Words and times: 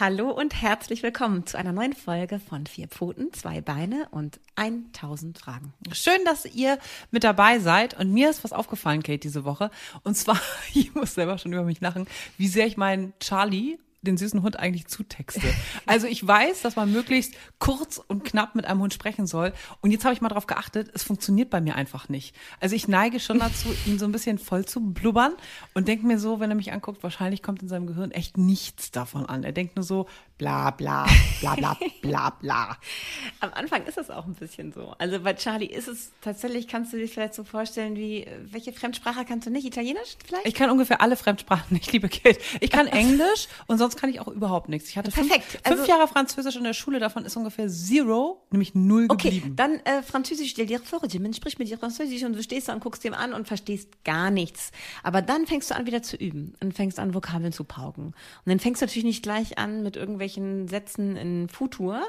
Hallo 0.00 0.30
und 0.30 0.62
herzlich 0.62 1.02
willkommen 1.02 1.44
zu 1.44 1.58
einer 1.58 1.72
neuen 1.72 1.92
Folge 1.92 2.40
von 2.40 2.66
Vier 2.66 2.88
Pfoten, 2.88 3.30
zwei 3.34 3.60
Beine 3.60 4.08
und 4.10 4.40
1000 4.56 5.38
Fragen. 5.38 5.74
Schön, 5.92 6.24
dass 6.24 6.46
ihr 6.46 6.78
mit 7.10 7.24
dabei 7.24 7.58
seid. 7.58 8.00
Und 8.00 8.10
mir 8.10 8.30
ist 8.30 8.42
was 8.42 8.54
aufgefallen, 8.54 9.02
Kate, 9.02 9.18
diese 9.18 9.44
Woche. 9.44 9.70
Und 10.02 10.16
zwar, 10.16 10.40
ich 10.74 10.94
muss 10.94 11.12
selber 11.12 11.36
schon 11.36 11.52
über 11.52 11.64
mich 11.64 11.82
lachen, 11.82 12.06
wie 12.38 12.48
sehr 12.48 12.66
ich 12.66 12.78
meinen 12.78 13.12
Charlie 13.20 13.76
den 14.02 14.16
süßen 14.16 14.42
Hund 14.42 14.58
eigentlich 14.58 14.88
zutexte. 14.88 15.42
Also 15.86 16.06
ich 16.06 16.26
weiß, 16.26 16.62
dass 16.62 16.76
man 16.76 16.92
möglichst 16.92 17.34
kurz 17.58 17.98
und 17.98 18.24
knapp 18.24 18.54
mit 18.54 18.64
einem 18.64 18.80
Hund 18.80 18.92
sprechen 18.92 19.26
soll. 19.26 19.52
Und 19.80 19.92
jetzt 19.92 20.04
habe 20.04 20.12
ich 20.12 20.20
mal 20.20 20.28
darauf 20.28 20.46
geachtet, 20.46 20.90
es 20.92 21.02
funktioniert 21.02 21.50
bei 21.50 21.60
mir 21.60 21.76
einfach 21.76 22.08
nicht. 22.08 22.34
Also 22.60 22.74
ich 22.74 22.88
neige 22.88 23.20
schon 23.20 23.38
dazu, 23.38 23.68
ihn 23.86 23.98
so 23.98 24.04
ein 24.04 24.12
bisschen 24.12 24.38
voll 24.38 24.64
zu 24.64 24.80
blubbern 24.80 25.32
und 25.74 25.88
denke 25.88 26.06
mir 26.06 26.18
so, 26.18 26.40
wenn 26.40 26.50
er 26.50 26.56
mich 26.56 26.72
anguckt, 26.72 27.02
wahrscheinlich 27.02 27.42
kommt 27.42 27.62
in 27.62 27.68
seinem 27.68 27.86
Gehirn 27.86 28.10
echt 28.10 28.36
nichts 28.36 28.90
davon 28.90 29.26
an. 29.26 29.44
Er 29.44 29.52
denkt 29.52 29.76
nur 29.76 29.84
so, 29.84 30.06
bla 30.42 30.70
bla, 30.72 31.06
bla 31.40 31.54
bla, 31.54 31.76
bla 32.00 32.30
bla. 32.30 32.76
Am 33.40 33.50
Anfang 33.54 33.84
ist 33.86 33.96
es 33.96 34.10
auch 34.10 34.26
ein 34.26 34.34
bisschen 34.34 34.72
so. 34.72 34.92
Also 34.98 35.20
bei 35.20 35.34
Charlie 35.34 35.66
ist 35.66 35.86
es 35.86 36.10
tatsächlich, 36.20 36.66
kannst 36.66 36.92
du 36.92 36.96
dir 36.96 37.06
vielleicht 37.06 37.34
so 37.34 37.44
vorstellen, 37.44 37.94
wie, 37.96 38.26
welche 38.50 38.72
Fremdsprache 38.72 39.24
kannst 39.24 39.46
du 39.46 39.50
nicht? 39.52 39.64
Italienisch 39.64 40.16
vielleicht? 40.26 40.44
Ich 40.48 40.54
kann 40.54 40.68
ungefähr 40.70 41.00
alle 41.00 41.16
Fremdsprachen. 41.16 41.76
Ich 41.82 41.92
liebe 41.92 42.08
Kate. 42.08 42.38
Ich 42.60 42.70
kann 42.70 42.86
Englisch 42.88 43.46
und 43.68 43.78
sonst 43.78 43.96
kann 43.96 44.10
ich 44.10 44.18
auch 44.20 44.26
überhaupt 44.28 44.68
nichts. 44.68 44.88
Ich 44.88 44.96
hatte 44.98 45.10
Perfekt. 45.12 45.44
fünf, 45.44 45.60
Also- 45.64 45.76
fünf 45.76 45.88
Jahre 45.88 46.08
Französisch 46.08 46.56
in 46.56 46.64
der 46.64 46.72
Schule, 46.74 46.98
davon 46.98 47.24
ist 47.24 47.36
ungefähr 47.36 47.68
zero, 47.68 48.42
nämlich 48.50 48.74
null 48.74 49.06
Okay, 49.10 49.30
geblieben. 49.30 49.54
dann 49.56 49.74
äh, 49.84 50.02
Französisch, 50.02 50.50
stell 50.50 50.66
dir 50.66 50.80
vor, 50.80 51.00
jemand 51.06 51.36
spricht 51.36 51.58
mit 51.60 51.68
dir 51.68 51.78
Französisch 51.78 52.24
und 52.24 52.32
du 52.34 52.42
stehst 52.42 52.68
da 52.68 52.72
und 52.72 52.80
guckst 52.80 53.04
ihm 53.04 53.14
an 53.14 53.32
und 53.32 53.46
verstehst 53.46 53.88
gar 54.04 54.30
nichts. 54.32 54.72
Aber 55.04 55.22
dann 55.22 55.46
fängst 55.46 55.70
du 55.70 55.76
an, 55.76 55.86
wieder 55.86 56.02
zu 56.02 56.16
üben 56.16 56.54
und 56.60 56.74
fängst 56.74 56.98
an, 56.98 57.14
Vokabeln 57.14 57.52
zu 57.52 57.62
pauken. 57.64 58.06
Und 58.06 58.14
dann 58.46 58.58
fängst 58.58 58.82
du 58.82 58.86
natürlich 58.86 59.04
nicht 59.04 59.22
gleich 59.22 59.58
an 59.58 59.82
mit 59.84 59.96
irgendwelchen 59.96 60.31
Sätzen 60.68 61.16
in 61.16 61.48
Futur, 61.48 62.02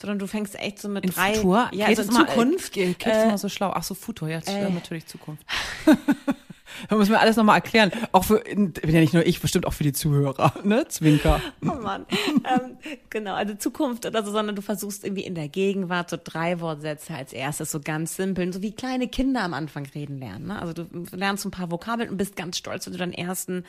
sondern 0.00 0.18
du 0.18 0.26
fängst 0.26 0.58
echt 0.58 0.78
so 0.80 0.88
mit 0.88 1.04
in 1.04 1.10
drei, 1.10 1.34
Futur? 1.34 1.68
ja, 1.72 1.86
Kate 1.86 2.02
also 2.02 2.02
in 2.20 2.26
Zukunft. 2.26 2.76
Äh, 2.76 2.94
Kate 2.94 3.10
ist 3.10 3.22
Äh, 3.24 3.28
immer 3.28 3.38
so 3.38 3.48
schlau. 3.48 3.72
Ach 3.74 3.82
so, 3.82 3.94
Futur, 3.94 4.28
ja, 4.28 4.40
das 4.40 4.52
stimmt 4.54 4.74
natürlich 4.74 5.06
Zukunft. 5.06 5.44
da 6.88 6.96
müssen 6.96 7.10
wir 7.10 7.20
alles 7.20 7.36
nochmal 7.36 7.56
erklären. 7.56 7.90
Auch 8.12 8.24
für, 8.24 8.38
bin 8.40 8.72
ja 8.86 9.00
nicht 9.00 9.12
nur 9.12 9.26
ich, 9.26 9.40
bestimmt 9.40 9.66
auch 9.66 9.72
für 9.72 9.84
die 9.84 9.92
Zuhörer, 9.92 10.52
ne? 10.64 10.86
Zwinker. 10.88 11.40
Oh 11.62 11.74
Mann. 11.82 12.06
ähm, 12.28 12.78
genau, 13.10 13.34
also 13.34 13.54
Zukunft 13.54 14.06
oder 14.06 14.24
so, 14.24 14.30
sondern 14.32 14.56
du 14.56 14.62
versuchst 14.62 15.04
irgendwie 15.04 15.24
in 15.24 15.34
der 15.34 15.48
Gegenwart 15.48 16.10
so 16.10 16.18
drei 16.22 16.60
Wortsätze 16.60 17.14
als 17.14 17.32
erstes, 17.32 17.70
so 17.70 17.80
ganz 17.80 18.16
simpel, 18.16 18.52
so 18.52 18.62
wie 18.62 18.72
kleine 18.72 19.08
Kinder 19.08 19.42
am 19.42 19.54
Anfang 19.54 19.86
reden 19.94 20.18
lernen. 20.18 20.46
Ne? 20.48 20.60
Also 20.60 20.72
du 20.72 20.86
lernst 21.12 21.44
ein 21.44 21.50
paar 21.50 21.70
Vokabeln 21.70 22.08
und 22.08 22.16
bist 22.16 22.36
ganz 22.36 22.56
stolz, 22.58 22.86
wenn 22.86 22.92
du 22.92 22.98
deinen 22.98 23.12
ersten 23.12 23.64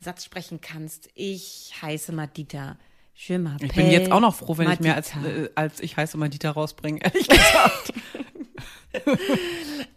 Satz 0.00 0.24
sprechen 0.24 0.60
kannst. 0.60 1.08
Ich 1.14 1.72
heiße 1.82 2.12
Madita. 2.12 2.76
Je 3.28 3.36
m'appelle 3.38 3.66
Ich 3.66 3.74
bin 3.74 3.90
jetzt 3.90 4.10
auch 4.10 4.20
noch 4.20 4.34
froh, 4.34 4.56
wenn 4.56 4.70
ich 4.70 4.80
mehr 4.80 4.94
als, 4.94 5.14
Madita. 5.14 5.42
äh, 5.42 5.50
als 5.54 5.80
ich 5.80 5.96
heiße 5.96 6.16
mal 6.16 6.30
Dieter 6.30 6.52
rausbringe, 6.52 7.00
ehrlich 7.02 7.28
gesagt. 7.28 7.92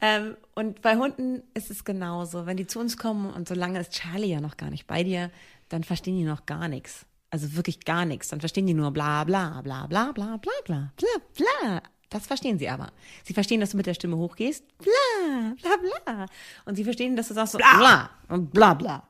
Ähm, 0.02 0.38
und 0.54 0.82
bei 0.84 0.98
Hunden 0.98 1.42
ist 1.56 1.72
es 1.72 1.84
genauso. 1.84 2.46
Wenn 2.46 2.58
die 2.58 2.68
zu 2.68 2.80
uns 2.80 2.96
kommen 2.98 3.32
und 3.34 3.48
solange 3.48 3.80
ist 3.80 3.92
Charlie 3.92 4.28
ja 4.28 4.40
noch 4.40 4.56
gar 4.56 4.70
nicht 4.70 4.86
bei 4.86 5.04
dir, 5.04 5.32
dann 5.70 5.84
verstehen 5.84 6.18
die 6.18 6.26
noch 6.26 6.46
gar 6.46 6.68
nichts. 6.68 7.06
Also 7.32 7.56
wirklich 7.56 7.86
gar 7.86 8.06
nichts. 8.06 8.28
Dann 8.28 8.40
verstehen 8.40 8.68
die 8.68 8.76
nur 8.76 8.92
bla 8.92 9.24
bla 9.24 9.62
bla 9.62 9.88
bla 9.88 10.12
bla 10.12 10.38
bla 10.38 10.62
bla 10.62 10.92
bla 10.96 11.08
bla. 11.36 11.82
Das 12.10 12.28
verstehen 12.28 12.60
sie 12.60 12.70
aber. 12.70 12.92
Sie 13.24 13.34
verstehen, 13.34 13.62
dass 13.62 13.72
du 13.72 13.78
mit 13.78 13.88
der 13.88 13.96
Stimme 13.96 14.18
hochgehst. 14.18 14.64
Bla 14.78 15.56
bla 15.60 15.78
bla. 16.06 16.26
Und 16.66 16.76
sie 16.76 16.84
verstehen, 16.84 17.16
dass 17.16 17.30
du 17.30 17.34
sagst 17.34 17.54
so 17.54 17.58
bla 17.58 18.12
und 18.28 18.52
bla 18.52 18.76
bla. 18.76 19.08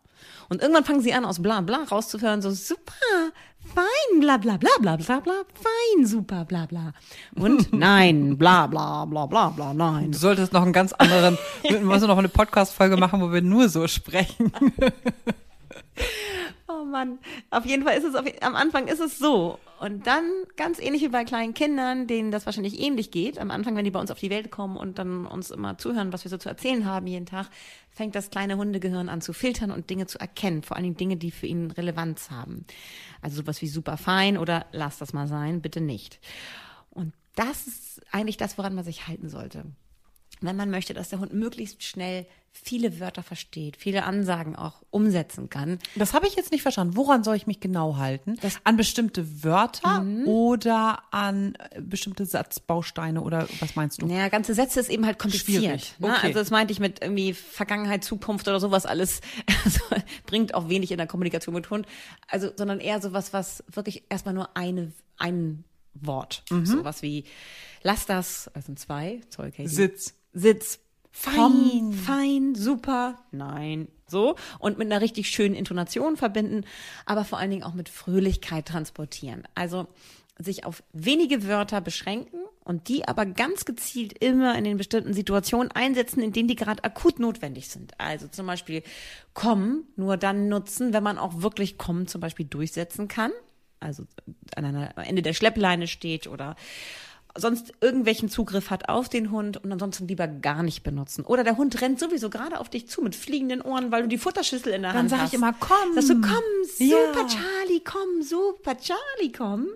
Und 0.49 0.61
irgendwann 0.61 0.85
fangen 0.85 1.01
sie 1.01 1.13
an, 1.13 1.25
aus 1.25 1.41
bla 1.41 1.61
bla 1.61 1.83
rauszuhören, 1.83 2.41
so 2.41 2.51
super, 2.51 2.93
fein, 3.73 4.19
bla 4.19 4.37
bla 4.37 4.57
bla 4.57 4.69
bla 4.79 4.97
bla 4.97 5.19
bla, 5.19 5.33
fein, 5.53 6.05
super, 6.05 6.45
bla 6.45 6.65
bla. 6.65 6.93
Und 7.35 7.73
nein, 7.73 8.37
bla 8.37 8.67
bla 8.67 9.05
bla 9.05 9.25
bla 9.25 9.49
bla, 9.49 9.73
nein. 9.73 10.11
Du 10.11 10.17
solltest 10.17 10.53
noch 10.53 10.63
einen 10.63 10.73
ganz 10.73 10.93
anderen, 10.93 11.37
wir 11.63 11.79
müssen 11.79 12.07
noch 12.07 12.17
eine 12.17 12.29
Podcast-Folge 12.29 12.97
machen, 12.97 13.21
wo 13.21 13.31
wir 13.31 13.41
nur 13.41 13.69
so 13.69 13.87
sprechen. 13.87 14.51
Oh 16.67 16.85
Mann, 16.85 17.19
auf 17.51 17.65
jeden 17.65 17.83
Fall 17.83 17.97
ist 17.97 18.03
es 18.03 18.15
auf, 18.15 18.25
am 18.41 18.55
Anfang 18.55 18.87
ist 18.87 18.99
es 18.99 19.19
so. 19.19 19.59
Und 19.79 20.07
dann 20.07 20.23
ganz 20.55 20.79
ähnlich 20.79 21.01
wie 21.01 21.09
bei 21.09 21.23
kleinen 21.23 21.53
Kindern, 21.53 22.07
denen 22.07 22.31
das 22.31 22.45
wahrscheinlich 22.45 22.79
ähnlich 22.79 23.11
geht. 23.11 23.37
Am 23.37 23.51
Anfang, 23.51 23.75
wenn 23.75 23.85
die 23.85 23.91
bei 23.91 23.99
uns 23.99 24.11
auf 24.11 24.19
die 24.19 24.29
Welt 24.29 24.49
kommen 24.49 24.75
und 24.75 24.97
dann 24.97 25.27
uns 25.27 25.51
immer 25.51 25.77
zuhören, 25.77 26.11
was 26.13 26.23
wir 26.23 26.29
so 26.29 26.37
zu 26.37 26.49
erzählen 26.49 26.85
haben 26.85 27.05
jeden 27.05 27.25
Tag, 27.25 27.47
fängt 27.93 28.15
das 28.15 28.29
kleine 28.29 28.57
Hundegehirn 28.57 29.09
an 29.09 29.21
zu 29.21 29.33
filtern 29.33 29.71
und 29.71 29.89
Dinge 29.89 30.07
zu 30.07 30.19
erkennen. 30.19 30.63
Vor 30.63 30.75
allen 30.75 30.83
Dingen 30.83 30.97
Dinge, 30.97 31.17
die 31.17 31.31
für 31.31 31.47
ihn 31.47 31.71
Relevanz 31.71 32.31
haben. 32.31 32.65
Also 33.21 33.37
sowas 33.37 33.61
wie 33.61 33.67
super 33.67 33.97
fein 33.97 34.37
oder 34.37 34.65
lass 34.71 34.97
das 34.97 35.13
mal 35.13 35.27
sein, 35.27 35.61
bitte 35.61 35.81
nicht. 35.81 36.19
Und 36.89 37.13
das 37.35 37.67
ist 37.67 38.01
eigentlich 38.11 38.37
das, 38.37 38.57
woran 38.57 38.75
man 38.75 38.83
sich 38.83 39.07
halten 39.07 39.29
sollte 39.29 39.65
wenn 40.45 40.55
man 40.55 40.69
möchte, 40.69 40.93
dass 40.93 41.09
der 41.09 41.19
Hund 41.19 41.33
möglichst 41.33 41.83
schnell 41.83 42.25
viele 42.55 42.99
Wörter 42.99 43.23
versteht, 43.23 43.77
viele 43.77 44.03
Ansagen 44.03 44.55
auch 44.55 44.83
umsetzen 44.91 45.49
kann, 45.49 45.79
Das 45.95 46.13
habe 46.13 46.27
ich 46.27 46.35
jetzt 46.35 46.51
nicht 46.51 46.61
verstanden. 46.61 46.95
Woran 46.95 47.23
soll 47.23 47.35
ich 47.35 47.47
mich 47.47 47.59
genau 47.59 47.97
halten? 47.97 48.35
an 48.63 48.77
bestimmte 48.77 49.43
Wörter 49.43 50.05
oder 50.25 51.01
an 51.11 51.55
äh, 51.71 51.81
bestimmte 51.81 52.25
Satzbausteine 52.27 53.21
oder 53.21 53.47
was 53.59 53.75
meinst 53.75 54.01
du? 54.01 54.05
Naja, 54.05 54.29
ganze 54.29 54.53
Sätze 54.53 54.79
ist 54.79 54.89
eben 54.89 55.05
halt 55.05 55.17
kompliziert. 55.17 55.95
Ne? 55.97 56.09
Okay. 56.09 56.27
Also 56.27 56.39
das 56.39 56.51
meinte 56.51 56.71
ich 56.71 56.79
mit 56.79 57.01
irgendwie 57.01 57.33
Vergangenheit, 57.33 58.03
Zukunft 58.03 58.47
oder 58.47 58.59
sowas 58.59 58.85
alles. 58.85 59.21
Also, 59.65 59.79
bringt 60.25 60.55
auch 60.55 60.67
wenig 60.67 60.91
in 60.91 60.97
der 60.97 61.07
Kommunikation 61.07 61.55
mit 61.55 61.69
Hund. 61.69 61.87
Also, 62.27 62.49
sondern 62.53 62.79
eher 62.81 63.01
sowas, 63.01 63.31
was 63.31 63.63
wirklich 63.71 64.03
erstmal 64.09 64.33
nur 64.33 64.57
eine, 64.57 64.91
ein 65.17 65.63
Wort. 65.93 66.43
Mhm. 66.49 66.65
Sowas 66.65 67.01
wie, 67.01 67.23
lass 67.81 68.05
das, 68.05 68.49
also 68.53 68.73
zwei, 68.73 69.21
sorry, 69.29 69.51
Katie. 69.51 69.69
Sitz. 69.69 70.13
Sitz. 70.33 70.79
Fein. 71.15 71.35
Komm, 71.35 71.93
fein, 71.93 72.55
super, 72.55 73.19
nein, 73.31 73.87
so. 74.07 74.35
Und 74.57 74.79
mit 74.79 74.91
einer 74.91 74.99
richtig 74.99 75.29
schönen 75.29 75.53
Intonation 75.53 76.17
verbinden, 76.17 76.65
aber 77.05 77.23
vor 77.23 77.37
allen 77.37 77.51
Dingen 77.51 77.61
auch 77.61 77.75
mit 77.75 77.87
Fröhlichkeit 77.87 78.65
transportieren. 78.65 79.43
Also 79.53 79.85
sich 80.39 80.65
auf 80.65 80.81
wenige 80.91 81.47
Wörter 81.47 81.81
beschränken 81.81 82.39
und 82.63 82.87
die 82.87 83.07
aber 83.07 83.25
ganz 83.25 83.65
gezielt 83.65 84.17
immer 84.23 84.57
in 84.57 84.63
den 84.63 84.77
bestimmten 84.77 85.13
Situationen 85.13 85.71
einsetzen, 85.71 86.21
in 86.21 86.31
denen 86.31 86.47
die 86.47 86.55
gerade 86.55 86.83
akut 86.83 87.19
notwendig 87.19 87.69
sind. 87.69 87.99
Also 87.99 88.27
zum 88.27 88.47
Beispiel 88.47 88.83
kommen 89.33 89.85
nur 89.95 90.17
dann 90.17 90.47
nutzen, 90.47 90.93
wenn 90.93 91.03
man 91.03 91.17
auch 91.17 91.41
wirklich 91.41 91.77
kommen 91.77 92.07
zum 92.07 92.21
Beispiel 92.21 92.45
durchsetzen 92.45 93.07
kann. 93.07 93.31
Also 93.79 94.05
an 94.55 94.65
einer, 94.65 94.97
am 94.97 95.03
Ende 95.03 95.21
der 95.21 95.33
Schleppleine 95.33 95.87
steht 95.87 96.27
oder 96.27 96.55
sonst 97.35 97.73
irgendwelchen 97.81 98.29
Zugriff 98.29 98.69
hat 98.69 98.89
auf 98.89 99.09
den 99.09 99.31
Hund 99.31 99.57
und 99.63 99.71
ansonsten 99.71 100.07
lieber 100.07 100.27
gar 100.27 100.61
nicht 100.63 100.83
benutzen. 100.83 101.25
Oder 101.25 101.43
der 101.43 101.57
Hund 101.57 101.81
rennt 101.81 101.99
sowieso 101.99 102.29
gerade 102.29 102.59
auf 102.59 102.69
dich 102.69 102.87
zu 102.87 103.01
mit 103.01 103.15
fliegenden 103.15 103.61
Ohren, 103.61 103.91
weil 103.91 104.03
du 104.03 104.07
die 104.07 104.17
Futterschüssel 104.19 104.71
in 104.73 104.83
der 104.83 104.91
Dann 104.91 104.99
Hand 105.01 105.09
sag 105.09 105.17
ich 105.17 105.23
hast. 105.23 105.33
immer, 105.33 105.53
komm. 105.59 105.93
Sagst 105.95 106.09
du, 106.09 106.21
komm, 106.21 106.43
super 106.67 106.85
Ja. 106.85 107.27
Charlie, 107.27 107.81
komm, 107.83 108.21
super 108.21 108.77
Charlie, 108.77 109.31
komm. 109.35 109.67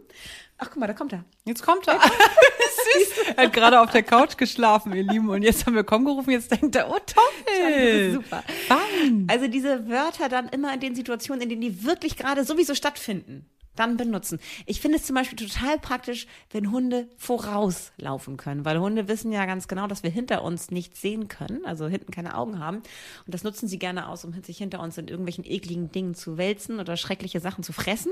Ach, 0.59 0.69
guck 0.71 0.77
mal, 0.77 0.87
da 0.87 0.93
kommt 0.93 1.13
er. 1.13 1.23
Jetzt 1.45 1.61
kommt 1.63 1.87
er. 1.87 1.99
Süß. 2.01 3.33
Er 3.35 3.45
hat 3.45 3.53
gerade 3.53 3.79
auf 3.79 3.91
der 3.91 4.01
Couch 4.01 4.37
geschlafen, 4.37 4.91
ihr 4.93 5.03
Lieben. 5.03 5.29
Und 5.29 5.43
jetzt 5.43 5.65
haben 5.67 5.75
wir 5.75 5.83
komm 5.83 6.05
gerufen. 6.05 6.31
Jetzt 6.31 6.49
denkt 6.51 6.75
er, 6.75 6.89
oh 6.89 6.97
toll. 7.05 8.11
Super. 8.13 8.43
Fein. 8.67 9.27
Also 9.29 9.47
diese 9.47 9.87
Wörter 9.87 10.29
dann 10.29 10.49
immer 10.49 10.73
in 10.73 10.79
den 10.79 10.95
Situationen, 10.95 11.41
in 11.43 11.49
denen 11.49 11.61
die 11.61 11.83
wirklich 11.83 12.17
gerade 12.17 12.43
sowieso 12.43 12.73
stattfinden, 12.73 13.45
dann 13.79 13.97
benutzen. 13.97 14.39
Ich 14.65 14.81
finde 14.81 14.97
es 14.97 15.05
zum 15.05 15.15
Beispiel 15.15 15.37
total 15.37 15.79
praktisch, 15.79 16.27
wenn 16.51 16.71
Hunde 16.71 17.07
vorauslaufen 17.17 18.37
können, 18.37 18.65
weil 18.65 18.79
Hunde 18.79 19.07
wissen 19.07 19.31
ja 19.31 19.45
ganz 19.45 19.67
genau, 19.67 19.87
dass 19.87 20.03
wir 20.03 20.09
hinter 20.09 20.43
uns 20.43 20.71
nichts 20.71 21.01
sehen 21.01 21.27
können, 21.27 21.65
also 21.65 21.87
hinten 21.87 22.11
keine 22.11 22.35
Augen 22.35 22.59
haben. 22.59 22.77
Und 22.77 23.33
das 23.33 23.43
nutzen 23.43 23.67
sie 23.67 23.79
gerne 23.79 24.07
aus, 24.07 24.25
um 24.25 24.33
sich 24.43 24.57
hinter 24.57 24.79
uns 24.81 24.97
in 24.97 25.07
irgendwelchen 25.07 25.45
ekligen 25.45 25.91
Dingen 25.91 26.15
zu 26.15 26.37
wälzen 26.37 26.79
oder 26.79 26.97
schreckliche 26.97 27.39
Sachen 27.39 27.63
zu 27.63 27.73
fressen. 27.73 28.11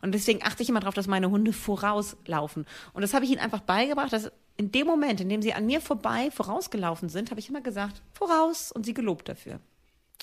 Und 0.00 0.12
deswegen 0.12 0.42
achte 0.42 0.62
ich 0.62 0.68
immer 0.68 0.80
darauf, 0.80 0.94
dass 0.94 1.06
meine 1.06 1.30
Hunde 1.30 1.52
vorauslaufen. 1.52 2.66
Und 2.92 3.02
das 3.02 3.14
habe 3.14 3.24
ich 3.24 3.30
ihnen 3.30 3.40
einfach 3.40 3.60
beigebracht, 3.60 4.12
dass 4.12 4.30
in 4.56 4.70
dem 4.70 4.86
Moment, 4.86 5.20
in 5.20 5.28
dem 5.28 5.42
sie 5.42 5.54
an 5.54 5.66
mir 5.66 5.80
vorbei 5.80 6.30
vorausgelaufen 6.30 7.08
sind, 7.08 7.30
habe 7.30 7.40
ich 7.40 7.48
immer 7.48 7.62
gesagt, 7.62 8.02
voraus 8.12 8.70
und 8.70 8.84
sie 8.84 8.94
gelobt 8.94 9.28
dafür. 9.28 9.60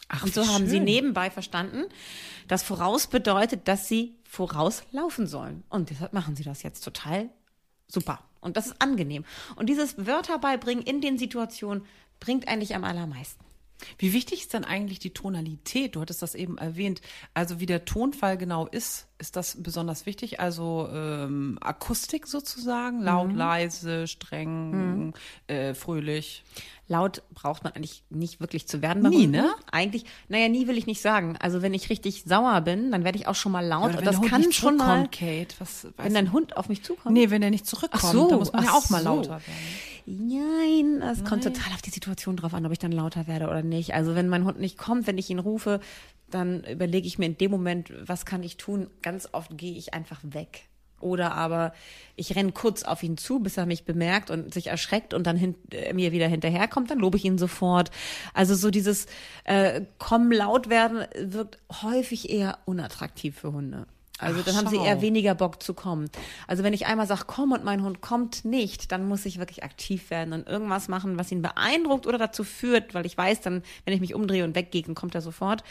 Ach, 0.08 0.24
Und 0.24 0.34
so 0.34 0.48
haben 0.48 0.68
sie 0.68 0.78
schön. 0.78 0.86
nebenbei 0.86 1.30
verstanden, 1.30 1.84
dass 2.48 2.64
voraus 2.64 3.08
bedeutet, 3.08 3.68
dass 3.68 3.88
sie 3.88 4.16
vorauslaufen 4.24 5.28
sollen. 5.28 5.64
Und 5.70 5.90
deshalb 5.90 6.14
machen 6.14 6.36
sie 6.36 6.44
das 6.44 6.64
jetzt 6.64 6.82
total 6.84 7.30
super. 7.88 8.20
Und 8.42 8.58
das 8.58 8.68
ist 8.68 8.82
angenehm. 8.82 9.26
Und 9.56 9.68
dieses 9.68 10.06
Wörter 10.06 10.40
beibringen 10.40 10.84
in 10.84 11.02
den 11.02 11.18
Situationen 11.18 11.86
bringt 12.20 12.48
eigentlich 12.48 12.76
am 12.76 12.84
allermeisten. 12.84 13.44
Wie 13.98 14.14
wichtig 14.14 14.42
ist 14.42 14.54
denn 14.54 14.66
eigentlich 14.66 15.00
die 15.00 15.14
Tonalität? 15.14 15.96
Du 15.96 16.02
hattest 16.02 16.22
das 16.22 16.36
eben 16.36 16.58
erwähnt. 16.58 17.02
Also 17.34 17.60
wie 17.60 17.66
der 17.66 17.86
Tonfall 17.86 18.38
genau 18.38 18.68
ist, 18.68 19.08
ist 19.20 19.36
das 19.36 19.62
besonders 19.62 20.06
wichtig? 20.06 20.40
Also 20.40 20.90
ähm, 20.94 21.58
Akustik 21.62 22.26
sozusagen, 22.26 23.02
laut, 23.02 23.34
leise, 23.34 24.08
streng, 24.08 25.14
äh, 25.48 25.74
fröhlich. 25.74 26.44
Laut 26.88 27.22
braucht 27.36 27.64
man 27.64 27.74
eigentlich 27.74 28.02
nicht 28.10 28.40
wirklich 28.40 28.68
zu 28.68 28.82
werden 28.82 29.04
bei 29.04 29.10
Nie, 29.10 29.16
Hunden. 29.26 29.32
ne? 29.32 29.54
Eigentlich, 29.72 30.06
naja, 30.28 30.48
nie 30.50 30.66
will 30.68 30.78
ich 30.78 30.88
nicht 30.88 31.02
sagen. 31.02 31.38
Also 31.40 31.62
wenn 31.62 31.74
ich 31.76 31.90
richtig 31.92 32.24
sauer 32.26 32.62
bin, 32.62 32.92
dann 32.92 33.04
werde 33.04 33.18
ich 33.20 33.28
auch 33.28 33.36
schon 33.36 33.52
mal 33.52 33.64
laut. 33.66 33.96
Wenn 33.96 34.06
das 34.06 34.22
kann 34.22 34.52
schon 34.52 34.78
mal, 34.78 35.08
Kate. 35.10 35.54
Was, 35.60 35.86
wenn 35.98 36.14
dein 36.16 36.32
Hund 36.32 36.58
auf 36.58 36.68
mich 36.70 36.84
zukommt. 36.84 37.14
Nee, 37.14 37.30
wenn 37.30 37.44
er 37.44 37.52
nicht 37.52 37.68
zurückkommt, 37.68 38.04
Ach 38.06 38.12
so, 38.12 38.30
dann 38.30 38.40
muss 38.40 38.54
man 38.54 38.64
ja 38.64 38.72
auch 38.72 38.90
mal 38.90 39.04
so. 39.04 39.10
lauter 39.10 39.30
werden. 39.30 39.44
Nein, 40.06 41.02
es 41.04 41.24
kommt 41.24 41.44
total 41.44 41.72
auf 41.74 41.84
die 41.84 41.92
Situation 41.92 42.36
drauf 42.36 42.54
an, 42.56 42.66
ob 42.66 42.72
ich 42.72 42.80
dann 42.80 42.92
lauter 42.92 43.28
werde 43.28 43.46
oder 43.46 43.62
nicht. 43.62 43.94
Also 43.94 44.16
wenn 44.16 44.28
mein 44.28 44.44
Hund 44.44 44.60
nicht 44.60 44.78
kommt, 44.78 45.06
wenn 45.06 45.20
ich 45.20 45.30
ihn 45.30 45.38
rufe, 45.40 45.80
dann 46.30 46.64
überlege 46.64 47.08
ich 47.08 47.18
mir 47.18 47.26
in 47.26 47.38
dem 47.38 47.52
Moment, 47.52 47.92
was 48.06 48.26
kann 48.26 48.44
ich 48.44 48.58
tun? 48.58 48.90
Ganz 49.02 49.30
oft 49.32 49.58
gehe 49.58 49.74
ich 49.74 49.94
einfach 49.94 50.20
weg. 50.24 50.70
Oder 51.02 51.34
aber 51.34 51.74
ich 52.16 52.36
renne 52.36 52.52
kurz 52.52 52.84
auf 52.84 53.04
ihn 53.04 53.18
zu, 53.18 53.40
bis 53.40 53.58
er 53.58 53.66
mich 53.66 53.86
bemerkt 53.86 54.30
und 54.30 54.54
sich 54.54 54.68
erschreckt 54.68 55.14
und 55.14 55.26
dann 55.28 55.38
hin, 55.38 55.56
äh, 55.72 55.94
mir 55.94 56.12
wieder 56.12 56.28
hinterherkommt, 56.28 56.92
dann 56.92 57.00
lobe 57.00 57.18
ich 57.18 57.26
ihn 57.26 57.38
sofort. 57.38 57.92
Also 58.34 58.56
so 58.56 58.70
dieses 58.70 59.06
äh, 59.46 59.82
Kommen 59.98 60.32
laut 60.32 60.70
werden 60.70 61.06
wirkt 61.16 61.60
häufig 61.82 62.30
eher 62.30 62.60
unattraktiv 62.66 63.38
für 63.40 63.54
Hunde. 63.54 63.86
Also 64.20 64.42
Ach, 64.42 64.46
dann 64.46 64.58
haben 64.58 64.68
sie 64.68 64.76
schau. 64.76 64.86
eher 64.86 65.02
weniger 65.02 65.34
Bock 65.34 65.64
zu 65.64 65.74
kommen. 65.74 66.10
Also 66.46 66.64
wenn 66.64 66.74
ich 66.74 66.86
einmal 66.88 67.08
sage, 67.08 67.24
komm 67.26 67.54
und 67.54 67.64
mein 67.64 67.84
Hund 67.84 68.02
kommt 68.02 68.44
nicht, 68.44 68.92
dann 68.92 69.08
muss 69.08 69.26
ich 69.26 69.40
wirklich 69.40 69.64
aktiv 69.64 70.10
werden 70.10 70.34
und 70.34 70.48
irgendwas 70.48 70.90
machen, 70.90 71.18
was 71.18 71.32
ihn 71.32 71.42
beeindruckt 71.42 72.06
oder 72.06 72.18
dazu 72.18 72.44
führt, 72.44 72.94
weil 72.94 73.06
ich 73.06 73.18
weiß 73.18 73.40
dann, 73.42 73.64
wenn 73.86 73.94
ich 73.94 74.02
mich 74.02 74.14
umdrehe 74.14 74.44
und 74.44 74.56
weggehe, 74.56 74.82
dann 74.84 74.96
kommt 74.96 75.16
er 75.16 75.22
sofort. 75.22 75.64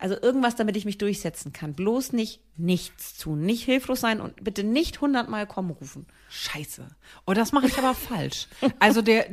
Also 0.00 0.16
irgendwas, 0.20 0.56
damit 0.56 0.76
ich 0.76 0.86
mich 0.86 0.98
durchsetzen 0.98 1.52
kann. 1.52 1.74
Bloß 1.74 2.12
nicht 2.14 2.40
nichts 2.56 3.16
tun, 3.18 3.40
nicht 3.40 3.64
hilflos 3.64 4.00
sein 4.00 4.20
und 4.20 4.42
bitte 4.44 4.64
nicht 4.64 5.00
hundertmal 5.00 5.46
kommen 5.46 5.70
rufen. 5.70 6.06
Scheiße. 6.28 6.86
Oh, 7.26 7.32
das 7.32 7.52
mache 7.52 7.66
ich 7.66 7.76
aber 7.78 7.94
falsch. 7.94 8.48
Also 8.78 9.02
der, 9.02 9.26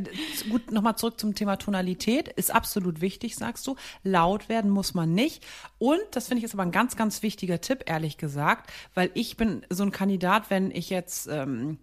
gut, 0.49 0.71
nochmal 0.71 0.95
zurück 0.95 1.19
zum 1.19 1.35
Thema 1.35 1.57
Tonalität. 1.57 2.27
Ist 2.29 2.53
absolut 2.53 3.01
wichtig, 3.01 3.35
sagst 3.35 3.67
du. 3.67 3.75
Laut 4.03 4.49
werden 4.49 4.71
muss 4.71 4.93
man 4.93 5.13
nicht. 5.13 5.45
Und, 5.77 6.01
das 6.11 6.27
finde 6.27 6.39
ich 6.39 6.45
ist 6.45 6.53
aber 6.53 6.63
ein 6.63 6.71
ganz, 6.71 6.95
ganz 6.95 7.21
wichtiger 7.21 7.61
Tipp, 7.61 7.83
ehrlich 7.85 8.17
gesagt, 8.17 8.71
weil 8.93 9.11
ich 9.13 9.37
bin 9.37 9.65
so 9.69 9.83
ein 9.83 9.91
Kandidat, 9.91 10.49
wenn 10.49 10.71
ich 10.71 10.89
jetzt, 10.89 11.27
ähm, 11.27 11.77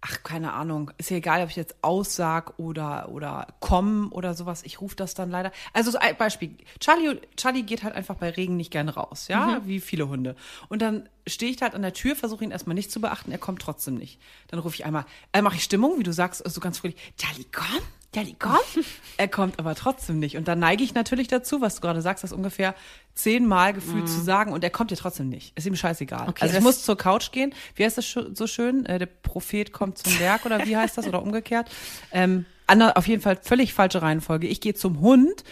ach, 0.00 0.22
keine 0.22 0.52
Ahnung, 0.52 0.90
ist 0.98 1.10
ja 1.10 1.16
egal, 1.16 1.42
ob 1.42 1.50
ich 1.50 1.56
jetzt 1.56 1.76
aussag 1.82 2.58
oder, 2.58 3.08
oder 3.08 3.48
komm 3.60 4.12
oder 4.12 4.34
sowas. 4.34 4.62
Ich 4.62 4.80
rufe 4.80 4.96
das 4.96 5.14
dann 5.14 5.30
leider. 5.30 5.52
Also 5.72 5.90
so 5.90 5.98
ein 5.98 6.16
Beispiel. 6.16 6.56
Charlie, 6.80 7.20
Charlie 7.36 7.62
geht 7.62 7.82
halt 7.82 7.94
einfach 7.94 8.16
bei 8.16 8.30
Regen 8.30 8.56
nicht 8.56 8.70
gern 8.70 8.88
raus, 8.88 9.28
ja, 9.28 9.62
wie 9.64 9.80
viele 9.80 10.08
Hunde. 10.08 10.36
Und 10.68 10.82
dann 10.82 11.08
stehe 11.26 11.50
ich 11.50 11.60
halt 11.60 11.74
an 11.74 11.82
der 11.82 11.92
Tür, 11.92 12.14
versuche 12.14 12.44
ihn 12.44 12.50
erstmal 12.50 12.74
nicht 12.74 12.92
zu 12.92 13.00
beachten, 13.00 13.32
er 13.32 13.38
kommt 13.38 13.62
trotzdem 13.62 13.96
nicht. 13.96 14.20
Dann 14.48 14.60
rufe 14.60 14.74
ich 14.74 14.84
einmal, 14.84 15.06
äh, 15.32 15.42
mache 15.42 15.56
ich 15.56 15.64
Stimmung, 15.64 15.98
wie 15.98 16.04
du 16.04 16.12
sagst, 16.12 16.48
so 16.48 16.60
ganz 16.60 16.78
fröhlich, 16.78 16.96
Charlie, 17.16 17.46
komm, 17.52 17.82
Charlie, 18.16 18.36
komm. 18.38 18.84
er 19.18 19.28
kommt 19.28 19.58
aber 19.58 19.74
trotzdem 19.74 20.18
nicht. 20.18 20.36
Und 20.36 20.48
dann 20.48 20.58
neige 20.58 20.82
ich 20.82 20.94
natürlich 20.94 21.28
dazu, 21.28 21.60
was 21.60 21.74
du 21.76 21.80
gerade 21.82 22.00
sagst, 22.00 22.24
das 22.24 22.32
ungefähr 22.32 22.74
zehnmal 23.14 23.74
gefühlt 23.74 24.08
zu 24.08 24.20
sagen 24.20 24.52
und 24.52 24.64
er 24.64 24.70
kommt 24.70 24.90
ja 24.90 24.96
trotzdem 24.96 25.28
nicht. 25.28 25.56
Ist 25.56 25.66
ihm 25.66 25.76
scheißegal. 25.76 26.28
Okay, 26.28 26.42
also 26.42 26.56
ich 26.56 26.62
muss 26.62 26.82
zur 26.82 26.96
Couch 26.96 27.30
gehen. 27.32 27.54
Wie 27.74 27.84
heißt 27.84 27.98
das 27.98 28.10
so 28.10 28.46
schön? 28.46 28.86
Äh, 28.86 28.98
der 28.98 29.06
Prophet 29.06 29.72
kommt 29.72 29.98
zum 29.98 30.16
Berg 30.18 30.46
oder 30.46 30.66
wie 30.66 30.76
heißt 30.76 30.96
das? 30.96 31.06
Oder 31.06 31.22
umgekehrt. 31.22 31.70
Ähm, 32.10 32.46
ander, 32.66 32.96
auf 32.96 33.06
jeden 33.06 33.22
Fall 33.22 33.38
völlig 33.42 33.74
falsche 33.74 34.02
Reihenfolge. 34.02 34.46
Ich 34.46 34.60
gehe 34.60 34.74
zum 34.74 35.00
Hund, 35.00 35.44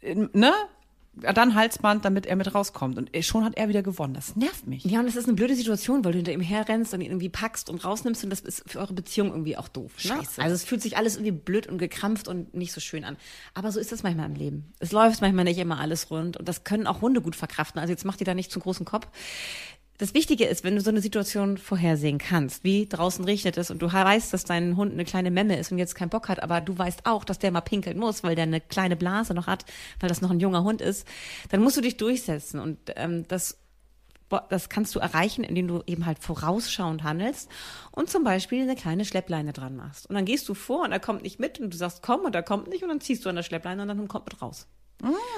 äh, 0.00 0.14
ne? 0.32 0.52
Dann 1.14 1.54
Halsband, 1.54 2.06
damit 2.06 2.24
er 2.24 2.36
mit 2.36 2.54
rauskommt. 2.54 2.96
Und 2.96 3.10
schon 3.24 3.44
hat 3.44 3.56
er 3.56 3.68
wieder 3.68 3.82
gewonnen. 3.82 4.14
Das 4.14 4.34
nervt 4.34 4.66
mich. 4.66 4.84
Ja, 4.84 5.00
und 5.00 5.06
das 5.06 5.16
ist 5.16 5.26
eine 5.26 5.34
blöde 5.34 5.54
Situation, 5.54 6.04
weil 6.04 6.12
du 6.12 6.18
hinter 6.18 6.32
ihm 6.32 6.40
herrennst 6.40 6.94
und 6.94 7.02
ihn 7.02 7.08
irgendwie 7.08 7.28
packst 7.28 7.68
und 7.68 7.84
rausnimmst 7.84 8.24
und 8.24 8.30
das 8.30 8.40
ist 8.40 8.64
für 8.66 8.78
eure 8.78 8.94
Beziehung 8.94 9.30
irgendwie 9.30 9.56
auch 9.58 9.68
doof. 9.68 9.92
Ne? 9.96 10.10
Scheiße. 10.16 10.40
Also 10.40 10.54
es 10.54 10.64
fühlt 10.64 10.80
sich 10.80 10.96
alles 10.96 11.16
irgendwie 11.16 11.32
blöd 11.32 11.66
und 11.66 11.76
gekrampft 11.76 12.28
und 12.28 12.54
nicht 12.54 12.72
so 12.72 12.80
schön 12.80 13.04
an. 13.04 13.16
Aber 13.52 13.70
so 13.72 13.78
ist 13.78 13.92
es 13.92 14.02
manchmal 14.02 14.26
im 14.26 14.36
Leben. 14.36 14.72
Es 14.78 14.92
läuft 14.92 15.20
manchmal 15.20 15.44
nicht 15.44 15.58
immer 15.58 15.78
alles 15.78 16.10
rund 16.10 16.38
und 16.38 16.48
das 16.48 16.64
können 16.64 16.86
auch 16.86 17.02
Hunde 17.02 17.20
gut 17.20 17.36
verkraften. 17.36 17.78
Also 17.78 17.92
jetzt 17.92 18.06
mach 18.06 18.16
dir 18.16 18.24
da 18.24 18.34
nicht 18.34 18.50
zu 18.50 18.60
großen 18.60 18.86
Kopf. 18.86 19.06
Das 19.98 20.14
Wichtige 20.14 20.46
ist, 20.46 20.64
wenn 20.64 20.74
du 20.74 20.80
so 20.80 20.90
eine 20.90 21.00
Situation 21.00 21.58
vorhersehen 21.58 22.18
kannst, 22.18 22.64
wie 22.64 22.88
draußen 22.88 23.24
regnet 23.24 23.56
es 23.56 23.70
und 23.70 23.80
du 23.82 23.92
weißt, 23.92 24.32
dass 24.32 24.44
dein 24.44 24.76
Hund 24.76 24.92
eine 24.92 25.04
kleine 25.04 25.30
Memme 25.30 25.58
ist 25.58 25.70
und 25.70 25.78
jetzt 25.78 25.94
keinen 25.94 26.08
Bock 26.08 26.28
hat, 26.28 26.42
aber 26.42 26.60
du 26.60 26.76
weißt 26.76 27.04
auch, 27.04 27.24
dass 27.24 27.38
der 27.38 27.52
mal 27.52 27.60
pinkeln 27.60 27.98
muss, 27.98 28.24
weil 28.24 28.34
der 28.34 28.44
eine 28.44 28.60
kleine 28.60 28.96
Blase 28.96 29.34
noch 29.34 29.46
hat, 29.46 29.64
weil 30.00 30.08
das 30.08 30.20
noch 30.20 30.30
ein 30.30 30.40
junger 30.40 30.64
Hund 30.64 30.80
ist, 30.80 31.06
dann 31.50 31.62
musst 31.62 31.76
du 31.76 31.82
dich 31.82 31.98
durchsetzen 31.98 32.58
und 32.58 32.78
ähm, 32.96 33.28
das 33.28 33.58
das 34.48 34.70
kannst 34.70 34.94
du 34.94 34.98
erreichen, 34.98 35.44
indem 35.44 35.68
du 35.68 35.82
eben 35.86 36.06
halt 36.06 36.18
vorausschauend 36.18 37.02
handelst 37.02 37.50
und 37.90 38.08
zum 38.08 38.24
Beispiel 38.24 38.62
eine 38.62 38.76
kleine 38.76 39.04
Schleppleine 39.04 39.52
dran 39.52 39.76
machst. 39.76 40.08
Und 40.08 40.14
dann 40.14 40.24
gehst 40.24 40.48
du 40.48 40.54
vor 40.54 40.84
und 40.84 40.92
er 40.92 41.00
kommt 41.00 41.22
nicht 41.22 41.38
mit 41.38 41.60
und 41.60 41.72
du 41.72 41.76
sagst, 41.76 42.02
komm 42.02 42.22
und 42.22 42.34
er 42.34 42.42
kommt 42.42 42.68
nicht 42.68 42.82
und 42.82 42.88
dann 42.88 43.02
ziehst 43.02 43.24
du 43.24 43.28
an 43.28 43.36
der 43.36 43.42
Schleppleine 43.42 43.82
und 43.82 43.88
dann 43.88 44.08
kommt 44.08 44.24
mit 44.24 44.40
raus. 44.40 44.66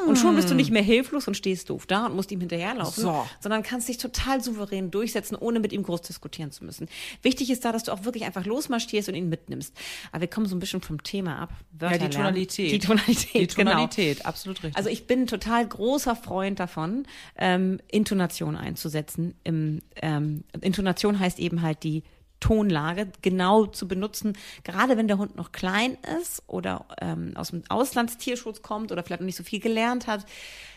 Und 0.06 0.18
schon 0.18 0.36
bist 0.36 0.50
du 0.50 0.54
nicht 0.54 0.70
mehr 0.70 0.82
hilflos 0.82 1.26
und 1.26 1.36
stehst 1.36 1.70
doof 1.70 1.86
da 1.86 2.06
und 2.06 2.14
musst 2.14 2.30
ihm 2.30 2.40
hinterherlaufen, 2.40 3.02
So. 3.02 3.26
sondern 3.40 3.62
kannst 3.62 3.88
dich 3.88 3.96
total 3.98 4.42
souverän 4.42 4.90
durchsetzen, 4.90 5.36
ohne 5.36 5.60
mit 5.60 5.72
ihm 5.72 5.82
groß 5.82 6.02
diskutieren 6.02 6.50
zu 6.52 6.64
müssen. 6.64 6.88
Wichtig 7.22 7.50
ist 7.50 7.64
da, 7.64 7.72
dass 7.72 7.84
du 7.84 7.92
auch 7.92 8.04
wirklich 8.04 8.24
einfach 8.24 8.44
losmarschierst 8.44 9.08
und 9.08 9.14
ihn 9.14 9.28
mitnimmst. 9.30 9.74
Aber 10.12 10.20
wir 10.20 10.28
kommen 10.28 10.46
so 10.46 10.54
ein 10.54 10.60
bisschen 10.60 10.82
vom 10.82 11.02
Thema 11.02 11.38
ab. 11.38 11.52
Wörter 11.72 11.96
Ja, 11.96 12.08
die. 12.08 12.16
Tonalität. 12.16 12.72
Die 12.72 12.78
Tonalität, 12.78 13.52
Die 13.52 13.56
genau. 13.56 13.70
Tonalität, 13.70 14.26
absolut 14.26 14.58
richtig. 14.62 14.76
Also 14.76 14.90
ich 14.90 15.06
bin 15.06 15.20
ein 15.22 15.26
total 15.26 15.66
großer 15.66 16.14
Freund 16.16 16.60
davon, 16.60 17.06
ähm, 17.38 17.80
Intonation 17.90 18.56
einzusetzen. 18.56 19.34
Im, 19.44 19.80
ähm, 20.02 20.44
Intonation 20.60 21.18
heißt 21.18 21.38
eben 21.38 21.62
halt 21.62 21.82
die 21.84 22.02
Tonlage 22.44 23.08
genau 23.22 23.64
zu 23.64 23.88
benutzen, 23.88 24.36
gerade 24.64 24.98
wenn 24.98 25.08
der 25.08 25.16
Hund 25.16 25.34
noch 25.34 25.50
klein 25.50 25.96
ist 26.20 26.42
oder 26.46 26.84
ähm, 27.00 27.32
aus 27.36 27.52
dem 27.52 27.62
Auslandstierschutz 27.70 28.60
kommt 28.60 28.92
oder 28.92 29.02
vielleicht 29.02 29.22
noch 29.22 29.26
nicht 29.26 29.38
so 29.38 29.44
viel 29.44 29.60
gelernt 29.60 30.06
hat, 30.06 30.26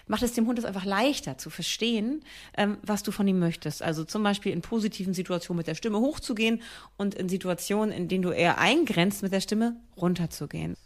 macht 0.08 0.24
es 0.24 0.32
dem 0.32 0.48
Hund 0.48 0.58
es 0.60 0.64
einfach 0.64 0.86
leichter 0.86 1.38
zu 1.38 1.50
verstehen, 1.50 2.24
ähm, 2.56 2.78
was 2.84 3.04
du 3.04 3.12
von 3.12 3.28
ihm 3.28 3.40
möchtest. 3.40 3.84
Also 3.84 4.06
zum 4.06 4.24
Beispiel 4.24 4.54
in 4.54 4.62
positiven 4.62 5.14
Situationen 5.14 5.58
mit 5.58 5.68
der 5.68 5.76
Stimme 5.76 6.00
hochzugehen 6.00 6.62
und 6.96 7.16
in 7.16 7.28
Situationen, 7.28 7.94
in 7.94 8.08
denen 8.08 8.22
du 8.22 8.32
eher 8.32 8.60
eingrenzt, 8.60 9.22
mit 9.22 9.34
der 9.34 9.42
Stimme 9.42 9.76
runterzugehen. 9.98 10.78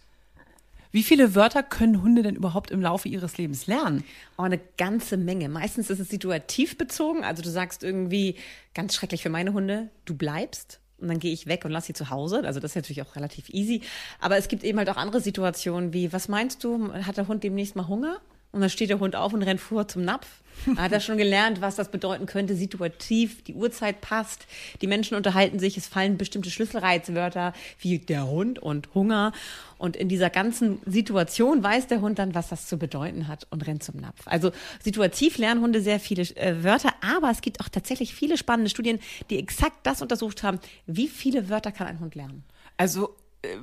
Wie 0.92 1.04
viele 1.04 1.36
Wörter 1.36 1.64
können 1.64 2.02
Hunde 2.02 2.22
denn 2.22 2.36
überhaupt 2.36 2.70
im 2.70 2.82
Laufe 2.82 3.08
ihres 3.08 3.38
Lebens 3.38 3.66
lernen? 3.68 4.04
Oh, 4.38 4.44
eine 4.44 4.60
ganze 4.78 5.16
Menge. 5.16 5.48
Meistens 5.48 5.90
ist 5.90 6.00
es 6.00 6.10
situativ 6.10 6.78
bezogen. 6.78 7.24
Also 7.24 7.42
du 7.42 7.50
sagst 7.50 7.84
irgendwie, 7.84 8.36
ganz 8.74 8.94
schrecklich 8.94 9.24
für 9.24 9.30
meine 9.30 9.54
Hunde, 9.54 9.90
du 10.06 10.16
bleibst. 10.16 10.80
Und 10.98 11.08
dann 11.08 11.20
gehe 11.20 11.34
ich 11.34 11.48
weg 11.48 11.66
und 11.66 11.72
lass 11.72 11.86
sie 11.86 11.94
zu 11.94 12.10
Hause. 12.10 12.44
Also 12.46 12.60
das 12.60 12.72
ist 12.72 12.76
natürlich 12.76 13.02
auch 13.02 13.16
relativ 13.16 13.50
easy. 13.50 13.82
Aber 14.20 14.38
es 14.38 14.50
gibt 14.50 14.64
eben 14.64 14.78
halt 14.78 14.90
auch 14.90 14.98
andere 14.98 15.22
Situationen 15.22 15.94
wie, 15.94 16.14
was 16.14 16.28
meinst 16.28 16.64
du, 16.64 16.94
hat 16.94 17.18
der 17.18 17.28
Hund 17.28 17.44
demnächst 17.44 17.76
mal 17.76 17.88
Hunger? 17.88 18.20
Und 18.52 18.62
dann 18.62 18.70
steht 18.70 18.90
der 18.90 19.00
Hund 19.00 19.16
auf 19.16 19.34
und 19.34 19.44
rennt 19.44 19.62
vor 19.62 19.88
zum 19.88 20.04
Napf. 20.04 20.28
Da 20.66 20.76
hat 20.84 20.92
er 20.92 21.00
schon 21.00 21.18
gelernt, 21.18 21.62
was 21.62 21.76
das 21.76 21.90
bedeuten 21.90 22.26
könnte, 22.26 22.56
situativ, 22.56 23.44
die 23.44 23.54
Uhrzeit 23.54 24.02
passt, 24.02 24.46
die 24.82 24.88
Menschen 24.88 25.16
unterhalten 25.16 25.60
sich, 25.60 25.78
es 25.78 25.88
fallen 25.88 26.18
bestimmte 26.18 26.52
Schlüsselreizwörter 26.52 27.54
wie 27.80 28.00
der 28.00 28.28
Hund 28.28 28.60
und 28.60 28.94
Hunger. 28.94 29.32
Und 29.78 29.96
in 29.96 30.10
dieser 30.10 30.30
ganzen 30.30 30.80
Situation 30.86 31.64
weiß 31.64 31.88
der 31.88 32.02
Hund 32.02 32.20
dann, 32.20 32.36
was 32.36 32.50
das 32.50 32.68
zu 32.68 32.78
bedeuten 32.78 33.28
hat 33.28 33.48
und 33.50 33.66
rennt 33.66 33.84
zum 33.84 34.00
Napf. 34.00 34.22
Also 34.26 34.52
situativ 34.84 35.38
lernen 35.38 35.62
Hunde 35.62 35.82
sehr 35.82 36.00
viele 36.00 36.24
äh, 36.36 36.64
Wörter, 36.64 36.94
aber 37.02 37.32
es 37.32 37.42
gibt 37.42 37.62
auch 37.62 37.70
tatsächlich 37.70 38.14
viele 38.14 38.38
spannende 38.38 38.70
Studien, 38.70 39.00
die 39.30 39.40
exakt 39.40 39.78
das 39.84 40.02
untersucht 40.02 40.44
haben. 40.44 40.60
Wie 40.86 41.08
viele 41.08 41.50
Wörter 41.50 41.72
kann 41.72 41.88
ein 41.88 42.00
Hund 42.00 42.14
lernen? 42.14 42.44
Also 42.78 43.16
äh, 43.42 43.58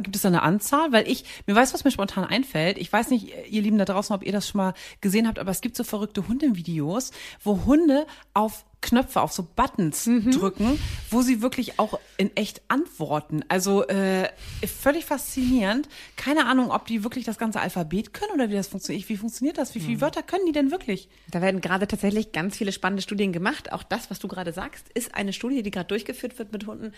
gibt 0.00 0.16
es 0.16 0.22
da 0.22 0.28
eine 0.28 0.42
Anzahl? 0.42 0.92
Weil 0.92 1.08
ich, 1.08 1.24
mir 1.46 1.54
weiß, 1.54 1.72
was 1.74 1.84
mir 1.84 1.90
spontan 1.90 2.24
einfällt. 2.24 2.78
Ich 2.78 2.92
weiß 2.92 3.10
nicht, 3.10 3.32
ihr 3.50 3.62
Lieben 3.62 3.78
da 3.78 3.84
draußen, 3.84 4.14
ob 4.14 4.24
ihr 4.24 4.32
das 4.32 4.48
schon 4.48 4.58
mal 4.58 4.74
gesehen 5.00 5.26
habt, 5.26 5.38
aber 5.38 5.50
es 5.50 5.60
gibt 5.60 5.76
so 5.76 5.84
verrückte 5.84 6.28
Hundevideos, 6.28 7.12
wo 7.42 7.64
Hunde 7.64 8.06
auf 8.34 8.64
Knöpfe, 8.82 9.20
auf 9.20 9.32
so 9.32 9.48
Buttons 9.54 10.04
drücken, 10.04 10.78
wo 11.08 11.22
sie 11.22 11.40
wirklich 11.40 11.78
auch 11.78 11.98
in 12.18 12.36
echt 12.36 12.60
antworten. 12.68 13.44
Also 13.48 13.86
äh, 13.86 14.28
völlig 14.66 15.04
faszinierend. 15.04 15.88
Keine 16.16 16.46
Ahnung, 16.46 16.70
ob 16.70 16.86
die 16.86 17.04
wirklich 17.04 17.24
das 17.24 17.38
ganze 17.38 17.60
Alphabet 17.60 18.12
können 18.12 18.32
oder 18.32 18.50
wie 18.50 18.54
das 18.54 18.66
funktioniert. 18.66 19.08
Wie 19.08 19.16
funktioniert 19.16 19.56
das? 19.56 19.74
Wie 19.74 19.80
viele 19.80 20.00
Wörter 20.00 20.22
können 20.22 20.46
die 20.46 20.52
denn 20.52 20.72
wirklich? 20.72 21.08
Da 21.30 21.40
werden 21.40 21.60
gerade 21.60 21.86
tatsächlich 21.86 22.32
ganz 22.32 22.56
viele 22.56 22.72
spannende 22.72 23.02
Studien 23.02 23.32
gemacht. 23.32 23.72
Auch 23.72 23.84
das, 23.84 24.10
was 24.10 24.18
du 24.18 24.26
gerade 24.26 24.52
sagst, 24.52 24.88
ist 24.94 25.14
eine 25.14 25.32
Studie, 25.32 25.62
die 25.62 25.70
gerade 25.70 25.86
durchgeführt 25.86 26.38
wird 26.40 26.52
mit 26.52 26.66
Hunden. 26.66 26.92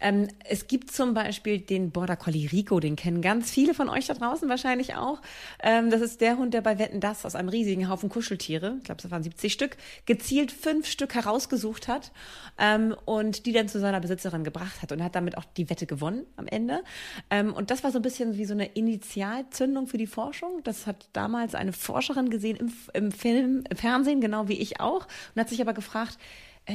Ähm, 0.00 0.28
es 0.44 0.66
gibt 0.66 0.90
zum 0.90 1.12
Beispiel 1.12 1.58
den 1.58 1.90
Border 1.90 2.07
Collie 2.16 2.48
Rico, 2.50 2.80
den 2.80 2.96
kennen 2.96 3.22
ganz 3.22 3.50
viele 3.50 3.74
von 3.74 3.88
euch 3.88 4.06
da 4.06 4.14
draußen 4.14 4.48
wahrscheinlich 4.48 4.94
auch. 4.94 5.20
Ähm, 5.62 5.90
das 5.90 6.00
ist 6.00 6.20
der 6.20 6.38
Hund, 6.38 6.54
der 6.54 6.60
bei 6.60 6.78
Wetten 6.78 7.00
das 7.00 7.24
aus 7.24 7.34
einem 7.34 7.48
riesigen 7.48 7.88
Haufen 7.88 8.08
Kuscheltiere, 8.08 8.76
ich 8.78 8.84
glaube, 8.84 9.02
es 9.02 9.10
waren 9.10 9.22
70 9.22 9.52
Stück, 9.52 9.76
gezielt 10.06 10.52
fünf 10.52 10.86
Stück 10.86 11.14
herausgesucht 11.14 11.88
hat 11.88 12.12
ähm, 12.58 12.94
und 13.04 13.46
die 13.46 13.52
dann 13.52 13.68
zu 13.68 13.80
seiner 13.80 14.00
Besitzerin 14.00 14.44
gebracht 14.44 14.82
hat 14.82 14.92
und 14.92 15.02
hat 15.02 15.14
damit 15.14 15.36
auch 15.36 15.44
die 15.56 15.70
Wette 15.70 15.86
gewonnen 15.86 16.26
am 16.36 16.46
Ende. 16.46 16.82
Ähm, 17.30 17.52
und 17.52 17.70
das 17.70 17.84
war 17.84 17.90
so 17.90 17.98
ein 17.98 18.02
bisschen 18.02 18.36
wie 18.36 18.44
so 18.44 18.54
eine 18.54 18.66
Initialzündung 18.66 19.86
für 19.86 19.98
die 19.98 20.06
Forschung. 20.06 20.62
Das 20.64 20.86
hat 20.86 21.08
damals 21.12 21.54
eine 21.54 21.72
Forscherin 21.72 22.30
gesehen 22.30 22.56
im, 22.56 22.72
im 22.94 23.12
Film, 23.12 23.64
im 23.68 23.76
Fernsehen, 23.76 24.20
genau 24.20 24.48
wie 24.48 24.58
ich 24.58 24.80
auch, 24.80 25.06
und 25.34 25.40
hat 25.40 25.48
sich 25.48 25.60
aber 25.60 25.74
gefragt, 25.74 26.18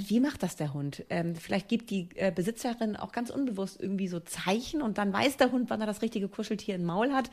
wie 0.08 0.20
macht 0.20 0.44
das 0.44 0.56
der 0.56 0.74
Hund? 0.74 1.04
Ähm, 1.10 1.36
vielleicht 1.36 1.68
gibt 1.68 1.90
die 1.90 2.10
äh, 2.16 2.32
Besitzerin 2.32 2.96
auch 2.96 3.12
ganz 3.12 3.30
unbewusst 3.30 3.82
irgendwie 3.82 4.08
so 4.08 4.20
Zeichen 4.20 4.82
und 4.82 4.98
dann 4.98 5.14
weiß 5.14 5.38
der 5.38 5.52
Hund, 5.52 5.70
wann 5.70 5.82
er 5.82 5.88
das 5.88 6.02
richtige 6.02 6.28
Kuscheltier 6.28 6.76
im 6.76 6.84
Maul 6.84 7.12
hat. 7.12 7.30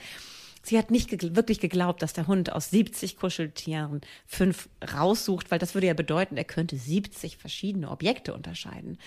Sie 0.62 0.76
hat 0.76 0.90
nicht 0.90 1.08
gegl 1.08 1.34
wirklich 1.36 1.58
geglaubt, 1.58 2.02
dass 2.02 2.12
der 2.12 2.26
Hund 2.26 2.52
aus 2.52 2.70
70 2.70 3.16
Kuscheltieren 3.16 4.02
fünf 4.26 4.68
raussucht, 4.94 5.50
weil 5.50 5.58
das 5.58 5.74
würde 5.74 5.86
ja 5.86 5.94
bedeuten, 5.94 6.36
er 6.36 6.44
könnte 6.44 6.76
70 6.76 7.38
verschiedene 7.38 7.90
Objekte 7.90 8.34
unterscheiden. 8.34 8.98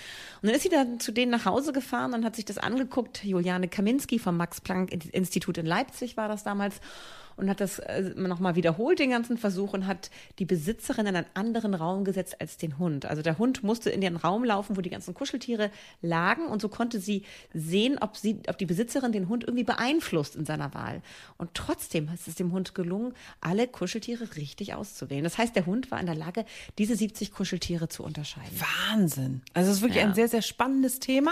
Und 0.42 0.48
dann 0.48 0.56
ist 0.56 0.64
sie 0.64 0.70
dann 0.70 1.00
zu 1.00 1.12
denen 1.12 1.32
nach 1.32 1.46
Hause 1.46 1.72
gefahren 1.72 2.16
und 2.16 2.26
hat 2.26 2.36
sich 2.36 2.46
das 2.46 2.58
angeguckt. 2.58 3.24
Juliane 3.24 3.68
Kaminski 3.68 4.18
vom 4.18 4.36
Max-Planck-Institut 4.38 5.60
in 5.60 5.68
Leipzig 5.68 6.18
war 6.18 6.28
das 6.28 6.44
damals 6.44 6.82
und 7.36 7.50
hat 7.50 7.60
das 7.62 7.80
äh, 7.80 8.14
nochmal 8.16 8.56
wiederholt, 8.56 9.00
den 9.00 9.10
ganzen 9.12 9.38
Versuch, 9.38 9.74
und 9.74 9.88
hat 9.88 10.10
die 10.40 10.46
Besitzerin 10.46 11.08
in 11.08 11.16
einen 11.16 11.26
anderen 11.34 11.74
Raum 11.74 12.04
gesetzt 12.04 12.40
als 12.40 12.58
den 12.58 12.78
Hund. 12.80 13.06
Also 13.06 13.22
der 13.22 13.38
Hund 13.38 13.64
musste 13.64 13.90
in 13.90 14.02
den 14.02 14.16
Raum 14.16 14.44
laufen, 14.44 14.78
wo 14.78 14.82
die 14.82 14.90
ganzen 14.90 15.14
Kuscheltiere 15.14 15.72
lagen 16.02 16.48
und 16.48 16.62
so 16.62 16.70
konnte 16.70 17.00
sie 17.00 17.24
sehen, 17.54 17.98
ob 18.00 18.18
sie, 18.18 18.40
ob 18.48 18.58
die 18.58 18.66
Besitzerin 18.66 19.12
den 19.12 19.30
Hund 19.30 19.44
irgendwie 19.44 19.64
beeinflusst 19.64 20.36
in 20.36 20.46
seiner 20.46 20.74
Wahl. 20.74 21.02
Und 21.38 21.54
trotzdem 21.54 22.10
ist 22.14 22.28
es 22.28 22.36
dem 22.36 22.52
Hund 22.52 22.76
gelungen, 22.76 23.14
alle 23.42 23.68
Kuscheltiere 23.68 24.36
richtig 24.36 24.74
auszuwählen. 24.74 25.24
Das 25.24 25.38
heißt, 25.38 25.56
der 25.56 25.66
Hund 25.66 25.92
war 25.92 26.00
in 26.00 26.06
der 26.06 26.16
Lage, 26.16 26.46
diese 26.78 26.96
70 26.96 27.32
Kuscheltiere 27.32 27.88
zu 27.90 28.04
unterscheiden. 28.04 28.50
Wahnsinn. 28.90 29.42
Also 29.54 29.72
es 29.72 29.78
ist 29.78 29.82
wirklich 29.82 30.02
Ja. 30.04 30.08
ein 30.10 30.14
sehr, 30.16 30.28
sehr 30.28 30.42
spannendes 30.42 31.00
Thema. 31.00 31.32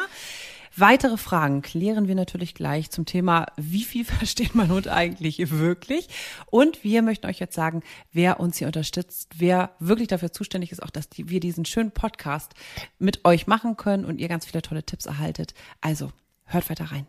Weitere 0.77 1.17
Fragen 1.17 1.61
klären 1.61 2.07
wir 2.07 2.15
natürlich 2.15 2.55
gleich 2.55 2.89
zum 2.91 3.05
Thema, 3.05 3.47
wie 3.57 3.83
viel 3.83 4.05
versteht 4.05 4.55
mein 4.55 4.71
Hund 4.71 4.87
eigentlich 4.87 5.51
wirklich? 5.51 6.07
Und 6.49 6.83
wir 6.83 7.01
möchten 7.01 7.27
euch 7.27 7.39
jetzt 7.39 7.55
sagen, 7.55 7.83
wer 8.11 8.39
uns 8.39 8.57
hier 8.57 8.67
unterstützt, 8.67 9.29
wer 9.37 9.71
wirklich 9.79 10.07
dafür 10.07 10.31
zuständig 10.31 10.71
ist, 10.71 10.81
auch 10.81 10.89
dass 10.89 11.09
die, 11.09 11.29
wir 11.29 11.39
diesen 11.39 11.65
schönen 11.65 11.91
Podcast 11.91 12.53
mit 12.99 13.25
euch 13.25 13.47
machen 13.47 13.77
können 13.77 14.05
und 14.05 14.19
ihr 14.19 14.27
ganz 14.27 14.45
viele 14.45 14.61
tolle 14.61 14.83
Tipps 14.83 15.05
erhaltet. 15.05 15.53
Also, 15.81 16.11
hört 16.45 16.69
weiter 16.69 16.85
rein. 16.85 17.05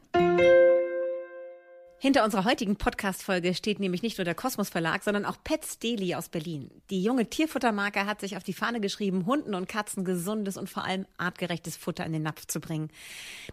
Hinter 2.02 2.24
unserer 2.24 2.44
heutigen 2.44 2.74
Podcast-Folge 2.74 3.54
steht 3.54 3.78
nämlich 3.78 4.02
nicht 4.02 4.18
nur 4.18 4.24
der 4.24 4.34
Kosmos 4.34 4.70
Verlag, 4.70 5.04
sondern 5.04 5.24
auch 5.24 5.36
Pets 5.44 5.78
Daily 5.78 6.16
aus 6.16 6.28
Berlin. 6.28 6.68
Die 6.90 7.00
junge 7.00 7.30
Tierfuttermarke 7.30 8.06
hat 8.06 8.20
sich 8.20 8.36
auf 8.36 8.42
die 8.42 8.54
Fahne 8.54 8.80
geschrieben, 8.80 9.24
Hunden 9.24 9.54
und 9.54 9.68
Katzen 9.68 10.04
gesundes 10.04 10.56
und 10.56 10.68
vor 10.68 10.84
allem 10.84 11.06
artgerechtes 11.16 11.76
Futter 11.76 12.04
in 12.04 12.12
den 12.12 12.24
Napf 12.24 12.48
zu 12.48 12.58
bringen. 12.58 12.90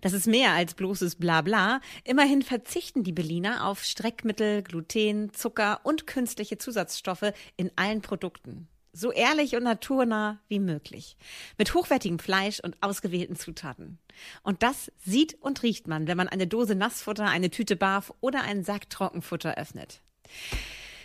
Das 0.02 0.14
ist 0.14 0.26
mehr 0.26 0.54
als 0.54 0.74
bloßes 0.74 1.18
Blabla. 1.18 1.80
Immerhin 2.04 2.42
verzichten 2.42 3.04
die 3.04 3.12
Berliner 3.12 3.68
auf 3.68 3.84
Streckmittel, 3.84 4.64
Gluten, 4.64 5.32
Zucker 5.32 5.82
und 5.84 6.08
künstliche 6.08 6.58
Zusatzstoffe 6.58 7.34
in 7.56 7.70
allen 7.76 8.02
Produkten. 8.02 8.68
So 8.92 9.12
ehrlich 9.12 9.56
und 9.56 9.64
naturnah 9.64 10.40
wie 10.48 10.60
möglich. 10.60 11.16
Mit 11.58 11.74
hochwertigem 11.74 12.20
Fleisch 12.20 12.60
und 12.60 12.76
ausgewählten 12.82 13.36
Zutaten. 13.36 14.00
Und 14.42 14.64
das 14.64 14.92
sieht 15.06 15.36
und 15.42 15.62
riecht 15.62 15.88
man, 15.88 16.08
wenn 16.08 16.18
man 16.18 16.28
eine 16.28 16.48
Dose 16.48 16.76
Nassfutter, 16.76 17.26
eine 17.26 17.52
Tüte 17.52 17.76
Barf 17.76 18.14
oder 18.20 18.42
einen 18.42 18.64
Sack 18.64 18.90
Trockenfutter 18.90 19.58
öffnet. 19.58 20.02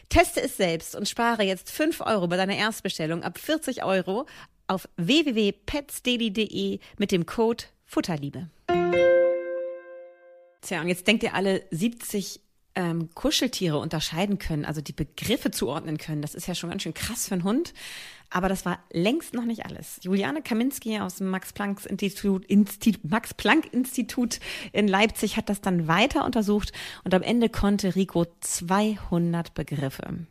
Teste 0.09 0.43
es 0.43 0.57
selbst 0.57 0.95
und 0.95 1.09
spare 1.09 1.43
jetzt 1.43 1.71
5 1.71 2.01
Euro 2.01 2.27
bei 2.29 2.37
deiner 2.37 2.57
Erstbestellung 2.57 3.23
ab 3.23 3.39
40 3.39 3.85
Euro 3.85 4.27
auf 4.67 4.89
www.petsdaily.de 4.97 6.79
mit 6.99 7.13
dem 7.13 7.27
Code 7.27 7.65
Futterliebe. 7.85 8.49
Tja, 10.63 10.81
und 10.81 10.89
jetzt 10.89 11.07
denkt 11.07 11.23
ihr 11.23 11.35
alle 11.35 11.63
70 11.71 12.41
ähm, 12.77 13.11
Kuscheltiere 13.15 13.79
unterscheiden 13.79 14.39
können, 14.39 14.65
also 14.65 14.81
die 14.81 14.93
Begriffe 14.93 15.51
zuordnen 15.51 15.99
können. 15.99 16.23
Das 16.23 16.35
ist 16.35 16.47
ja 16.47 16.55
schon 16.55 16.71
ganz 16.71 16.83
schön 16.83 16.95
krass 16.95 17.29
für 17.29 17.35
einen 17.35 17.45
Hund. 17.45 17.73
Aber 18.31 18.49
das 18.49 18.65
war 18.65 18.81
längst 18.91 19.33
noch 19.33 19.45
nicht 19.45 19.65
alles. 19.65 20.01
Juliane 20.03 20.43
Kaminski 20.43 20.99
aus 20.99 21.17
dem 21.17 21.29
Max-Planck-Institut 21.29 22.45
Institut, 22.47 23.05
Max 23.05 23.33
Planck 23.33 23.73
Institut 23.73 24.41
in 24.73 24.89
Leipzig 24.89 25.37
hat 25.37 25.49
das 25.49 25.61
dann 25.61 25.87
weiter 25.87 26.25
untersucht 26.25 26.73
und 27.05 27.15
am 27.15 27.23
Ende 27.23 27.49
konnte 27.49 27.95
Rico 27.95 28.27
200 28.41 29.55
Begriffe. 29.55 30.27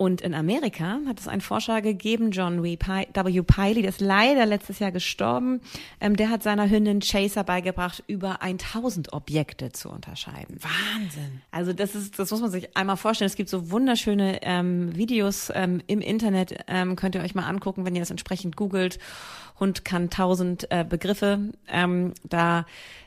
Und 0.00 0.22
in 0.22 0.32
Amerika 0.32 0.98
hat 1.06 1.20
es 1.20 1.28
einen 1.28 1.42
Forscher 1.42 1.82
gegeben, 1.82 2.30
John 2.30 2.62
W. 2.62 2.78
Pi- 2.78 3.06
W. 3.12 3.42
Piley, 3.42 3.82
der 3.82 3.90
ist 3.90 4.00
leider 4.00 4.46
letztes 4.46 4.78
Jahr 4.78 4.92
gestorben. 4.92 5.60
Ähm, 6.00 6.16
der 6.16 6.30
hat 6.30 6.42
seiner 6.42 6.70
Hündin 6.70 7.00
Chaser 7.00 7.44
beigebracht, 7.44 8.02
über 8.06 8.40
1000 8.40 9.12
Objekte 9.12 9.72
zu 9.72 9.90
unterscheiden. 9.90 10.56
Wahnsinn. 10.62 11.42
Also 11.50 11.74
das 11.74 11.94
ist, 11.94 12.18
das 12.18 12.30
muss 12.30 12.40
man 12.40 12.50
sich 12.50 12.74
einmal 12.78 12.96
vorstellen. 12.96 13.26
Es 13.26 13.36
gibt 13.36 13.50
so 13.50 13.70
wunderschöne 13.70 14.38
ähm, 14.40 14.96
Videos 14.96 15.52
ähm, 15.54 15.82
im 15.86 16.00
Internet, 16.00 16.64
ähm, 16.66 16.96
könnt 16.96 17.14
ihr 17.14 17.20
euch 17.20 17.34
mal 17.34 17.46
angucken, 17.46 17.84
wenn 17.84 17.94
ihr 17.94 18.00
das 18.00 18.10
entsprechend 18.10 18.56
googelt. 18.56 18.98
Hund 19.58 19.84
kann 19.84 20.08
tausend 20.08 20.66
äh, 20.70 20.82
Begriffe. 20.88 21.50
Ähm, 21.68 22.14
da 22.24 22.64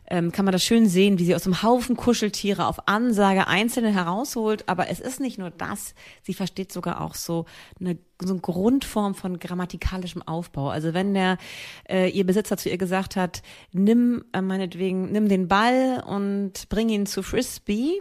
ähm, 0.10 0.32
kann 0.32 0.46
man 0.46 0.52
das 0.52 0.64
schön 0.64 0.88
sehen, 0.88 1.20
wie 1.20 1.26
sie 1.26 1.36
aus 1.36 1.46
einem 1.46 1.64
Haufen 1.64 1.96
Kuscheltiere 1.96 2.68
auf 2.68 2.88
Ansage 2.88 3.48
einzelne 3.48 3.94
herausholt. 3.94 4.68
Aber 4.68 4.90
es 4.90 5.00
ist 5.00 5.20
nicht 5.20 5.38
nur 5.38 5.50
das, 5.50 5.96
sie 6.22 6.34
versteht 6.34 6.72
sogar 6.72 7.02
auch 7.02 7.16
so 7.16 7.46
eine, 7.80 7.98
so 8.22 8.34
eine 8.34 8.42
Grundform 8.42 9.16
von 9.16 9.40
grammatikalischem 9.40 10.22
Aufbau. 10.22 10.70
Also 10.70 10.94
wenn 10.94 11.14
der 11.14 11.38
äh, 11.90 12.10
ihr 12.10 12.26
Besitzer 12.26 12.58
zu 12.58 12.70
ihr 12.70 12.78
gesagt 12.78 13.16
hat, 13.16 13.42
nimm 13.72 14.24
äh, 14.34 14.42
meinetwegen, 14.42 15.12
nimm 15.12 15.30
den 15.30 15.48
Ball 15.48 16.04
und 16.06 16.70
bring 16.70 16.90
ihn 16.90 17.06
zu 17.06 17.24
Frisbee, 17.24 18.00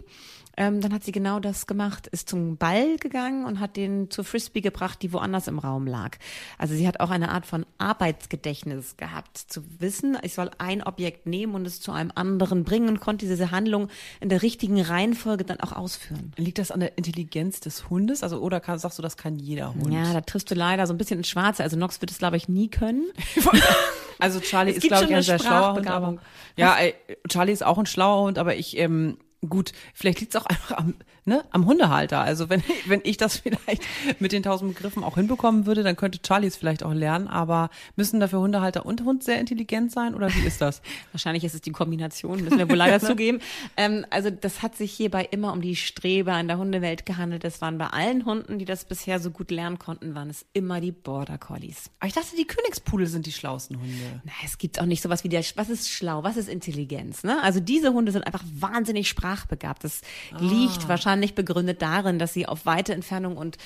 ähm, 0.57 0.81
dann 0.81 0.93
hat 0.93 1.03
sie 1.03 1.11
genau 1.11 1.39
das 1.39 1.67
gemacht, 1.67 2.07
ist 2.07 2.29
zum 2.29 2.57
Ball 2.57 2.97
gegangen 2.97 3.45
und 3.45 3.59
hat 3.59 3.75
den 3.75 4.09
zur 4.11 4.23
Frisbee 4.23 4.61
gebracht, 4.61 5.01
die 5.01 5.11
woanders 5.11 5.47
im 5.47 5.59
Raum 5.59 5.87
lag. 5.87 6.17
Also 6.57 6.75
sie 6.75 6.87
hat 6.87 6.99
auch 6.99 7.09
eine 7.09 7.29
Art 7.29 7.45
von 7.45 7.65
Arbeitsgedächtnis 7.77 8.97
gehabt, 8.97 9.37
zu 9.37 9.63
wissen, 9.79 10.17
ich 10.21 10.33
soll 10.33 10.51
ein 10.59 10.83
Objekt 10.83 11.25
nehmen 11.25 11.55
und 11.55 11.65
es 11.65 11.81
zu 11.81 11.91
einem 11.91 12.11
anderen 12.13 12.63
bringen 12.63 12.89
und 12.89 12.99
konnte 12.99 13.25
diese 13.25 13.51
Handlung 13.51 13.89
in 14.19 14.29
der 14.29 14.41
richtigen 14.41 14.79
Reihenfolge 14.79 15.43
dann 15.43 15.59
auch 15.59 15.71
ausführen. 15.71 16.33
Liegt 16.37 16.59
das 16.59 16.71
an 16.71 16.81
der 16.81 16.97
Intelligenz 16.97 17.59
des 17.59 17.89
Hundes? 17.89 18.23
Also, 18.23 18.39
oder 18.39 18.59
kann, 18.59 18.77
sagst 18.77 18.99
du, 18.99 19.01
das 19.01 19.17
kann 19.17 19.39
jeder 19.39 19.73
Hund? 19.73 19.93
Ja, 19.93 20.13
da 20.13 20.21
triffst 20.21 20.51
du 20.51 20.55
leider 20.55 20.85
so 20.87 20.93
ein 20.93 20.97
bisschen 20.97 21.19
ins 21.19 21.29
Schwarze. 21.29 21.63
Also 21.63 21.77
Nox 21.77 21.99
wird 22.01 22.11
es, 22.11 22.17
glaube 22.19 22.37
ich, 22.37 22.47
nie 22.47 22.69
können. 22.69 23.05
Also 24.19 24.39
Charlie 24.39 24.71
Es 24.71 24.77
ist, 24.77 24.87
glaube 24.87 25.05
ich, 25.05 25.15
ein 25.15 25.21
sehr 25.21 25.39
schlauer 25.39 25.73
Hund. 25.73 25.87
Aber, 25.87 26.17
ja, 26.55 26.75
ey, 26.75 26.95
Charlie 27.27 27.51
ist 27.51 27.65
auch 27.65 27.77
ein 27.77 27.85
schlauer 27.85 28.23
Hund, 28.23 28.37
aber 28.37 28.55
ich, 28.55 28.77
ähm, 28.77 29.17
gut, 29.47 29.71
vielleicht 29.93 30.19
liegt 30.19 30.35
es 30.35 30.41
auch 30.41 30.45
einfach 30.45 30.77
am, 30.77 30.95
ne, 31.25 31.43
am 31.51 31.65
Hundehalter. 31.65 32.21
Also 32.21 32.49
wenn, 32.49 32.63
wenn 32.85 33.01
ich 33.03 33.17
das 33.17 33.37
vielleicht 33.37 33.83
mit 34.19 34.31
den 34.31 34.43
tausend 34.43 34.73
Begriffen 34.73 35.03
auch 35.03 35.15
hinbekommen 35.15 35.65
würde, 35.65 35.83
dann 35.83 35.95
könnte 35.95 36.21
Charlie 36.21 36.47
es 36.47 36.55
vielleicht 36.55 36.83
auch 36.83 36.93
lernen. 36.93 37.27
Aber 37.27 37.69
müssen 37.95 38.19
dafür 38.19 38.39
Hundehalter 38.39 38.85
und 38.85 39.03
Hund 39.03 39.23
sehr 39.23 39.39
intelligent 39.39 39.91
sein 39.91 40.15
oder 40.15 40.33
wie 40.33 40.45
ist 40.45 40.61
das? 40.61 40.81
Wahrscheinlich 41.11 41.43
ist 41.43 41.55
es 41.55 41.61
die 41.61 41.71
Kombination, 41.71 42.43
müssen 42.43 42.57
wir 42.57 42.69
wohl 42.69 42.75
leider 42.75 42.99
zugeben. 43.05 43.39
Ähm, 43.77 44.05
also 44.09 44.29
das 44.29 44.61
hat 44.61 44.75
sich 44.75 44.91
hierbei 44.91 45.27
immer 45.31 45.53
um 45.53 45.61
die 45.61 45.75
Streber 45.75 46.39
in 46.39 46.47
der 46.47 46.57
Hundewelt 46.57 47.05
gehandelt. 47.05 47.43
Das 47.43 47.61
waren 47.61 47.77
bei 47.77 47.87
allen 47.87 48.25
Hunden, 48.25 48.59
die 48.59 48.65
das 48.65 48.85
bisher 48.85 49.19
so 49.19 49.31
gut 49.31 49.51
lernen 49.51 49.79
konnten, 49.79 50.15
waren 50.15 50.29
es 50.29 50.45
immer 50.53 50.81
die 50.81 50.91
Border 50.91 51.37
Collies. 51.37 51.89
Aber 51.99 52.07
ich 52.07 52.13
dachte, 52.13 52.35
die 52.37 52.45
Königspudel 52.45 53.07
sind 53.07 53.25
die 53.25 53.31
schlauesten 53.31 53.79
Hunde. 53.79 54.21
Na, 54.23 54.31
es 54.43 54.57
gibt 54.57 54.79
auch 54.79 54.85
nicht 54.85 55.01
sowas 55.01 55.23
wie 55.23 55.29
der, 55.29 55.43
was 55.55 55.69
ist 55.69 55.89
schlau, 55.89 56.23
was 56.23 56.37
ist 56.37 56.49
Intelligenz, 56.49 57.23
ne? 57.23 57.41
Also 57.41 57.59
diese 57.59 57.93
Hunde 57.93 58.11
sind 58.11 58.25
einfach 58.25 58.43
wahnsinnig 58.53 59.07
sprachbegabt. 59.07 59.83
Das 59.83 60.01
liegt 60.39 60.87
wahrscheinlich 60.87 61.12
begründet 61.35 61.81
darin, 61.81 62.19
dass 62.19 62.33
sie 62.33 62.45
auf 62.45 62.65
weite 62.65 62.93
Entfernung 62.93 63.37
und 63.37 63.57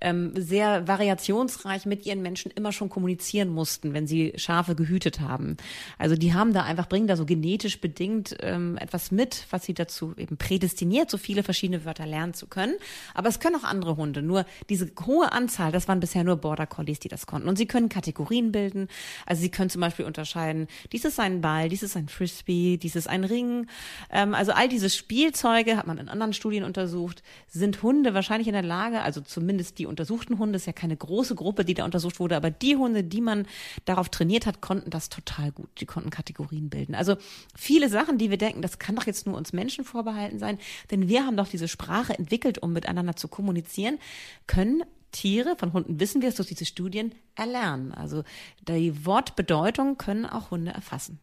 ähm, 0.00 0.32
sehr 0.36 0.88
variationsreich 0.88 1.86
mit 1.86 2.06
ihren 2.06 2.22
Menschen 2.22 2.50
immer 2.50 2.72
schon 2.72 2.88
kommunizieren 2.88 3.48
mussten, 3.48 3.94
wenn 3.94 4.06
sie 4.06 4.32
Schafe 4.36 4.74
gehütet 4.74 5.20
haben. 5.20 5.56
Also 5.98 6.16
die 6.16 6.34
haben 6.34 6.52
da 6.52 6.62
einfach, 6.62 6.88
bringen 6.88 7.06
da 7.06 7.16
so 7.16 7.24
genetisch 7.24 7.80
bedingt 7.80 8.36
ähm, 8.40 8.76
etwas 8.78 9.10
mit, 9.10 9.46
was 9.50 9.64
sie 9.64 9.74
dazu 9.74 10.14
eben 10.16 10.36
prädestiniert, 10.36 11.10
so 11.10 11.18
viele 11.18 11.42
verschiedene 11.42 11.84
Wörter 11.84 12.06
lernen 12.06 12.34
zu 12.34 12.46
können. 12.46 12.74
Aber 13.14 13.28
es 13.28 13.40
können 13.40 13.56
auch 13.56 13.64
andere 13.64 13.96
Hunde. 13.96 14.22
Nur 14.22 14.44
diese 14.68 14.90
hohe 15.04 15.32
Anzahl, 15.32 15.72
das 15.72 15.88
waren 15.88 16.00
bisher 16.00 16.24
nur 16.24 16.36
Border 16.36 16.66
Collies, 16.66 17.00
die 17.00 17.08
das 17.08 17.26
konnten. 17.26 17.48
Und 17.48 17.56
sie 17.56 17.66
können 17.66 17.88
Kategorien 17.88 18.52
bilden. 18.52 18.88
Also 19.24 19.42
sie 19.42 19.50
können 19.50 19.70
zum 19.70 19.80
Beispiel 19.80 20.04
unterscheiden, 20.04 20.68
dies 20.92 21.04
ist 21.04 21.20
ein 21.20 21.40
Ball, 21.40 21.68
dies 21.68 21.82
ist 21.82 21.96
ein 21.96 22.08
Frisbee, 22.08 22.76
dies 22.76 22.96
ist 22.96 23.08
ein 23.08 23.24
Ring. 23.24 23.66
Ähm, 24.10 24.34
also 24.34 24.52
all 24.52 24.68
diese 24.68 24.90
Spielzeuge 24.90 25.76
hat 25.76 25.86
man 25.86 25.98
in 25.98 26.08
anderen 26.08 26.32
Studien 26.32 26.64
untersucht 26.64 26.95
untersucht, 26.96 27.22
sind 27.48 27.82
Hunde 27.82 28.14
wahrscheinlich 28.14 28.48
in 28.48 28.54
der 28.54 28.62
Lage, 28.62 29.00
also 29.02 29.20
zumindest 29.20 29.78
die 29.78 29.86
untersuchten 29.86 30.38
Hunde, 30.38 30.56
ist 30.56 30.66
ja 30.66 30.72
keine 30.72 30.96
große 30.96 31.34
Gruppe, 31.34 31.64
die 31.64 31.74
da 31.74 31.84
untersucht 31.84 32.20
wurde, 32.20 32.36
aber 32.36 32.50
die 32.50 32.76
Hunde, 32.76 33.04
die 33.04 33.20
man 33.20 33.46
darauf 33.84 34.08
trainiert 34.08 34.46
hat, 34.46 34.60
konnten 34.60 34.90
das 34.90 35.08
total 35.08 35.52
gut. 35.52 35.68
Die 35.80 35.86
konnten 35.86 36.10
Kategorien 36.10 36.70
bilden. 36.70 36.94
Also 36.94 37.16
viele 37.54 37.88
Sachen, 37.88 38.18
die 38.18 38.30
wir 38.30 38.38
denken, 38.38 38.62
das 38.62 38.78
kann 38.78 38.96
doch 38.96 39.06
jetzt 39.06 39.26
nur 39.26 39.36
uns 39.36 39.52
Menschen 39.52 39.84
vorbehalten 39.84 40.38
sein, 40.38 40.58
denn 40.90 41.08
wir 41.08 41.24
haben 41.24 41.36
doch 41.36 41.48
diese 41.48 41.68
Sprache 41.68 42.18
entwickelt, 42.18 42.58
um 42.58 42.72
miteinander 42.72 43.16
zu 43.16 43.28
kommunizieren, 43.28 43.98
können 44.46 44.82
Tiere, 45.12 45.56
von 45.56 45.72
Hunden 45.72 46.00
wissen 46.00 46.20
wir 46.20 46.28
es 46.28 46.34
durch 46.34 46.48
diese 46.48 46.66
Studien, 46.66 47.14
erlernen. 47.36 47.92
Also 47.92 48.22
die 48.68 49.06
Wortbedeutung 49.06 49.96
können 49.96 50.26
auch 50.26 50.50
Hunde 50.50 50.72
erfassen. 50.72 51.20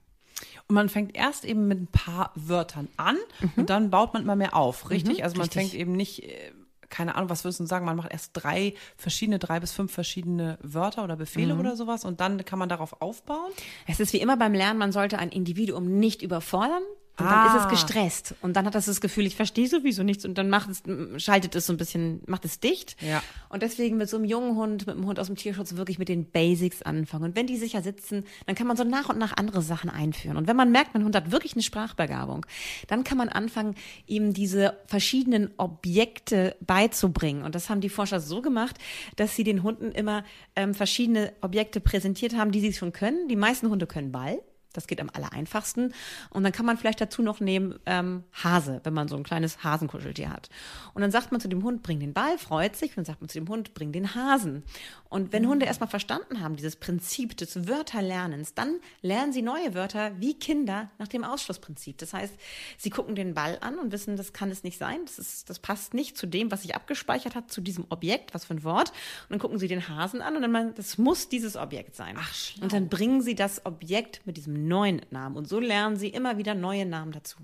Und 0.67 0.75
man 0.75 0.89
fängt 0.89 1.15
erst 1.15 1.45
eben 1.45 1.67
mit 1.67 1.79
ein 1.79 1.87
paar 1.87 2.31
Wörtern 2.35 2.87
an 2.97 3.17
und 3.55 3.69
dann 3.69 3.89
baut 3.89 4.13
man 4.13 4.23
immer 4.23 4.35
mehr 4.35 4.55
auf, 4.55 4.89
richtig? 4.89 5.23
also 5.23 5.35
man 5.35 5.43
richtig. 5.43 5.61
fängt 5.61 5.73
eben 5.73 5.93
nicht, 5.93 6.23
äh, 6.23 6.51
keine 6.89 7.15
Ahnung, 7.15 7.29
was 7.29 7.43
würdest 7.43 7.59
du 7.59 7.65
sagen, 7.65 7.85
man 7.85 7.97
macht 7.97 8.11
erst 8.11 8.31
drei 8.33 8.75
verschiedene, 8.97 9.39
drei 9.39 9.59
bis 9.59 9.71
fünf 9.71 9.91
verschiedene 9.91 10.59
Wörter 10.61 11.03
oder 11.03 11.15
Befehle 11.15 11.55
oder 11.55 11.75
sowas 11.75 12.05
und 12.05 12.19
dann 12.19 12.45
kann 12.45 12.59
man 12.59 12.69
darauf 12.69 13.01
aufbauen. 13.01 13.51
Es 13.87 13.99
ist 13.99 14.13
wie 14.13 14.19
immer 14.19 14.37
beim 14.37 14.53
Lernen, 14.53 14.79
man 14.79 14.91
sollte 14.91 15.17
ein 15.17 15.29
Individuum 15.29 15.99
nicht 15.99 16.21
überfordern. 16.21 16.83
Und 17.20 17.25
dann 17.25 17.48
Ah. 17.48 17.55
ist 17.58 17.63
es 17.65 17.70
gestresst. 17.70 18.34
Und 18.41 18.55
dann 18.55 18.65
hat 18.65 18.74
es 18.74 18.86
das 18.88 19.00
Gefühl, 19.00 19.27
ich 19.27 19.36
verstehe 19.36 19.67
sowieso 19.67 20.01
nichts. 20.01 20.25
Und 20.25 20.36
dann 20.38 20.50
macht 20.50 20.70
es, 20.70 20.82
schaltet 21.24 21.53
es 21.53 21.67
so 21.67 21.74
ein 21.74 21.77
bisschen, 21.77 22.22
macht 22.25 22.43
es 22.43 22.60
dicht. 22.60 22.96
Ja. 23.01 23.22
Und 23.50 23.62
deswegen 23.62 23.98
mit 23.98 24.10
so 24.10 24.17
einem 24.17 24.25
jungen 24.25 24.55
Hund, 24.55 24.88
mit 24.88 24.96
einem 24.96 25.05
Hund 25.05 25.20
aus 25.20 25.27
dem 25.27 25.36
Tierschutz 25.36 25.75
wirklich 25.75 26.00
mit 26.00 26.10
den 26.10 26.25
Basics 26.32 26.82
anfangen. 26.82 27.25
Und 27.25 27.36
wenn 27.36 27.46
die 27.46 27.58
sicher 27.58 27.84
sitzen, 27.84 28.24
dann 28.48 28.55
kann 28.55 28.65
man 28.65 28.77
so 28.77 28.84
nach 28.84 29.10
und 29.10 29.20
nach 29.20 29.38
andere 29.38 29.62
Sachen 29.62 29.91
einführen. 29.91 30.38
Und 30.38 30.48
wenn 30.48 30.55
man 30.55 30.72
merkt, 30.72 30.96
mein 30.96 31.03
Hund 31.03 31.15
hat 31.15 31.32
wirklich 31.32 31.53
eine 31.53 31.62
Sprachbegabung, 31.62 32.48
dann 32.88 33.03
kann 33.03 33.20
man 33.20 33.29
anfangen, 33.29 33.75
ihm 34.08 34.34
diese 34.34 34.75
verschiedenen 34.88 35.51
Objekte 35.58 36.55
beizubringen. 36.62 37.43
Und 37.43 37.53
das 37.53 37.70
haben 37.70 37.82
die 37.82 37.89
Forscher 37.89 38.22
so 38.22 38.41
gemacht, 38.41 38.77
dass 39.17 39.36
sie 39.36 39.43
den 39.43 39.62
Hunden 39.62 39.91
immer 39.91 40.24
ähm, 40.55 40.74
verschiedene 40.74 41.34
Objekte 41.41 41.79
präsentiert 41.79 42.36
haben, 42.36 42.51
die 42.51 42.60
sie 42.60 42.74
schon 42.74 42.91
können. 42.91 43.27
Die 43.27 43.36
meisten 43.36 43.70
Hunde 43.70 43.86
können 43.86 44.12
Ball. 44.12 44.39
Das 44.73 44.87
geht 44.87 44.99
am 44.99 45.09
aller 45.13 45.31
einfachsten. 45.33 45.93
Und 46.29 46.43
dann 46.43 46.51
kann 46.51 46.65
man 46.65 46.77
vielleicht 46.77 46.99
dazu 46.99 47.21
noch 47.21 47.39
nehmen 47.39 47.79
ähm, 47.85 48.23
Hase, 48.43 48.81
wenn 48.83 48.93
man 48.93 49.07
so 49.07 49.15
ein 49.15 49.23
kleines 49.23 49.63
Hasenkuscheltier 49.63 50.29
hat. 50.29 50.49
Und 50.93 51.01
dann 51.01 51.11
sagt 51.11 51.31
man 51.31 51.39
zu 51.39 51.47
dem 51.47 51.63
Hund, 51.63 51.83
bring 51.83 51.99
den 51.99 52.13
Ball, 52.13 52.37
freut 52.37 52.75
sich. 52.75 52.91
Und 52.91 52.97
dann 52.97 53.05
sagt 53.05 53.21
man 53.21 53.29
zu 53.29 53.39
dem 53.39 53.47
Hund, 53.47 53.73
bring 53.73 53.91
den 53.91 54.15
Hasen. 54.15 54.63
Und 55.09 55.31
wenn 55.31 55.47
Hunde 55.47 55.65
erstmal 55.65 55.89
verstanden 55.89 56.41
haben, 56.41 56.55
dieses 56.55 56.75
Prinzip 56.75 57.37
des 57.37 57.67
Wörterlernens, 57.67 58.55
dann 58.55 58.79
lernen 59.01 59.31
sie 59.31 59.43
neue 59.43 59.75
Wörter 59.75 60.11
wie 60.19 60.33
Kinder 60.33 60.89
nach 60.97 61.07
dem 61.07 61.23
Ausschlussprinzip. 61.23 61.99
Das 61.99 62.13
heißt, 62.13 62.33
sie 62.77 62.89
gucken 62.89 63.15
den 63.15 63.35
Ball 63.35 63.59
an 63.61 63.77
und 63.77 63.91
wissen, 63.91 64.17
das 64.17 64.33
kann 64.33 64.49
es 64.49 64.63
nicht 64.63 64.79
sein. 64.79 65.01
Das, 65.05 65.19
ist, 65.19 65.49
das 65.49 65.59
passt 65.59 65.93
nicht 65.93 66.17
zu 66.17 66.25
dem, 66.25 66.51
was 66.51 66.63
sich 66.63 66.75
abgespeichert 66.75 67.35
hat, 67.35 67.51
zu 67.51 67.61
diesem 67.61 67.85
Objekt, 67.89 68.33
was 68.33 68.45
für 68.45 68.55
ein 68.55 68.63
Wort. 68.63 68.89
Und 68.89 69.31
dann 69.31 69.39
gucken 69.39 69.59
sie 69.59 69.67
den 69.67 69.87
Hasen 69.87 70.21
an 70.21 70.35
und 70.35 70.41
dann 70.41 70.51
meinen, 70.51 70.73
das 70.73 70.97
muss 70.97 71.29
dieses 71.29 71.55
Objekt 71.55 71.95
sein. 71.95 72.15
Ach, 72.17 72.33
schlau. 72.33 72.63
und 72.63 72.73
dann 72.73 72.89
bringen 72.89 73.21
sie 73.21 73.35
das 73.35 73.65
Objekt 73.65 74.21
mit 74.25 74.37
diesem 74.37 74.62
neuen 74.67 75.01
Namen. 75.10 75.36
Und 75.36 75.48
so 75.48 75.60
lernen 75.60 75.98
sie 75.98 76.10
immer 76.10 76.38
wieder 76.38 76.55
neue 76.55 76.86
Namen 76.86 77.12
dazu. 77.12 77.38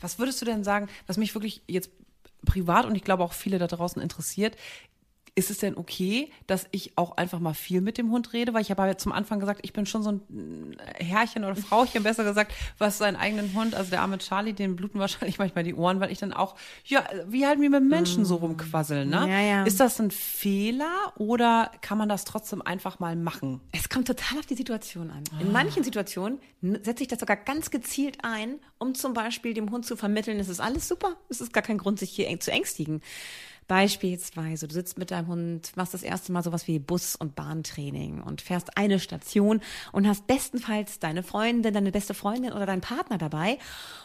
Was 0.00 0.18
würdest 0.18 0.40
du 0.40 0.44
denn 0.44 0.64
sagen, 0.64 0.88
was 1.06 1.16
mich 1.16 1.34
wirklich 1.34 1.62
jetzt 1.66 1.90
privat 2.44 2.84
und 2.84 2.94
ich 2.94 3.04
glaube 3.04 3.24
auch 3.24 3.32
viele 3.32 3.58
da 3.58 3.66
draußen 3.66 4.00
interessiert, 4.00 4.56
ist 5.36 5.50
es 5.50 5.58
denn 5.58 5.76
okay, 5.76 6.30
dass 6.46 6.66
ich 6.70 6.96
auch 6.96 7.18
einfach 7.18 7.40
mal 7.40 7.52
viel 7.52 7.82
mit 7.82 7.98
dem 7.98 8.10
Hund 8.10 8.32
rede? 8.32 8.54
Weil 8.54 8.62
ich 8.62 8.70
habe 8.70 8.86
ja 8.86 8.96
zum 8.96 9.12
Anfang 9.12 9.38
gesagt, 9.38 9.60
ich 9.62 9.74
bin 9.74 9.84
schon 9.84 10.02
so 10.02 10.10
ein 10.10 10.76
Herrchen 10.96 11.44
oder 11.44 11.54
Frauchen, 11.54 12.02
besser 12.02 12.24
gesagt, 12.24 12.52
was 12.78 12.96
seinen 12.96 13.16
eigenen 13.16 13.52
Hund, 13.54 13.74
also 13.74 13.90
der 13.90 14.00
arme 14.00 14.16
Charlie, 14.16 14.54
den 14.54 14.76
bluten 14.76 14.98
wahrscheinlich 14.98 15.38
manchmal 15.38 15.62
die 15.62 15.74
Ohren, 15.74 16.00
weil 16.00 16.10
ich 16.10 16.18
dann 16.18 16.32
auch, 16.32 16.56
ja, 16.86 17.04
wie 17.28 17.46
halt 17.46 17.60
wie 17.60 17.68
mit 17.68 17.84
Menschen 17.84 18.24
so 18.24 18.36
rumquasseln, 18.36 19.10
ne? 19.10 19.28
Ja, 19.28 19.40
ja. 19.40 19.64
Ist 19.64 19.78
das 19.78 20.00
ein 20.00 20.10
Fehler 20.10 21.12
oder 21.18 21.70
kann 21.82 21.98
man 21.98 22.08
das 22.08 22.24
trotzdem 22.24 22.62
einfach 22.62 22.98
mal 22.98 23.14
machen? 23.14 23.60
Es 23.72 23.90
kommt 23.90 24.06
total 24.06 24.38
auf 24.38 24.46
die 24.46 24.56
Situation 24.56 25.10
an. 25.10 25.22
In 25.38 25.52
manchen 25.52 25.84
Situationen 25.84 26.40
setze 26.82 27.02
ich 27.02 27.08
das 27.08 27.20
sogar 27.20 27.36
ganz 27.36 27.70
gezielt 27.70 28.18
ein, 28.22 28.54
um 28.78 28.94
zum 28.94 29.12
Beispiel 29.12 29.52
dem 29.52 29.70
Hund 29.70 29.84
zu 29.84 29.96
vermitteln, 29.96 30.40
es 30.40 30.48
ist 30.48 30.60
alles 30.60 30.88
super, 30.88 31.16
es 31.28 31.42
ist 31.42 31.52
gar 31.52 31.62
kein 31.62 31.76
Grund, 31.76 31.98
sich 31.98 32.10
hier 32.10 32.40
zu 32.40 32.50
ängstigen. 32.50 33.02
Beispielsweise, 33.68 34.68
du 34.68 34.74
sitzt 34.74 34.96
mit 34.98 35.10
deinem 35.10 35.26
Hund, 35.28 35.72
machst 35.76 35.92
das 35.94 36.02
erste 36.02 36.32
Mal 36.32 36.42
sowas 36.42 36.66
wie 36.66 36.78
Bus- 36.78 37.16
und 37.16 37.34
Bahntraining 37.34 38.20
und 38.22 38.40
fährst 38.40 38.76
eine 38.76 38.98
Station 39.00 39.60
und 39.92 40.06
hast 40.08 40.26
bestenfalls 40.26 40.98
deine 40.98 41.22
Freundin, 41.22 41.74
deine 41.74 41.92
beste 41.92 42.14
Freundin 42.14 42.52
oder 42.52 42.66
deinen 42.66 42.80
Partner 42.80 43.18
dabei 43.18 43.58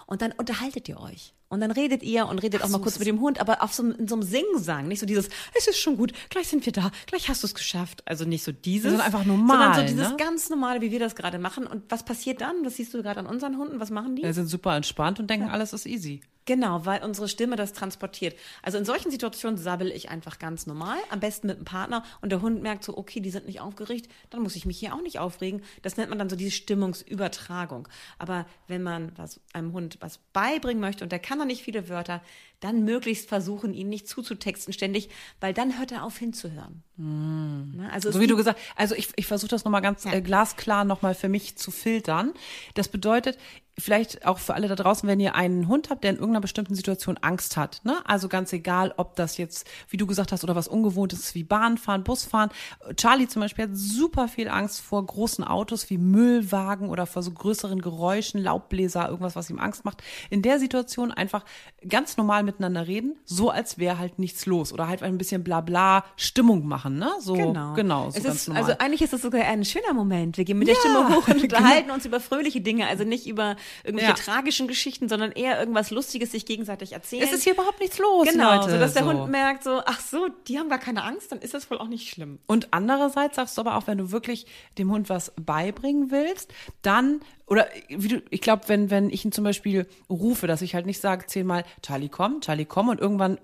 und 0.08 0.22
dann 0.22 0.32
unterhaltet 0.34 0.89
ihr 0.89 1.00
euch. 1.00 1.34
Und 1.50 1.60
dann 1.60 1.72
redet 1.72 2.01
ihr 2.01 2.27
und 2.27 2.39
redet 2.39 2.62
auch 2.63 2.68
mal 2.70 2.77
so, 2.77 2.84
kurz 2.84 2.98
mit 3.00 3.08
dem 3.08 3.20
Hund, 3.20 3.41
aber 3.41 3.62
auf 3.62 3.74
so, 3.74 3.84
einem- 3.84 3.91
in 3.98 4.08
so 4.08 4.15
einem 4.15 4.24
Singsang, 4.24 4.88
nicht 4.88 5.00
so 5.00 5.06
dieses, 5.06 5.27
es 5.58 5.68
ist 5.68 5.80
schon 5.80 5.98
gut, 5.98 6.13
gleich 6.30 6.48
sind 6.48 6.65
wir 6.65 6.72
da, 6.72 6.91
gleich 7.08 7.27
hast 7.27 7.44
du 7.44 7.48
es 7.48 7.53
geschafft. 7.53 8.03
Also 8.06 8.24
nicht 8.24 8.44
so 8.44 8.51
dieses, 8.53 8.91
Sondern 8.91 9.06
einfach 9.06 9.26
normal, 9.26 9.58
sondern 9.76 9.88
so 9.89 9.93
dieses 9.95 10.10
ne? 10.12 10.17
ganz 10.17 10.50
normale, 10.50 10.80
wie 10.82 10.91
wir 10.91 11.00
das 11.00 11.13
gerade 11.15 11.39
machen. 11.39 11.67
Und 11.67 11.84
was 11.89 12.04
passiert 12.06 12.39
dann? 12.39 12.63
Das 12.63 12.78
siehst 12.78 12.93
du 12.93 13.02
gerade 13.04 13.19
an 13.19 13.26
unseren 13.26 13.58
Hunden. 13.58 13.80
Was 13.82 13.89
machen 13.89 14.15
die? 14.15 14.24
Wir 14.24 14.34
sind 14.34 14.47
super 14.47 14.76
entspannt 14.78 15.19
und 15.19 15.30
denken, 15.30 15.50
alles 15.50 15.74
ist 15.74 15.86
easy. 15.86 16.21
Genau, 16.51 16.85
weil 16.85 17.01
unsere 17.01 17.29
Stimme 17.29 17.55
das 17.55 17.71
transportiert. 17.71 18.37
Also 18.61 18.77
in 18.77 18.83
solchen 18.83 19.09
Situationen 19.09 19.57
sabbel 19.57 19.89
ich 19.89 20.09
einfach 20.09 20.37
ganz 20.37 20.67
normal, 20.67 20.97
am 21.09 21.21
besten 21.21 21.47
mit 21.47 21.59
dem 21.59 21.63
Partner 21.63 22.03
und 22.19 22.29
der 22.29 22.41
Hund 22.41 22.61
merkt 22.61 22.83
so, 22.83 22.97
okay, 22.97 23.21
die 23.21 23.29
sind 23.29 23.45
nicht 23.45 23.61
aufgeregt, 23.61 24.11
dann 24.31 24.41
muss 24.41 24.57
ich 24.57 24.65
mich 24.65 24.77
hier 24.77 24.93
auch 24.93 25.01
nicht 25.01 25.17
aufregen. 25.17 25.61
Das 25.81 25.95
nennt 25.95 26.09
man 26.09 26.19
dann 26.19 26.29
so 26.29 26.35
diese 26.35 26.51
Stimmungsübertragung. 26.51 27.87
Aber 28.19 28.45
wenn 28.67 28.83
man 28.83 29.13
was, 29.15 29.39
einem 29.53 29.71
Hund 29.71 29.95
was 30.01 30.17
beibringen 30.33 30.81
möchte 30.81 31.05
und 31.05 31.13
der 31.13 31.19
kann 31.19 31.37
noch 31.37 31.45
nicht 31.45 31.63
viele 31.63 31.87
Wörter, 31.87 32.21
dann 32.62 32.84
möglichst 32.86 33.28
versuchen, 33.28 33.74
ihn 33.74 33.89
nicht 33.89 34.08
zuzutexten 34.08 34.74
ständig, 34.74 35.10
weil 35.41 35.54
dann 35.54 35.78
hört 35.78 35.91
er 35.91 36.06
auf 36.06 36.17
hinzuhören. 36.17 36.84
Ne? 36.95 37.89
Also 37.91 38.12
So 38.12 38.19
wie 38.21 38.28
du 38.28 38.38
gesagt 38.38 38.60
also 38.76 38.95
ich, 38.95 39.10
ich 39.15 39.26
versuche 39.26 39.50
das 39.50 39.65
nochmal 39.65 39.82
ganz 39.82 40.04
Ja. 40.06 40.13
äh, 40.13 40.21
glasklar 40.21 40.86
nochmal 40.86 41.15
für 41.15 41.28
mich 41.30 41.58
zu 41.58 41.71
filtern. 41.71 42.34
Das 42.76 42.88
bedeutet, 42.88 43.38
vielleicht 43.80 44.28
auch 44.28 44.38
für 44.38 44.54
alle 44.54 44.67
da 44.67 44.76
draußen, 44.76 45.08
wenn 45.10 45.19
ihr 45.19 45.34
einen 45.34 45.67
Hund 45.67 45.89
habt, 45.89 46.04
der 46.04 46.12
in 46.12 46.17
irgendeiner 46.17 46.41
bestimmten 46.41 46.76
Situation 46.76 47.17
Angst 47.17 47.58
hat, 47.58 47.82
ne? 47.84 47.97
Also 48.06 48.28
ganz 48.28 48.54
egal, 48.54 48.93
ob 48.97 49.15
das 49.15 49.38
jetzt, 49.38 49.67
wie 49.89 49.97
du 49.97 50.06
gesagt 50.06 50.32
hast, 50.32 50.43
oder 50.43 50.56
was 50.56 50.67
Ungewohntes 50.67 51.19
ist, 51.19 51.36
wie 51.36 51.43
Bahnfahren, 51.43 52.04
Busfahren. 52.04 52.50
Charlie 52.97 53.28
zum 53.28 53.41
Beispiel 53.41 53.65
hat 53.65 53.71
super 53.74 54.28
viel 54.28 54.50
Angst 54.50 54.82
vor 54.82 55.04
großen 55.04 55.43
Autos 55.43 55.89
wie 55.89 55.97
Müllwagen 55.97 56.89
oder 56.89 57.06
vor 57.08 57.24
so 57.24 57.32
größeren 57.32 57.82
Geräuschen, 57.82 58.41
Laubbläser, 58.43 59.08
irgendwas, 59.08 59.36
was 59.36 59.50
ihm 59.50 59.58
Angst 59.60 59.86
macht. 59.86 60.04
In 60.30 60.41
der 60.41 60.60
Situation 60.60 61.12
einfach 61.12 61.43
ganz 61.88 62.17
normal 62.17 62.43
miteinander 62.51 62.87
reden, 62.87 63.15
so 63.25 63.49
als 63.49 63.77
wäre 63.77 63.97
halt 63.99 64.19
nichts 64.19 64.45
los 64.45 64.71
oder 64.73 64.87
halt 64.87 65.03
ein 65.03 65.17
bisschen 65.17 65.43
Blabla 65.43 66.03
Stimmung 66.15 66.65
machen, 66.67 66.97
ne? 66.97 67.11
So 67.19 67.33
Genau. 67.33 67.73
genau 67.73 68.09
so 68.09 68.17
es 68.19 68.25
ist. 68.25 68.49
Also 68.49 68.73
eigentlich 68.79 69.01
ist 69.01 69.13
es 69.13 69.21
sogar 69.21 69.41
ein 69.43 69.65
schöner 69.65 69.93
Moment. 69.93 70.37
Wir 70.37 70.45
gehen 70.45 70.59
mit 70.59 70.67
der 70.67 70.75
Ja, 70.75 70.79
Stimme 70.81 71.09
hoch 71.15 71.27
und 71.27 71.41
genau. 71.41 71.57
unterhalten 71.57 71.91
uns 71.91 72.05
über 72.05 72.19
fröhliche 72.19 72.61
Dinge, 72.61 72.87
also 72.87 73.03
nicht 73.03 73.27
über 73.27 73.55
irgendwelche 73.83 74.11
Ja. 74.11 74.15
tragischen 74.15 74.67
Geschichten, 74.67 75.09
sondern 75.09 75.31
eher 75.31 75.59
irgendwas 75.59 75.91
Lustiges 75.91 76.31
sich 76.31 76.45
gegenseitig 76.45 76.93
erzählen. 76.93 77.23
es 77.23 77.33
ist 77.33 77.43
hier 77.43 77.53
überhaupt 77.53 77.79
nichts 77.79 77.97
los, 77.99 78.27
genau, 78.29 78.55
Leute. 78.55 78.71
so 78.71 78.77
dass 78.77 78.93
der 78.93 79.03
so. 79.03 79.09
Hund 79.11 79.29
merkt 79.31 79.63
so, 79.63 79.81
ach 79.85 79.99
so, 79.99 80.27
die 80.47 80.59
haben 80.59 80.69
gar 80.69 80.79
keine 80.79 81.03
Angst, 81.03 81.31
dann 81.31 81.39
ist 81.39 81.53
das 81.53 81.69
wohl 81.71 81.77
auch 81.77 81.87
nicht 81.87 82.09
schlimm. 82.09 82.39
Und 82.47 82.67
andererseits 82.71 83.35
sagst 83.35 83.57
du 83.57 83.61
aber 83.61 83.75
auch, 83.75 83.87
wenn 83.87 83.97
du 83.97 84.11
wirklich 84.11 84.45
dem 84.77 84.91
Hund 84.91 85.09
was 85.09 85.31
beibringen 85.43 86.11
willst, 86.11 86.51
dann 86.81 87.21
oder 87.51 87.67
wie 87.89 88.07
du, 88.07 88.21
ich 88.31 88.41
glaube, 88.41 88.63
wenn 88.67 88.89
wenn 88.89 89.09
ich 89.11 89.23
ihn 89.25 89.31
zum 89.31 89.43
Beispiel 89.43 89.85
rufe, 90.09 90.47
dass 90.47 90.61
ich 90.63 90.73
halt 90.73 90.85
nicht 90.87 90.99
sage 91.01 91.27
zehnmal 91.27 91.63
Charlie 91.83 92.09
komm, 92.09 92.41
Charlie 92.41 92.65
komm 92.65 92.89
und 92.89 92.99
irgendwann 92.99 93.37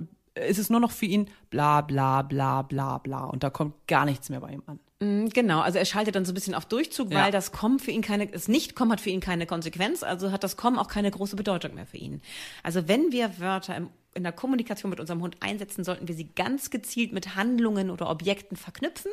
ist 0.48 0.58
es 0.60 0.70
nur 0.70 0.80
noch 0.80 0.92
für 0.92 1.06
ihn 1.06 1.30
bla 1.50 1.82
bla 1.82 2.22
bla 2.22 2.62
bla 2.62 2.98
bla 3.00 3.26
und 3.26 3.44
da 3.44 3.50
kommt 3.50 3.74
gar 3.88 4.06
nichts 4.06 4.30
mehr 4.30 4.40
bei 4.40 4.52
ihm 4.54 4.64
an. 4.68 4.80
Mm, 5.00 5.30
Genau, 5.30 5.60
also 5.62 5.78
er 5.78 5.86
schaltet 5.86 6.16
dann 6.16 6.26
so 6.26 6.32
ein 6.32 6.36
bisschen 6.36 6.54
auf 6.56 6.66
Durchzug, 6.66 7.12
Ja. 7.12 7.24
weil 7.26 7.32
das 7.32 7.52
Kommen 7.52 7.80
für 7.80 7.92
ihn 7.92 8.02
keine, 8.02 8.28
das 8.28 8.48
Nicht-Kommen 8.48 8.92
hat 8.92 9.02
für 9.02 9.10
ihn 9.10 9.20
keine 9.20 9.46
Konsequenz, 9.46 10.04
also 10.04 10.32
hat 10.32 10.44
das 10.44 10.56
Kommen 10.58 10.78
auch 10.80 10.88
keine 10.88 11.12
große 11.12 11.36
Bedeutung 11.36 11.76
mehr 11.76 11.86
für 11.86 11.98
ihn. 11.98 12.22
Also 12.64 12.88
wenn 12.88 13.12
wir 13.12 13.40
Wörter 13.40 13.76
im, 13.76 13.90
in 14.18 14.24
der 14.24 14.34
Kommunikation 14.34 14.90
mit 14.90 15.00
unserem 15.00 15.22
Hund 15.22 15.38
einsetzen, 15.40 15.84
sollten 15.84 16.08
wir 16.08 16.16
sie 16.16 16.28
ganz 16.36 16.70
gezielt 16.70 17.14
mit 17.14 17.36
Handlungen 17.36 17.90
oder 17.90 18.10
Objekten 18.10 18.58
verknüpfen. 18.58 19.12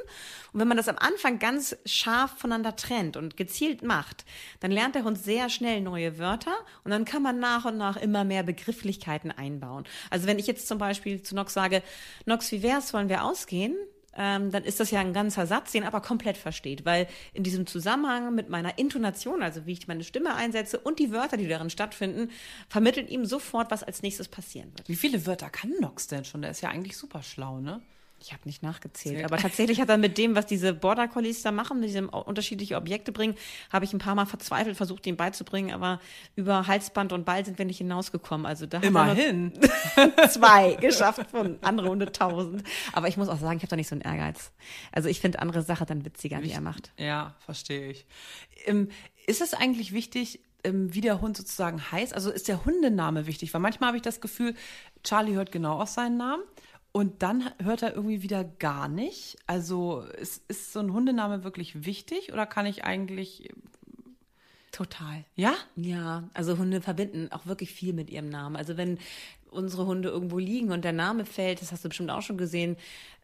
Und 0.52 0.60
wenn 0.60 0.66
man 0.66 0.76
das 0.76 0.88
am 0.88 0.96
Anfang 0.98 1.38
ganz 1.38 1.76
scharf 1.84 2.32
voneinander 2.38 2.74
trennt 2.74 3.16
und 3.16 3.36
gezielt 3.36 3.82
macht, 3.82 4.24
dann 4.60 4.72
lernt 4.72 4.94
der 4.96 5.04
Hund 5.04 5.18
sehr 5.18 5.50
schnell 5.50 5.80
neue 5.82 6.18
Wörter 6.18 6.56
und 6.82 6.90
dann 6.90 7.04
kann 7.04 7.22
man 7.22 7.38
nach 7.38 7.66
und 7.66 7.76
nach 7.76 7.96
immer 7.96 8.24
mehr 8.24 8.42
Begrifflichkeiten 8.42 9.30
einbauen. 9.30 9.84
Also 10.10 10.26
wenn 10.26 10.38
ich 10.38 10.46
jetzt 10.46 10.66
zum 10.66 10.78
Beispiel 10.78 11.22
zu 11.22 11.34
Nox 11.34 11.52
sage, 11.52 11.82
Nox, 12.24 12.50
wie 12.50 12.62
wär's, 12.62 12.94
wollen 12.94 13.08
wir 13.08 13.24
ausgehen? 13.24 13.76
Ähm, 14.16 14.50
dann 14.50 14.64
ist 14.64 14.80
das 14.80 14.90
ja 14.90 15.00
ein 15.00 15.12
ganzer 15.12 15.46
Satz, 15.46 15.72
den 15.72 15.82
er 15.82 15.88
aber 15.88 16.00
komplett 16.00 16.36
versteht, 16.36 16.84
weil 16.84 17.06
in 17.32 17.42
diesem 17.42 17.66
Zusammenhang 17.66 18.34
mit 18.34 18.48
meiner 18.48 18.78
Intonation, 18.78 19.42
also 19.42 19.66
wie 19.66 19.72
ich 19.72 19.88
meine 19.88 20.04
Stimme 20.04 20.34
einsetze 20.34 20.78
und 20.78 20.98
die 20.98 21.12
Wörter, 21.12 21.36
die 21.36 21.48
darin 21.48 21.70
stattfinden, 21.70 22.30
vermitteln 22.68 23.08
ihm 23.08 23.24
sofort, 23.24 23.70
was 23.70 23.82
als 23.82 24.02
nächstes 24.02 24.28
passieren 24.28 24.72
wird. 24.76 24.88
Wie 24.88 24.96
viele 24.96 25.26
Wörter 25.26 25.50
kann 25.50 25.72
Nox 25.80 26.06
denn 26.06 26.24
schon? 26.24 26.42
Der 26.42 26.50
ist 26.50 26.60
ja 26.60 26.70
eigentlich 26.70 26.96
super 26.96 27.22
schlau, 27.22 27.60
ne? 27.60 27.82
Ich 28.24 28.32
habe 28.32 28.42
nicht 28.46 28.62
nachgezählt, 28.62 29.16
Zählt. 29.16 29.26
aber 29.26 29.36
tatsächlich 29.36 29.82
hat 29.82 29.90
er 29.90 29.98
mit 29.98 30.16
dem, 30.16 30.34
was 30.34 30.46
diese 30.46 30.72
Border 30.72 31.08
Collies 31.08 31.42
da 31.42 31.52
machen, 31.52 31.80
mit 31.80 31.90
diesem 31.90 32.08
unterschiedliche 32.08 32.76
Objekte 32.76 33.12
bringen, 33.12 33.34
habe 33.70 33.84
ich 33.84 33.92
ein 33.92 33.98
paar 33.98 34.14
Mal 34.14 34.24
verzweifelt 34.24 34.78
versucht, 34.78 35.06
ihm 35.06 35.18
beizubringen, 35.18 35.74
aber 35.74 36.00
über 36.34 36.66
Halsband 36.66 37.12
und 37.12 37.26
Ball 37.26 37.44
sind 37.44 37.58
wir 37.58 37.66
nicht 37.66 37.76
hinausgekommen. 37.76 38.46
Also 38.46 38.64
da 38.64 38.78
er 38.78 38.84
Immerhin. 38.84 39.52
zwei 40.30 40.72
geschafft 40.76 41.30
von 41.30 41.58
andere 41.60 41.90
Hunde 41.90 42.10
tausend. 42.12 42.62
Aber 42.94 43.08
ich 43.08 43.18
muss 43.18 43.28
auch 43.28 43.38
sagen, 43.38 43.58
ich 43.58 43.62
habe 43.62 43.68
da 43.70 43.76
nicht 43.76 43.88
so 43.88 43.94
einen 43.94 44.00
Ehrgeiz. 44.00 44.52
Also 44.90 45.10
ich 45.10 45.20
finde 45.20 45.40
andere 45.40 45.60
Sache 45.60 45.84
dann 45.84 46.06
witziger, 46.06 46.40
die 46.40 46.50
er 46.50 46.62
macht. 46.62 46.92
Ja, 46.96 47.34
verstehe 47.40 47.90
ich. 47.90 48.06
Ähm, 48.64 48.88
ist 49.26 49.42
es 49.42 49.52
eigentlich 49.52 49.92
wichtig, 49.92 50.40
ähm, 50.64 50.94
wie 50.94 51.02
der 51.02 51.20
Hund 51.20 51.36
sozusagen 51.36 51.92
heißt? 51.92 52.14
Also 52.14 52.30
ist 52.30 52.48
der 52.48 52.64
Hundename 52.64 53.26
wichtig? 53.26 53.52
Weil 53.52 53.60
manchmal 53.60 53.88
habe 53.88 53.98
ich 53.98 54.02
das 54.02 54.22
Gefühl, 54.22 54.54
Charlie 55.02 55.34
hört 55.34 55.52
genau 55.52 55.78
auf 55.78 55.90
seinen 55.90 56.16
Namen 56.16 56.42
und 56.96 57.24
dann 57.24 57.50
hört 57.60 57.82
er 57.82 57.96
irgendwie 57.96 58.22
wieder 58.22 58.44
gar 58.44 58.86
nicht. 58.86 59.36
Also 59.48 60.04
ist, 60.16 60.44
ist 60.46 60.72
so 60.72 60.78
ein 60.78 60.92
Hundename 60.92 61.42
wirklich 61.42 61.84
wichtig 61.84 62.32
oder 62.32 62.46
kann 62.46 62.66
ich 62.66 62.84
eigentlich, 62.84 63.50
Total. 64.70 65.24
ja? 65.34 65.54
Ja, 65.74 66.30
also 66.34 66.56
Hunde 66.56 66.80
verbinden 66.80 67.32
auch 67.32 67.46
wirklich 67.46 67.72
viel 67.72 67.94
mit 67.94 68.10
ihrem 68.10 68.28
Namen. 68.28 68.54
Also 68.54 68.76
wenn 68.76 69.00
unsere 69.54 69.86
Hunde 69.86 70.08
irgendwo 70.08 70.38
liegen 70.38 70.72
und 70.72 70.84
der 70.84 70.92
Name 70.92 71.24
fällt, 71.24 71.62
das 71.62 71.72
hast 71.72 71.84
du 71.84 71.88
bestimmt 71.88 72.10
auch 72.10 72.22
schon 72.22 72.38
gesehen, 72.38 72.76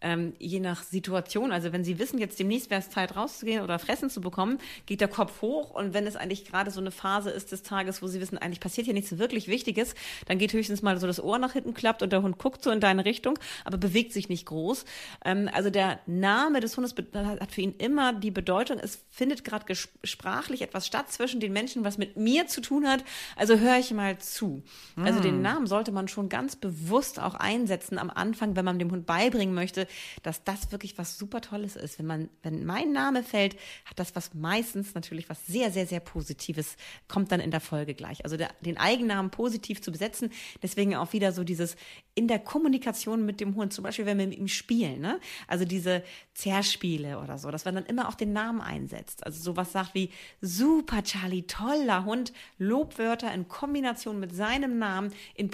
ähm, 0.03 0.33
je 0.39 0.61
nach 0.61 0.83
Situation, 0.83 1.53
also 1.53 1.73
wenn 1.73 1.85
sie 1.85 1.99
wissen, 1.99 2.19
jetzt 2.19 2.39
demnächst 2.39 2.71
wäre 2.71 2.81
es 2.81 2.91
Zeit 2.91 3.17
rauszugehen 3.17 3.63
oder 3.63 3.79
Fressen 3.79 4.11
zu 4.11 4.21
bekommen, 4.21 4.59
geht 4.87 5.01
der 5.01 5.09
Kopf 5.09 5.43
hoch 5.43 5.71
und 5.71 5.95
wenn 5.95 6.07
es 6.07 6.17
eigentlich 6.17 6.45
gerade 6.45 6.71
so 6.71 6.81
eine 6.81 6.91
Phase 6.91 7.31
ist 7.31 7.53
des 7.53 7.63
Tages, 7.63 8.03
wo 8.03 8.07
sie 8.07 8.21
wissen, 8.21 8.39
eigentlich 8.39 8.61
passiert 8.61 8.87
hier 8.87 8.95
nichts 8.95 9.19
wirklich 9.19 9.49
Wichtiges, 9.49 9.95
dann 10.27 10.39
geht 10.39 10.53
höchstens 10.53 10.83
mal 10.83 10.99
so 10.99 11.07
das 11.07 11.23
Ohr 11.23 11.39
nach 11.39 11.53
hinten 11.53 11.75
klappt 11.75 12.03
und 12.03 12.13
der 12.13 12.23
Hund 12.23 12.39
guckt 12.39 12.63
so 12.63 12.71
in 12.71 12.81
deine 12.81 13.05
Richtung, 13.05 13.39
aber 13.65 13.77
bewegt 13.77 14.13
sich 14.13 14.29
nicht 14.29 14.47
groß. 14.47 14.85
Ähm, 15.25 15.51
also 15.53 15.71
der 15.71 16.01
Name 16.07 16.61
des 16.61 16.77
Hundes 16.77 16.95
hat 17.15 17.53
für 17.53 17.61
ihn 17.61 17.75
immer 17.79 18.13
die 18.13 18.31
Bedeutung, 18.31 18.79
es 18.79 19.05
findet 19.11 19.45
gerade 19.45 19.67
sprachlich 20.05 20.63
etwas 20.63 20.87
statt 20.87 21.13
zwischen 21.13 21.41
den 21.41 21.53
Menschen, 21.53 21.85
was 21.85 21.99
mit 21.99 22.17
mir 22.17 22.47
zu 22.47 22.61
tun 22.61 22.89
hat, 22.89 23.05
also 23.37 23.59
höre 23.59 23.79
ich 23.79 23.91
mal 23.93 24.19
zu. 24.19 24.63
Also 24.97 25.21
den 25.21 25.43
Namen 25.43 25.67
sollte 25.67 25.93
man 25.93 26.09
schon 26.09 26.20
ganz 26.29 26.57
bewusst 26.57 27.19
auch 27.21 27.35
einsetzen 27.35 27.99
am 27.99 28.11
Anfang, 28.11 28.57
wenn 28.57 28.65
man 28.65 28.79
dem 28.79 28.91
Hund 28.91 29.07
beibringen 29.07 29.55
möchte, 29.55 29.87
dass 30.23 30.45
das 30.45 30.71
wirklich 30.73 30.99
was 30.99 31.19
super 31.19 31.41
Tolles 31.41 31.77
ist. 31.77 31.99
Wenn 31.99 32.07
man, 32.07 32.29
wenn 32.43 32.65
mein 32.65 32.93
Name 32.93 33.23
fällt, 33.23 33.57
hat 33.85 33.99
das 33.99 34.15
was 34.15 34.35
meistens 34.35 34.95
natürlich 34.95 35.29
was 35.29 35.47
sehr, 35.47 35.71
sehr, 35.71 35.87
sehr 35.87 36.01
Positives, 36.01 36.77
kommt 37.09 37.33
dann 37.33 37.41
in 37.41 37.51
der 37.51 37.61
Folge 37.61 37.95
gleich. 37.95 38.25
Also 38.25 38.37
der, 38.37 38.51
den 38.61 38.79
Eigennamen 38.79 39.31
positiv 39.31 39.81
zu 39.81 39.93
besetzen, 39.93 40.31
deswegen 40.63 40.97
auch 40.97 41.13
wieder 41.13 41.33
so 41.33 41.45
dieses 41.45 41.77
in 42.15 42.29
der 42.29 42.39
Kommunikation 42.39 43.25
mit 43.25 43.41
dem 43.41 43.55
Hund, 43.55 43.73
zum 43.73 43.85
Beispiel 43.85 44.07
wenn 44.07 44.19
wir 44.19 44.27
mit 44.27 44.39
ihm 44.39 44.49
spielen, 44.49 45.01
ne? 45.01 45.21
Also 45.47 45.65
diese 45.65 46.03
Zerspiele 46.35 47.19
oder 47.19 47.39
so, 47.39 47.51
dass 47.51 47.65
man 47.65 47.77
dann 47.77 47.87
immer 47.87 48.09
auch 48.09 48.15
den 48.15 48.33
Namen 48.33 48.61
einsetzt. 48.61 49.25
Also 49.25 49.43
sowas 49.43 49.73
sagt 49.73 49.95
wie 49.95 50.11
super 50.41 51.03
Charlie, 51.03 51.43
toller 51.43 52.05
Hund, 52.05 52.33
Lobwörter 52.59 53.33
in 53.33 53.49
Kombination 53.49 54.21
mit 54.21 54.35
seinem 54.35 54.79
Namen 54.79 55.13
in 55.35 55.51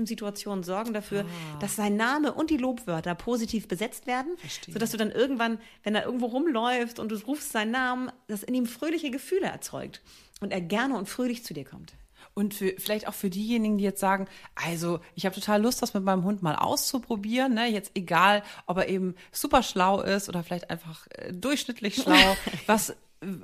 positiven 0.00 0.06
Situationen 0.06 0.64
sorgen 0.64 0.92
dafür, 0.92 1.24
dass 1.60 1.76
sein 1.76 1.96
Name 1.96 2.32
und 2.32 2.50
die 2.50 2.56
Lobwörter 2.56 3.14
positiv 3.14 3.68
besetzt 3.68 4.06
werden, 4.06 4.36
sodass 4.72 4.90
du 4.90 4.96
dann 4.96 5.10
irgendwann, 5.10 5.58
wenn 5.82 5.94
er 5.94 6.04
irgendwo 6.04 6.26
rumläuft 6.26 6.98
und 6.98 7.10
du 7.10 7.16
rufst 7.26 7.52
seinen 7.52 7.72
Namen, 7.72 8.10
das 8.28 8.42
in 8.42 8.54
ihm 8.54 8.66
fröhliche 8.66 9.10
Gefühle 9.10 9.46
erzeugt 9.46 10.02
und 10.40 10.52
er 10.52 10.60
gerne 10.60 10.96
und 10.96 11.08
fröhlich 11.08 11.44
zu 11.44 11.54
dir 11.54 11.64
kommt. 11.64 11.92
Und 12.34 12.54
für, 12.54 12.74
vielleicht 12.78 13.08
auch 13.08 13.14
für 13.14 13.28
diejenigen, 13.28 13.78
die 13.78 13.84
jetzt 13.84 14.00
sagen, 14.00 14.26
also 14.54 15.00
ich 15.14 15.26
habe 15.26 15.34
total 15.34 15.62
Lust, 15.62 15.82
das 15.82 15.94
mit 15.94 16.04
meinem 16.04 16.24
Hund 16.24 16.42
mal 16.42 16.54
auszuprobieren. 16.54 17.54
Ne? 17.54 17.66
Jetzt 17.66 17.92
egal, 17.94 18.42
ob 18.66 18.76
er 18.78 18.88
eben 18.88 19.14
super 19.32 19.62
schlau 19.62 20.00
ist 20.00 20.28
oder 20.28 20.44
vielleicht 20.44 20.70
einfach 20.70 21.06
äh, 21.10 21.32
durchschnittlich 21.32 21.96
schlau. 21.96 22.36
Was 22.66 22.94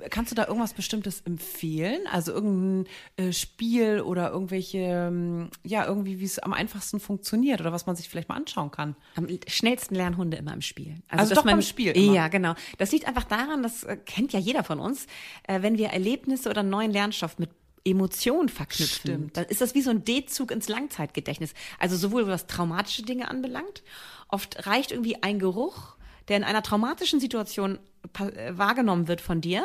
kannst 0.09 0.31
du 0.31 0.35
da 0.35 0.47
irgendwas 0.47 0.73
Bestimmtes 0.73 1.21
empfehlen? 1.21 2.01
Also 2.11 2.31
irgendein 2.31 2.91
äh, 3.17 3.31
Spiel 3.31 4.01
oder 4.01 4.31
irgendwelche, 4.31 4.79
ähm, 4.79 5.49
ja, 5.63 5.85
irgendwie, 5.85 6.19
wie 6.19 6.25
es 6.25 6.39
am 6.39 6.53
einfachsten 6.53 6.99
funktioniert 6.99 7.61
oder 7.61 7.71
was 7.71 7.85
man 7.85 7.95
sich 7.95 8.09
vielleicht 8.09 8.29
mal 8.29 8.35
anschauen 8.35 8.71
kann. 8.71 8.95
Am 9.15 9.27
schnellsten 9.47 9.95
lernen 9.95 10.17
Hunde 10.17 10.37
immer 10.37 10.53
im 10.53 10.61
Spiel. 10.61 10.95
Also 11.09 11.29
dass 11.29 11.43
doch 11.43 11.45
beim 11.45 11.61
Spiel 11.61 11.91
immer. 11.91 12.13
Ja, 12.13 12.27
genau. 12.27 12.55
Das 12.79 12.91
liegt 12.91 13.07
einfach 13.07 13.25
daran, 13.25 13.61
das 13.61 13.83
äh, 13.83 13.97
kennt 13.97 14.33
ja 14.33 14.39
jeder 14.39 14.63
von 14.63 14.79
uns, 14.79 15.05
äh, 15.47 15.61
wenn 15.61 15.77
wir 15.77 15.89
Erlebnisse 15.89 16.49
oder 16.49 16.63
neuen 16.63 16.91
Lernstoff 16.91 17.37
mit 17.37 17.51
Emotionen 17.85 18.49
verknüpfen, 18.49 19.11
Stimmt. 19.11 19.37
dann 19.37 19.45
ist 19.45 19.61
das 19.61 19.73
wie 19.73 19.81
so 19.81 19.91
ein 19.91 20.03
D-Zug 20.03 20.51
ins 20.51 20.67
Langzeitgedächtnis. 20.67 21.53
Also 21.79 21.95
sowohl 21.95 22.27
was 22.27 22.47
traumatische 22.47 23.03
Dinge 23.03 23.29
anbelangt, 23.29 23.83
oft 24.27 24.67
reicht 24.67 24.91
irgendwie 24.91 25.23
ein 25.23 25.39
Geruch, 25.39 25.96
der 26.27 26.37
in 26.37 26.43
einer 26.43 26.63
traumatischen 26.63 27.19
Situation 27.19 27.79
äh, 28.19 28.57
wahrgenommen 28.57 29.07
wird 29.07 29.21
von 29.21 29.41
dir. 29.41 29.63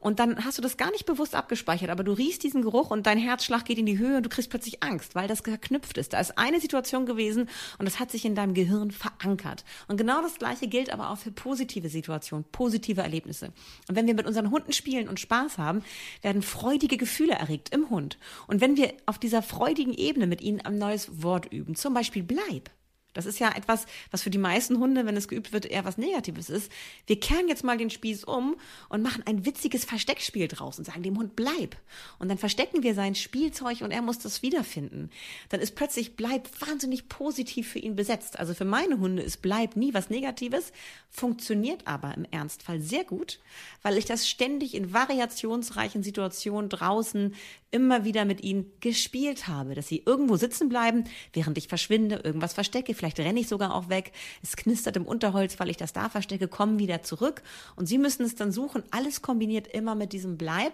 Und 0.00 0.20
dann 0.20 0.44
hast 0.44 0.56
du 0.56 0.62
das 0.62 0.76
gar 0.76 0.92
nicht 0.92 1.06
bewusst 1.06 1.34
abgespeichert, 1.34 1.90
aber 1.90 2.04
du 2.04 2.12
riechst 2.12 2.44
diesen 2.44 2.62
Geruch 2.62 2.90
und 2.92 3.06
dein 3.06 3.18
Herzschlag 3.18 3.64
geht 3.64 3.78
in 3.78 3.86
die 3.86 3.98
Höhe 3.98 4.18
und 4.18 4.22
du 4.22 4.28
kriegst 4.28 4.48
plötzlich 4.48 4.80
Angst, 4.82 5.16
weil 5.16 5.26
das 5.26 5.40
verknüpft 5.40 5.98
ist. 5.98 6.12
Da 6.12 6.20
ist 6.20 6.38
eine 6.38 6.60
Situation 6.60 7.04
gewesen 7.04 7.48
und 7.78 7.84
das 7.84 7.98
hat 7.98 8.12
sich 8.12 8.24
in 8.24 8.36
deinem 8.36 8.54
Gehirn 8.54 8.92
verankert. 8.92 9.64
Und 9.88 9.96
genau 9.96 10.22
das 10.22 10.38
Gleiche 10.38 10.68
gilt 10.68 10.92
aber 10.92 11.10
auch 11.10 11.18
für 11.18 11.32
positive 11.32 11.88
Situationen, 11.88 12.44
positive 12.52 13.00
Erlebnisse. 13.00 13.46
Und 13.88 13.96
wenn 13.96 14.06
wir 14.06 14.14
mit 14.14 14.26
unseren 14.26 14.52
Hunden 14.52 14.72
spielen 14.72 15.08
und 15.08 15.18
Spaß 15.18 15.58
haben, 15.58 15.82
werden 16.22 16.42
freudige 16.42 16.96
Gefühle 16.96 17.32
erregt 17.32 17.74
im 17.74 17.90
Hund. 17.90 18.18
Und 18.46 18.60
wenn 18.60 18.76
wir 18.76 18.92
auf 19.06 19.18
dieser 19.18 19.42
freudigen 19.42 19.94
Ebene 19.94 20.28
mit 20.28 20.42
ihnen 20.42 20.60
ein 20.60 20.78
neues 20.78 21.24
Wort 21.24 21.52
üben, 21.52 21.74
zum 21.74 21.92
Beispiel 21.92 22.22
bleib, 22.22 22.70
das 23.18 23.26
ist 23.26 23.40
ja 23.40 23.50
etwas, 23.50 23.86
was 24.12 24.22
für 24.22 24.30
die 24.30 24.38
meisten 24.38 24.78
Hunde, 24.78 25.04
wenn 25.04 25.16
es 25.16 25.26
geübt 25.26 25.52
wird, 25.52 25.66
eher 25.66 25.84
was 25.84 25.98
Negatives 25.98 26.48
ist. 26.48 26.70
Wir 27.08 27.18
kehren 27.18 27.48
jetzt 27.48 27.64
mal 27.64 27.76
den 27.76 27.90
Spieß 27.90 28.22
um 28.22 28.54
und 28.88 29.02
machen 29.02 29.24
ein 29.26 29.44
witziges 29.44 29.84
Versteckspiel 29.84 30.46
draus 30.46 30.78
und 30.78 30.84
sagen 30.84 31.02
dem 31.02 31.18
Hund, 31.18 31.34
bleib. 31.34 31.76
Und 32.20 32.28
dann 32.28 32.38
verstecken 32.38 32.84
wir 32.84 32.94
sein 32.94 33.16
Spielzeug 33.16 33.80
und 33.80 33.90
er 33.90 34.02
muss 34.02 34.20
das 34.20 34.42
wiederfinden. 34.42 35.10
Dann 35.48 35.58
ist 35.58 35.74
plötzlich 35.74 36.14
bleib 36.14 36.48
wahnsinnig 36.60 37.08
positiv 37.08 37.68
für 37.72 37.80
ihn 37.80 37.96
besetzt. 37.96 38.38
Also 38.38 38.54
für 38.54 38.64
meine 38.64 39.00
Hunde 39.00 39.24
ist 39.24 39.42
bleib 39.42 39.74
nie 39.74 39.92
was 39.94 40.10
Negatives, 40.10 40.72
funktioniert 41.10 41.88
aber 41.88 42.14
im 42.14 42.24
Ernstfall 42.30 42.80
sehr 42.80 43.02
gut, 43.02 43.40
weil 43.82 43.98
ich 43.98 44.04
das 44.04 44.28
ständig 44.28 44.76
in 44.76 44.92
variationsreichen 44.92 46.04
Situationen 46.04 46.70
draußen 46.70 47.34
immer 47.70 48.04
wieder 48.04 48.24
mit 48.24 48.42
ihnen 48.42 48.72
gespielt 48.80 49.46
habe, 49.46 49.74
dass 49.74 49.88
sie 49.88 50.02
irgendwo 50.06 50.36
sitzen 50.36 50.68
bleiben, 50.68 51.04
während 51.32 51.58
ich 51.58 51.68
verschwinde, 51.68 52.22
irgendwas 52.24 52.54
verstecke, 52.54 52.94
vielleicht 52.94 53.18
renne 53.18 53.40
ich 53.40 53.48
sogar 53.48 53.74
auch 53.74 53.88
weg, 53.88 54.12
es 54.42 54.56
knistert 54.56 54.96
im 54.96 55.04
Unterholz, 55.04 55.60
weil 55.60 55.68
ich 55.68 55.76
das 55.76 55.92
da 55.92 56.08
verstecke, 56.08 56.48
kommen 56.48 56.78
wieder 56.78 57.02
zurück 57.02 57.42
und 57.76 57.86
sie 57.86 57.98
müssen 57.98 58.24
es 58.24 58.34
dann 58.34 58.52
suchen, 58.52 58.82
alles 58.90 59.20
kombiniert 59.20 59.66
immer 59.66 59.94
mit 59.94 60.12
diesem 60.12 60.38
Bleib, 60.38 60.72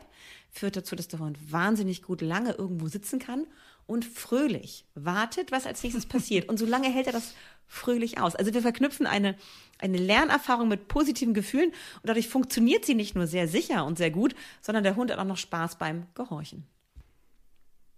führt 0.51 0.77
dazu, 0.77 0.95
dass 0.95 1.09
der 1.09 1.19
Hund 1.19 1.37
wahnsinnig 1.51 2.03
gut 2.03 2.21
lange 2.21 2.53
irgendwo 2.53 2.87
sitzen 2.87 3.19
kann 3.19 3.47
und 3.87 4.05
fröhlich 4.05 4.85
wartet, 4.95 5.51
was 5.51 5.67
als 5.67 5.83
nächstes 5.83 6.07
passiert 6.07 6.49
und 6.49 6.59
so 6.59 6.67
lange 6.67 6.89
hält 6.89 7.09
er 7.09 7.13
das 7.13 7.35
fröhlich 7.67 8.21
aus. 8.21 8.37
Also 8.37 8.55
wir 8.55 8.63
verknüpfen 8.63 9.07
eine, 9.07 9.37
eine 9.79 9.99
Lernerfahrung 9.99 10.69
mit 10.69 10.87
positiven 10.87 11.35
Gefühlen 11.35 11.71
und 11.71 12.09
dadurch 12.09 12.29
funktioniert 12.29 12.85
sie 12.85 12.95
nicht 12.95 13.17
nur 13.17 13.27
sehr 13.27 13.49
sicher 13.49 13.85
und 13.85 13.99
sehr 13.99 14.13
gut, 14.13 14.37
sondern 14.61 14.85
der 14.85 14.95
Hund 14.95 15.11
hat 15.11 15.19
auch 15.19 15.25
noch 15.25 15.39
Spaß 15.39 15.77
beim 15.77 16.07
Gehorchen. 16.15 16.65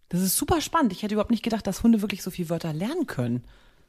Das 0.08 0.20
ist 0.20 0.36
super 0.36 0.60
spannend. 0.60 0.92
Ich 0.92 1.02
hätte 1.02 1.14
überhaupt 1.14 1.30
nicht 1.30 1.42
gedacht, 1.42 1.66
dass 1.66 1.82
Hunde 1.82 2.02
wirklich 2.02 2.22
so 2.22 2.30
viele 2.30 2.50
Wörter 2.50 2.72
lernen 2.72 3.06
können. 3.06 3.44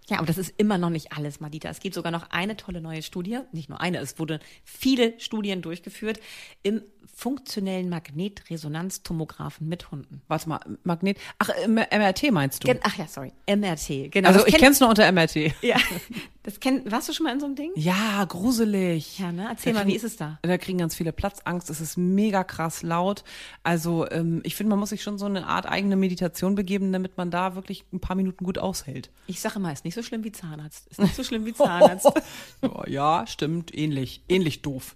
Ja, 0.10 0.18
aber 0.20 0.26
das 0.26 0.38
ist 0.38 0.54
immer 0.58 0.78
noch 0.78 0.90
nicht 0.90 1.12
alles, 1.14 1.40
Madita. 1.42 1.70
Es 1.70 1.80
gibt 1.82 1.94
sogar 1.96 2.12
noch 2.14 2.30
eine 2.30 2.56
tolle 2.56 2.80
neue 2.82 3.02
Studie, 3.02 3.40
nicht 3.52 3.68
nur 3.70 3.82
eine, 3.82 3.98
es 4.00 4.18
wurde 4.20 4.40
viele 4.64 5.20
Studien 5.20 5.62
durchgeführt 5.62 6.20
im 6.64 6.82
funktionellen 7.14 7.90
Magnetresonanztomographen 7.90 9.68
mit 9.68 9.92
Hunden. 9.92 10.22
Warte 10.28 10.50
mal, 10.50 10.60
Magnet. 10.84 11.18
Ach, 11.40 11.50
MRT 11.68 12.32
meinst 12.32 12.64
du? 12.64 12.74
Ach 12.84 12.96
ja, 12.98 13.08
sorry, 13.08 13.34
MRT. 13.50 14.12
Genau. 14.12 14.28
also 14.30 14.40
das 14.42 14.48
ich 14.50 14.56
kenn- 14.56 14.60
kenn's 14.60 14.80
nur 14.80 14.90
unter 14.90 15.10
MRT. 15.12 15.54
Ja, 15.62 15.78
das 16.44 16.60
kenn, 16.60 16.90
warst 16.92 17.10
du 17.10 17.14
schon 17.14 17.24
mal 17.26 17.34
in 17.34 17.40
so 17.40 17.46
einem 17.46 17.56
Ding? 17.56 17.72
Ja, 17.76 18.24
gruselig. 18.26 19.20
Ja, 19.20 19.32
ne? 19.32 19.48
Erzähl 19.50 19.74
Da 19.74 19.80
mal, 19.80 19.84
kriegen- 19.86 19.94
wie 19.94 19.98
ist 19.98 20.04
es 20.04 20.16
da? 20.18 20.40
Da 20.44 20.58
kriegen 20.58 20.78
ganz 20.78 20.96
viele 20.96 21.12
Platzangst. 21.12 21.70
Es 21.70 21.82
ist 21.82 21.98
mega 21.98 22.44
krass 22.44 22.84
laut. 22.84 23.24
Also 23.64 24.10
ähm, 24.12 24.42
ich 24.44 24.56
finde, 24.56 24.70
man 24.72 24.80
muss 24.80 24.90
sich 24.90 25.02
schon 25.04 25.18
so 25.18 25.26
eine 25.26 25.48
Art 25.48 25.66
eigene 25.66 25.96
Meditation 25.96 26.56
begeben, 26.56 26.92
damit 26.94 27.18
man 27.18 27.32
da 27.32 27.56
wirklich 27.56 27.84
ein 27.92 28.00
paar 28.00 28.16
Minuten 28.16 28.46
gut 28.46 28.58
aushält. 28.60 29.10
Ich 29.28 29.42
sage 29.42 29.56
immer, 29.56 29.74
ist 29.74 29.86
nicht 29.86 29.96
so 29.98 30.04
schlimm 30.04 30.24
wie 30.24 30.32
Zahnarzt. 30.32 30.88
Ist 30.88 31.00
nicht 31.00 31.16
so 31.16 31.24
schlimm 31.24 31.46
wie 31.46 31.54
Zahnarzt. 31.54 32.08
ja, 32.88 33.26
stimmt. 33.28 33.76
Ähnlich. 33.76 34.24
Ähnlich 34.30 34.62
doof. 34.62 34.96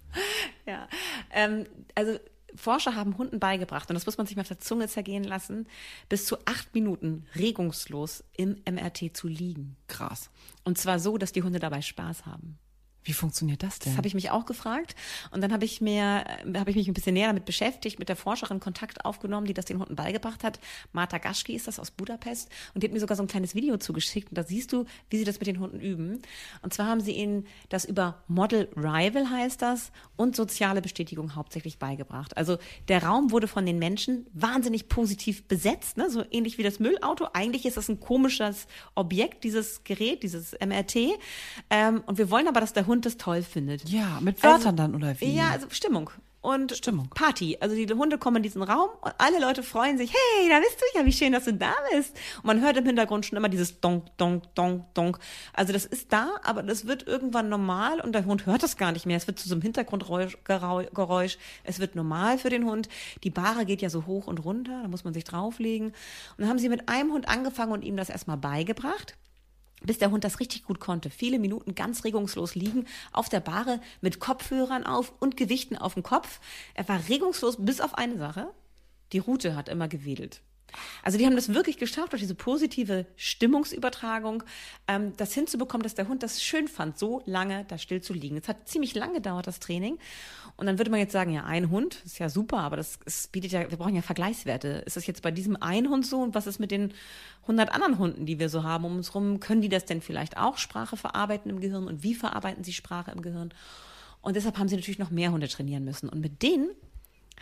Ja, 0.66 0.88
ähm, 1.32 1.66
also 1.94 2.18
Forscher 2.54 2.94
haben 2.94 3.18
Hunden 3.18 3.40
beigebracht, 3.40 3.88
und 3.88 3.94
das 3.94 4.06
muss 4.06 4.18
man 4.18 4.26
sich 4.26 4.36
mal 4.36 4.42
auf 4.42 4.48
der 4.48 4.60
Zunge 4.60 4.88
zergehen 4.88 5.24
lassen, 5.24 5.66
bis 6.08 6.26
zu 6.26 6.36
acht 6.44 6.74
Minuten 6.74 7.26
regungslos 7.34 8.24
im 8.36 8.56
MRT 8.70 9.16
zu 9.16 9.28
liegen. 9.28 9.76
Krass. 9.88 10.30
Und 10.64 10.78
zwar 10.78 10.98
so, 10.98 11.18
dass 11.18 11.32
die 11.32 11.42
Hunde 11.42 11.58
dabei 11.58 11.82
Spaß 11.82 12.26
haben. 12.26 12.58
Wie 13.04 13.12
funktioniert 13.12 13.62
das 13.62 13.78
denn? 13.78 13.92
Das 13.92 13.96
habe 13.96 14.06
ich 14.06 14.14
mich 14.14 14.30
auch 14.30 14.46
gefragt. 14.46 14.94
Und 15.30 15.40
dann 15.40 15.52
habe 15.52 15.64
ich 15.64 15.80
mir, 15.80 16.24
äh, 16.44 16.58
habe 16.58 16.70
ich 16.70 16.76
mich 16.76 16.88
ein 16.88 16.94
bisschen 16.94 17.14
näher 17.14 17.26
damit 17.26 17.44
beschäftigt, 17.44 17.98
mit 17.98 18.08
der 18.08 18.16
Forscherin 18.16 18.60
Kontakt 18.60 19.04
aufgenommen, 19.04 19.46
die 19.46 19.54
das 19.54 19.64
den 19.64 19.78
Hunden 19.78 19.96
beigebracht 19.96 20.44
hat. 20.44 20.60
Marta 20.92 21.18
Gaschki 21.18 21.54
ist 21.54 21.66
das 21.66 21.78
aus 21.80 21.90
Budapest. 21.90 22.48
Und 22.74 22.82
die 22.82 22.86
hat 22.86 22.92
mir 22.92 23.00
sogar 23.00 23.16
so 23.16 23.22
ein 23.22 23.28
kleines 23.28 23.54
Video 23.54 23.76
zugeschickt. 23.76 24.28
Und 24.30 24.38
da 24.38 24.44
siehst 24.44 24.72
du, 24.72 24.84
wie 25.10 25.18
sie 25.18 25.24
das 25.24 25.40
mit 25.40 25.48
den 25.48 25.58
Hunden 25.58 25.80
üben. 25.80 26.22
Und 26.62 26.72
zwar 26.72 26.86
haben 26.86 27.00
sie 27.00 27.12
ihnen 27.12 27.46
das 27.68 27.84
über 27.84 28.22
Model 28.28 28.68
Rival 28.76 29.30
heißt 29.30 29.60
das 29.62 29.90
und 30.16 30.36
soziale 30.36 30.80
Bestätigung 30.80 31.34
hauptsächlich 31.34 31.78
beigebracht. 31.78 32.36
Also 32.36 32.58
der 32.88 33.02
Raum 33.02 33.30
wurde 33.30 33.48
von 33.48 33.66
den 33.66 33.78
Menschen 33.78 34.26
wahnsinnig 34.32 34.88
positiv 34.88 35.48
besetzt, 35.48 35.96
ne? 35.96 36.08
so 36.10 36.24
ähnlich 36.30 36.58
wie 36.58 36.62
das 36.62 36.78
Müllauto. 36.78 37.28
Eigentlich 37.32 37.66
ist 37.66 37.76
das 37.76 37.88
ein 37.88 37.98
komisches 37.98 38.66
Objekt, 38.94 39.44
dieses 39.44 39.82
Gerät, 39.84 40.22
dieses 40.22 40.52
MRT. 40.52 41.18
Ähm, 41.70 42.02
und 42.06 42.18
wir 42.18 42.30
wollen 42.30 42.46
aber, 42.46 42.60
dass 42.60 42.72
der 42.72 42.86
Hund 42.86 42.91
das 43.00 43.16
toll 43.16 43.42
findet. 43.42 43.88
Ja, 43.88 44.18
mit 44.20 44.42
Wörtern 44.42 44.76
dann 44.76 44.94
oder 44.94 45.18
wie? 45.20 45.34
Ja, 45.34 45.50
also 45.50 45.66
Stimmung. 45.70 46.10
Und 46.42 46.76
Stimmung. 46.76 47.08
Party. 47.14 47.56
Also 47.60 47.76
die 47.76 47.86
Hunde 47.94 48.18
kommen 48.18 48.38
in 48.38 48.42
diesen 48.42 48.64
Raum 48.64 48.90
und 49.00 49.14
alle 49.18 49.40
Leute 49.40 49.62
freuen 49.62 49.96
sich, 49.96 50.12
hey, 50.12 50.48
da 50.48 50.58
bist 50.58 50.76
du 50.80 50.98
ja, 50.98 51.06
wie 51.06 51.12
schön, 51.12 51.30
dass 51.30 51.44
du 51.44 51.54
da 51.54 51.72
bist. 51.92 52.16
Und 52.38 52.46
man 52.46 52.60
hört 52.60 52.76
im 52.76 52.84
Hintergrund 52.84 53.24
schon 53.24 53.38
immer 53.38 53.48
dieses 53.48 53.80
Donk, 53.80 54.06
Donk, 54.16 54.52
Donk, 54.56 54.92
Donk. 54.94 55.20
Also 55.52 55.72
das 55.72 55.84
ist 55.84 56.12
da, 56.12 56.34
aber 56.42 56.64
das 56.64 56.88
wird 56.88 57.06
irgendwann 57.06 57.48
normal 57.48 58.00
und 58.00 58.12
der 58.12 58.24
Hund 58.24 58.44
hört 58.44 58.64
das 58.64 58.76
gar 58.76 58.90
nicht 58.90 59.06
mehr. 59.06 59.16
Es 59.16 59.28
wird 59.28 59.38
zu 59.38 59.48
so 59.48 59.54
einem 59.54 59.62
Hintergrundgeräusch. 59.62 61.38
Es 61.62 61.78
wird 61.78 61.94
normal 61.94 62.38
für 62.38 62.50
den 62.50 62.64
Hund. 62.64 62.88
Die 63.22 63.30
Bahre 63.30 63.64
geht 63.64 63.80
ja 63.80 63.88
so 63.88 64.06
hoch 64.06 64.26
und 64.26 64.44
runter, 64.44 64.82
da 64.82 64.88
muss 64.88 65.04
man 65.04 65.14
sich 65.14 65.22
drauflegen. 65.22 65.88
Und 65.90 65.94
dann 66.38 66.48
haben 66.48 66.58
sie 66.58 66.68
mit 66.68 66.88
einem 66.88 67.12
Hund 67.12 67.28
angefangen 67.28 67.70
und 67.70 67.82
ihm 67.82 67.96
das 67.96 68.10
erstmal 68.10 68.36
beigebracht 68.36 69.16
bis 69.84 69.98
der 69.98 70.10
Hund 70.10 70.24
das 70.24 70.40
richtig 70.40 70.64
gut 70.64 70.80
konnte. 70.80 71.10
Viele 71.10 71.38
Minuten 71.38 71.74
ganz 71.74 72.04
regungslos 72.04 72.54
liegen 72.54 72.86
auf 73.12 73.28
der 73.28 73.40
Bahre 73.40 73.80
mit 74.00 74.20
Kopfhörern 74.20 74.84
auf 74.84 75.12
und 75.20 75.36
Gewichten 75.36 75.76
auf 75.76 75.94
dem 75.94 76.02
Kopf. 76.02 76.40
Er 76.74 76.88
war 76.88 77.08
regungslos 77.08 77.56
bis 77.58 77.80
auf 77.80 77.94
eine 77.94 78.18
Sache. 78.18 78.52
Die 79.12 79.18
Rute 79.18 79.56
hat 79.56 79.68
immer 79.68 79.88
gewedelt. 79.88 80.42
Also 81.02 81.18
die 81.18 81.26
haben 81.26 81.36
das 81.36 81.52
wirklich 81.54 81.78
geschafft, 81.78 82.12
durch 82.12 82.22
diese 82.22 82.34
positive 82.34 83.06
Stimmungsübertragung, 83.16 84.42
ähm, 84.88 85.12
das 85.16 85.32
hinzubekommen, 85.34 85.82
dass 85.82 85.94
der 85.94 86.08
Hund 86.08 86.22
das 86.22 86.42
schön 86.42 86.68
fand, 86.68 86.98
so 86.98 87.22
lange 87.26 87.64
da 87.68 87.78
still 87.78 88.00
zu 88.00 88.12
liegen. 88.12 88.36
Es 88.36 88.48
hat 88.48 88.68
ziemlich 88.68 88.94
lange 88.94 89.14
gedauert, 89.14 89.46
das 89.46 89.60
Training. 89.60 89.98
Und 90.56 90.66
dann 90.66 90.78
würde 90.78 90.90
man 90.90 91.00
jetzt 91.00 91.12
sagen, 91.12 91.32
ja, 91.32 91.44
ein 91.44 91.70
Hund 91.70 92.02
ist 92.04 92.18
ja 92.18 92.28
super, 92.28 92.58
aber 92.58 92.76
das, 92.76 92.98
das 93.04 93.28
bietet 93.28 93.52
ja, 93.52 93.70
wir 93.70 93.78
brauchen 93.78 93.94
ja 93.94 94.02
Vergleichswerte. 94.02 94.82
Ist 94.86 94.96
das 94.96 95.06
jetzt 95.06 95.22
bei 95.22 95.30
diesem 95.30 95.56
einen 95.60 95.88
Hund 95.88 96.06
so 96.06 96.20
und 96.20 96.34
was 96.34 96.46
ist 96.46 96.58
mit 96.58 96.70
den 96.70 96.92
100 97.42 97.72
anderen 97.72 97.98
Hunden, 97.98 98.26
die 98.26 98.38
wir 98.38 98.48
so 98.48 98.62
haben 98.62 98.84
um 98.84 98.96
uns 98.96 99.14
rum? 99.14 99.40
Können 99.40 99.62
die 99.62 99.68
das 99.68 99.84
denn 99.84 100.00
vielleicht 100.00 100.36
auch 100.36 100.58
Sprache 100.58 100.96
verarbeiten 100.96 101.50
im 101.50 101.60
Gehirn 101.60 101.86
und 101.86 102.02
wie 102.02 102.14
verarbeiten 102.14 102.64
sie 102.64 102.72
Sprache 102.72 103.10
im 103.10 103.22
Gehirn? 103.22 103.52
Und 104.20 104.36
deshalb 104.36 104.58
haben 104.58 104.68
sie 104.68 104.76
natürlich 104.76 105.00
noch 105.00 105.10
mehr 105.10 105.32
Hunde 105.32 105.48
trainieren 105.48 105.84
müssen. 105.84 106.08
Und 106.08 106.20
mit 106.20 106.42
denen 106.42 106.70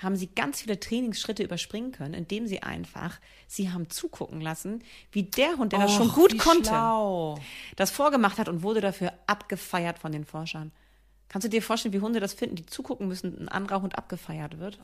haben 0.02 0.16
sie 0.16 0.28
ganz 0.28 0.60
viele 0.62 0.80
Trainingsschritte 0.80 1.42
überspringen 1.42 1.92
können, 1.92 2.14
indem 2.14 2.46
sie 2.46 2.62
einfach 2.62 3.18
sie 3.46 3.70
haben 3.70 3.90
zugucken 3.90 4.40
lassen, 4.40 4.82
wie 5.12 5.24
der 5.24 5.56
Hund, 5.56 5.72
der 5.72 5.80
das 5.80 5.92
schon 5.94 6.10
Och, 6.10 6.14
gut 6.14 6.38
konnte, 6.38 6.70
schlau. 6.70 7.38
das 7.76 7.90
vorgemacht 7.90 8.38
hat 8.38 8.48
und 8.48 8.62
wurde 8.62 8.80
dafür 8.80 9.12
abgefeiert 9.26 9.98
von 9.98 10.12
den 10.12 10.24
Forschern. 10.24 10.72
Kannst 11.28 11.44
du 11.44 11.48
dir 11.50 11.62
vorstellen, 11.62 11.92
wie 11.94 12.00
Hunde 12.00 12.18
das 12.18 12.34
finden, 12.34 12.56
die 12.56 12.66
zugucken 12.66 13.06
müssen, 13.06 13.38
ein 13.38 13.48
anderer 13.48 13.82
Hund 13.82 13.96
abgefeiert 13.96 14.58
wird? 14.58 14.78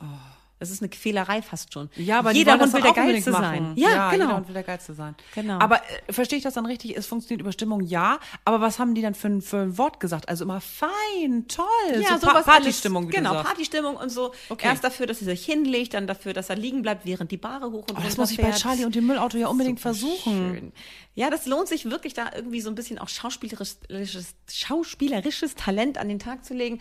Das 0.59 0.71
ist 0.71 0.81
eine 0.81 0.89
Quälerei 0.89 1.43
fast 1.43 1.75
schon. 1.75 1.91
Ja, 1.97 2.19
aber 2.21 2.31
jeder 2.33 2.59
Hund 2.59 2.73
will 2.73 2.81
der 2.81 2.93
Geilste 2.95 3.31
sein. 3.31 3.73
Ja, 3.77 4.11
Jeder 4.11 4.25
genau. 4.25 4.37
Hund 4.39 4.49
will 4.49 4.55
der 4.55 4.63
Geilste 4.63 4.95
sein. 4.95 5.15
Genau. 5.35 5.59
Aber 5.59 5.77
äh, 6.09 6.13
verstehe 6.13 6.39
ich 6.39 6.43
das 6.45 6.55
dann 6.55 6.65
richtig? 6.65 6.97
Es 6.97 7.07
funktioniert 7.07 7.43
über 7.43 7.53
Stimmung, 7.53 7.83
ja. 7.83 8.19
Aber 8.47 8.63
was 8.63 8.79
haben 8.79 8.95
die 8.95 9.03
dann 9.03 9.15
für, 9.15 9.29
ein- 9.29 9.43
für 9.43 9.59
ein 9.59 9.77
Wort 9.77 10.01
gesagt? 10.01 10.31
Also 10.31 10.45
immer 10.45 10.63
fein, 10.63 11.47
toll. 11.47 11.67
Ja, 11.93 12.19
so 12.19 12.27
Pa- 12.27 12.33
sowas 12.33 12.45
Partystimmung, 12.47 13.05
alles, 13.05 13.15
Genau. 13.17 13.35
Partystimmung 13.43 13.97
und 13.97 14.09
so. 14.09 14.33
Okay. 14.49 14.67
Erst 14.67 14.83
dafür, 14.83 15.07
dass 15.07 15.21
er 15.21 15.27
sich 15.27 15.45
hinlegt, 15.45 15.93
dann 15.93 16.07
dafür, 16.07 16.33
dass 16.33 16.49
er 16.49 16.57
liegen 16.57 16.81
bleibt, 16.81 17.05
während 17.05 17.31
die 17.31 17.37
Bahre 17.37 17.67
hoch 17.71 17.85
und 17.91 17.99
Oh, 17.99 18.03
das 18.03 18.17
muss 18.17 18.31
ich 18.31 18.39
bei. 18.39 18.51
Charlie 18.53 18.87
und 18.87 18.95
dem 18.95 19.07
Müllauto 19.07 19.37
ja 19.37 19.49
unbedingt 19.49 19.79
Super 19.79 19.95
versuchen. 19.95 20.33
Schön. 20.55 20.73
Ja, 21.15 21.29
das 21.29 21.45
lohnt 21.45 21.69
sich 21.69 21.85
wirklich, 21.91 22.15
da 22.15 22.31
irgendwie 22.35 22.63
so 22.63 22.71
ein 22.71 22.75
bisschen 22.75 22.99
auch 22.99 23.09
schauspielerisches, 23.09 24.35
schauspielerisches 24.51 25.55
Talent 25.55 25.99
an 25.99 26.09
den 26.09 26.19
Tag 26.19 26.45
zu 26.45 26.55
legen. 26.55 26.81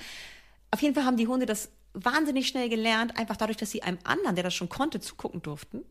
Auf 0.71 0.81
jeden 0.81 0.95
Fall 0.95 1.05
haben 1.05 1.17
die 1.17 1.27
Hunde 1.27 1.45
das 1.45 1.69
wahnsinnig 1.95 2.47
schnell 2.47 2.69
gelernt, 2.69 3.17
einfach 3.17 3.37
dadurch, 3.37 3.57
dass 3.57 3.71
sie 3.71 3.83
einem 3.83 3.99
anderen, 4.03 4.35
der 4.35 4.43
das 4.43 4.53
schon 4.53 4.69
konnte, 4.69 4.99
zugucken 4.99 5.41
durften. 5.41 5.83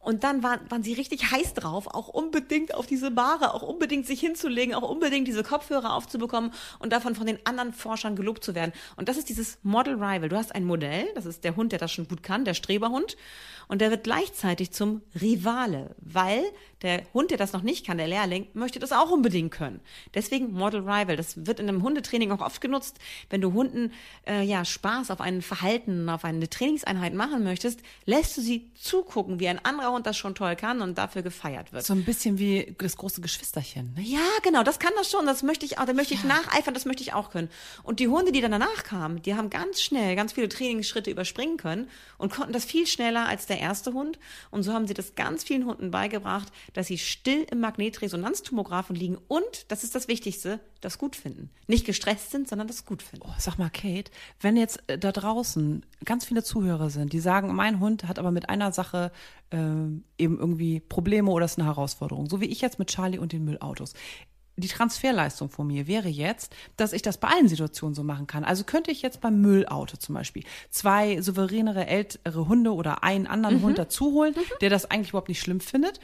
Und 0.00 0.24
dann 0.24 0.42
waren, 0.42 0.60
waren 0.70 0.82
sie 0.82 0.94
richtig 0.94 1.30
heiß 1.30 1.52
drauf, 1.52 1.86
auch 1.86 2.08
unbedingt 2.08 2.74
auf 2.74 2.86
diese 2.86 3.10
Bahre, 3.10 3.52
auch 3.52 3.60
unbedingt 3.60 4.06
sich 4.06 4.20
hinzulegen, 4.20 4.74
auch 4.74 4.88
unbedingt 4.88 5.28
diese 5.28 5.42
Kopfhörer 5.42 5.92
aufzubekommen 5.92 6.54
und 6.78 6.90
davon 6.90 7.14
von 7.14 7.26
den 7.26 7.38
anderen 7.44 7.74
Forschern 7.74 8.16
gelobt 8.16 8.42
zu 8.42 8.54
werden. 8.54 8.72
Und 8.96 9.10
das 9.10 9.18
ist 9.18 9.28
dieses 9.28 9.58
Model 9.62 9.94
Rival. 9.94 10.30
Du 10.30 10.36
hast 10.36 10.54
ein 10.54 10.64
Modell, 10.64 11.06
das 11.14 11.26
ist 11.26 11.44
der 11.44 11.54
Hund, 11.54 11.72
der 11.72 11.78
das 11.78 11.92
schon 11.92 12.08
gut 12.08 12.22
kann, 12.22 12.46
der 12.46 12.54
Streberhund. 12.54 13.18
Und 13.70 13.80
der 13.80 13.92
wird 13.92 14.02
gleichzeitig 14.02 14.72
zum 14.72 15.00
Rivale, 15.20 15.94
weil 15.98 16.42
der 16.82 17.02
Hund, 17.14 17.30
der 17.30 17.38
das 17.38 17.52
noch 17.52 17.62
nicht 17.62 17.86
kann, 17.86 17.98
der 17.98 18.08
Lehrling, 18.08 18.48
möchte 18.52 18.80
das 18.80 18.90
auch 18.90 19.12
unbedingt 19.12 19.52
können. 19.52 19.80
Deswegen 20.12 20.50
Model 20.50 20.80
Rival. 20.80 21.16
Das 21.16 21.46
wird 21.46 21.60
in 21.60 21.68
einem 21.68 21.84
Hundetraining 21.84 22.32
auch 22.32 22.40
oft 22.40 22.60
genutzt. 22.60 22.98
Wenn 23.28 23.40
du 23.40 23.52
Hunden 23.52 23.92
äh, 24.26 24.42
ja 24.42 24.64
Spaß 24.64 25.12
auf 25.12 25.20
ein 25.20 25.40
Verhalten, 25.40 26.08
auf 26.08 26.24
eine 26.24 26.50
Trainingseinheit 26.50 27.14
machen 27.14 27.44
möchtest, 27.44 27.78
lässt 28.06 28.36
du 28.36 28.40
sie 28.40 28.72
zugucken, 28.74 29.38
wie 29.38 29.46
ein 29.46 29.64
anderer 29.64 29.92
Hund 29.92 30.04
das 30.04 30.16
schon 30.16 30.34
toll 30.34 30.56
kann 30.56 30.80
und 30.80 30.98
dafür 30.98 31.22
gefeiert 31.22 31.72
wird. 31.72 31.84
So 31.84 31.92
ein 31.92 32.04
bisschen 32.04 32.40
wie 32.40 32.74
das 32.76 32.96
große 32.96 33.20
Geschwisterchen. 33.20 33.94
Ne? 33.94 34.02
Ja, 34.02 34.18
genau, 34.42 34.64
das 34.64 34.80
kann 34.80 34.92
das 34.96 35.08
schon. 35.08 35.26
Das 35.26 35.44
möchte 35.44 35.64
ich 35.64 35.78
auch, 35.78 35.84
da 35.84 35.92
möchte 35.92 36.14
ich 36.14 36.24
nacheifern, 36.24 36.74
das 36.74 36.86
möchte 36.86 37.02
ich 37.02 37.12
auch 37.12 37.30
können. 37.30 37.50
Und 37.84 38.00
die 38.00 38.08
Hunde, 38.08 38.32
die 38.32 38.40
dann 38.40 38.50
danach 38.50 38.82
kamen, 38.82 39.22
die 39.22 39.36
haben 39.36 39.48
ganz 39.48 39.80
schnell 39.80 40.16
ganz 40.16 40.32
viele 40.32 40.48
Trainingsschritte 40.48 41.10
überspringen 41.10 41.56
können 41.56 41.88
und 42.18 42.32
konnten 42.32 42.52
das 42.52 42.64
viel 42.64 42.88
schneller 42.88 43.28
als 43.28 43.46
der 43.46 43.59
erste 43.60 43.92
Hund. 43.92 44.18
Und 44.50 44.62
so 44.62 44.72
haben 44.72 44.86
sie 44.86 44.94
das 44.94 45.14
ganz 45.14 45.44
vielen 45.44 45.66
Hunden 45.66 45.90
beigebracht, 45.90 46.52
dass 46.72 46.88
sie 46.88 46.98
still 46.98 47.46
im 47.50 47.60
Magnetresonanztomographen 47.60 48.96
liegen 48.96 49.18
und, 49.28 49.70
das 49.70 49.84
ist 49.84 49.94
das 49.94 50.08
Wichtigste, 50.08 50.60
das 50.80 50.98
gut 50.98 51.16
finden. 51.16 51.50
Nicht 51.66 51.86
gestresst 51.86 52.30
sind, 52.30 52.48
sondern 52.48 52.66
das 52.66 52.84
gut 52.84 53.02
finden. 53.02 53.26
Oh, 53.28 53.34
sag 53.38 53.58
mal, 53.58 53.70
Kate, 53.70 54.10
wenn 54.40 54.56
jetzt 54.56 54.82
äh, 54.86 54.98
da 54.98 55.12
draußen 55.12 55.84
ganz 56.04 56.24
viele 56.24 56.42
Zuhörer 56.42 56.90
sind, 56.90 57.12
die 57.12 57.20
sagen, 57.20 57.54
mein 57.54 57.80
Hund 57.80 58.04
hat 58.04 58.18
aber 58.18 58.30
mit 58.30 58.48
einer 58.48 58.72
Sache 58.72 59.12
ähm, 59.50 60.04
eben 60.16 60.38
irgendwie 60.38 60.80
Probleme 60.80 61.30
oder 61.30 61.44
ist 61.44 61.58
eine 61.58 61.66
Herausforderung, 61.66 62.28
so 62.28 62.40
wie 62.40 62.46
ich 62.46 62.60
jetzt 62.60 62.78
mit 62.78 62.88
Charlie 62.88 63.18
und 63.18 63.32
den 63.32 63.44
Müllautos. 63.44 63.94
Die 64.60 64.68
Transferleistung 64.68 65.50
von 65.50 65.66
mir 65.66 65.86
wäre 65.86 66.08
jetzt, 66.08 66.54
dass 66.76 66.92
ich 66.92 67.02
das 67.02 67.18
bei 67.18 67.28
allen 67.28 67.48
Situationen 67.48 67.94
so 67.94 68.02
machen 68.02 68.26
kann. 68.26 68.44
Also 68.44 68.64
könnte 68.64 68.90
ich 68.90 69.02
jetzt 69.02 69.20
beim 69.20 69.40
Müllauto 69.40 69.96
zum 69.96 70.14
Beispiel 70.14 70.44
zwei 70.70 71.20
souveränere 71.20 71.86
ältere 71.86 72.48
Hunde 72.48 72.74
oder 72.74 73.02
einen 73.02 73.26
anderen 73.26 73.62
Hund 73.62 73.78
dazu 73.78 74.12
holen, 74.12 74.34
der 74.60 74.70
das 74.70 74.90
eigentlich 74.90 75.10
überhaupt 75.10 75.28
nicht 75.28 75.40
schlimm 75.40 75.60
findet. 75.60 76.00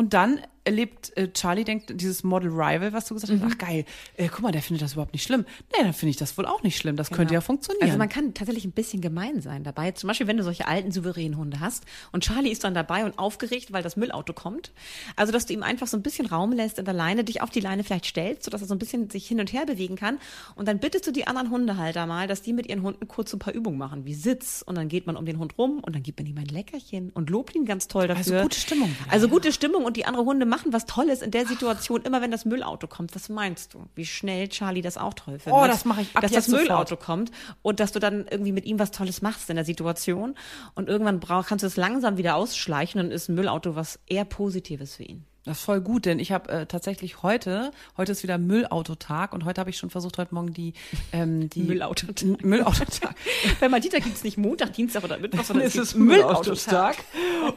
Und 0.00 0.14
dann 0.14 0.40
erlebt 0.64 1.16
äh, 1.16 1.30
Charlie, 1.32 1.64
denkt 1.64 2.00
dieses 2.00 2.22
Model 2.22 2.48
Rival, 2.50 2.94
was 2.94 3.06
du 3.06 3.14
gesagt 3.14 3.32
hast, 3.32 3.52
ach 3.52 3.58
geil, 3.58 3.84
äh, 4.16 4.28
guck 4.28 4.40
mal, 4.40 4.52
der 4.52 4.62
findet 4.62 4.82
das 4.82 4.92
überhaupt 4.92 5.12
nicht 5.12 5.22
schlimm. 5.22 5.44
Nee, 5.72 5.82
dann 5.82 5.92
finde 5.92 6.10
ich 6.10 6.16
das 6.16 6.38
wohl 6.38 6.46
auch 6.46 6.62
nicht 6.62 6.76
schlimm. 6.78 6.96
Das 6.96 7.10
könnte 7.10 7.34
ja 7.34 7.40
funktionieren. 7.40 7.84
Also 7.86 7.98
man 7.98 8.08
kann 8.08 8.32
tatsächlich 8.32 8.64
ein 8.64 8.72
bisschen 8.72 9.02
gemein 9.02 9.42
sein 9.42 9.62
dabei. 9.62 9.90
Zum 9.92 10.08
Beispiel, 10.08 10.26
wenn 10.26 10.38
du 10.38 10.42
solche 10.42 10.66
alten, 10.66 10.90
souveränen 10.90 11.36
Hunde 11.36 11.60
hast 11.60 11.84
und 12.12 12.24
Charlie 12.24 12.50
ist 12.50 12.64
dann 12.64 12.72
dabei 12.72 13.04
und 13.04 13.18
aufgeregt, 13.18 13.72
weil 13.72 13.82
das 13.82 13.96
Müllauto 13.96 14.32
kommt. 14.32 14.72
Also, 15.16 15.32
dass 15.32 15.44
du 15.44 15.52
ihm 15.52 15.62
einfach 15.62 15.86
so 15.86 15.98
ein 15.98 16.02
bisschen 16.02 16.26
Raum 16.26 16.52
lässt 16.52 16.78
in 16.78 16.84
der 16.86 16.94
Leine, 16.94 17.24
dich 17.24 17.42
auf 17.42 17.50
die 17.50 17.60
Leine 17.60 17.84
vielleicht 17.84 18.06
stellst, 18.06 18.44
sodass 18.44 18.62
er 18.62 18.68
so 18.68 18.74
ein 18.74 18.78
bisschen 18.78 19.10
sich 19.10 19.26
hin 19.26 19.40
und 19.40 19.52
her 19.52 19.66
bewegen 19.66 19.96
kann. 19.96 20.18
Und 20.56 20.66
dann 20.66 20.78
bittest 20.78 21.06
du 21.06 21.10
die 21.10 21.26
anderen 21.26 21.50
Hundehalter 21.50 22.06
mal, 22.06 22.26
dass 22.26 22.42
die 22.42 22.52
mit 22.52 22.68
ihren 22.68 22.82
Hunden 22.82 23.08
kurz 23.08 23.30
so 23.30 23.36
ein 23.36 23.40
paar 23.40 23.54
Übungen 23.54 23.78
machen, 23.78 24.04
wie 24.04 24.14
Sitz. 24.14 24.62
Und 24.64 24.76
dann 24.76 24.88
geht 24.88 25.06
man 25.06 25.16
um 25.16 25.26
den 25.26 25.38
Hund 25.38 25.58
rum 25.58 25.80
und 25.80 25.94
dann 25.94 26.02
gibt 26.02 26.18
man 26.20 26.26
ihm 26.26 26.38
ein 26.38 26.46
Leckerchen 26.46 27.10
und 27.10 27.30
lobt 27.30 27.54
ihn 27.54 27.64
ganz 27.64 27.88
toll 27.88 28.08
dafür. 28.08 28.40
Also 28.40 28.42
gute 28.42 28.60
Stimmung 28.60 28.88
wieder, 28.88 29.12
Also 29.12 29.28
gute 29.28 29.52
Stimmung 29.52 29.84
und 29.90 29.96
die 29.96 30.06
anderen 30.06 30.24
Hunde 30.24 30.46
machen 30.46 30.72
was 30.72 30.86
Tolles 30.86 31.20
in 31.20 31.32
der 31.32 31.46
Situation, 31.46 32.02
immer 32.02 32.22
wenn 32.22 32.30
das 32.30 32.44
Müllauto 32.44 32.86
kommt. 32.86 33.12
Was 33.16 33.28
meinst 33.28 33.74
du? 33.74 33.86
Wie 33.96 34.06
schnell 34.06 34.46
Charlie 34.48 34.82
das 34.82 34.96
auch 34.96 35.14
toll 35.14 35.40
findet? 35.40 35.60
Oh, 35.60 35.66
das 35.66 35.84
mache 35.84 36.02
ich 36.02 36.14
ab 36.14 36.22
Dass 36.22 36.30
das 36.30 36.46
Müllauto 36.46 36.90
sofort. 36.90 37.00
kommt 37.00 37.32
und 37.62 37.80
dass 37.80 37.90
du 37.90 37.98
dann 37.98 38.28
irgendwie 38.30 38.52
mit 38.52 38.66
ihm 38.66 38.78
was 38.78 38.92
Tolles 38.92 39.20
machst 39.20 39.50
in 39.50 39.56
der 39.56 39.64
Situation 39.64 40.36
und 40.76 40.88
irgendwann 40.88 41.18
brauch, 41.18 41.44
kannst 41.44 41.64
du 41.64 41.66
es 41.66 41.76
langsam 41.76 42.18
wieder 42.18 42.36
ausschleichen 42.36 43.00
und 43.00 43.10
ist 43.10 43.28
ein 43.28 43.34
Müllauto 43.34 43.74
was 43.74 43.98
eher 44.06 44.24
Positives 44.24 44.94
für 44.94 45.02
ihn. 45.02 45.26
Das 45.44 45.58
ist 45.58 45.64
voll 45.64 45.80
gut, 45.80 46.04
denn 46.04 46.18
ich 46.18 46.32
habe 46.32 46.50
äh, 46.50 46.66
tatsächlich 46.66 47.22
heute, 47.22 47.70
heute 47.96 48.12
ist 48.12 48.22
wieder 48.22 48.36
Müllautotag 48.36 49.32
und 49.32 49.46
heute 49.46 49.60
habe 49.60 49.70
ich 49.70 49.78
schon 49.78 49.88
versucht, 49.88 50.18
heute 50.18 50.34
Morgen 50.34 50.52
die, 50.52 50.74
ähm, 51.12 51.48
die 51.48 51.62
Müllautotag. 51.62 52.44
Müllautotag. 52.44 53.14
Bei 53.60 53.70
Madita 53.70 53.98
gibt 54.00 54.16
es 54.16 54.24
nicht 54.24 54.36
Montag, 54.36 54.74
Dienstag 54.74 55.02
oder 55.02 55.18
Mittwoch, 55.18 55.44
sondern 55.44 55.66
es 55.66 55.76
ist 55.76 55.94
Müllautotag. 55.94 56.96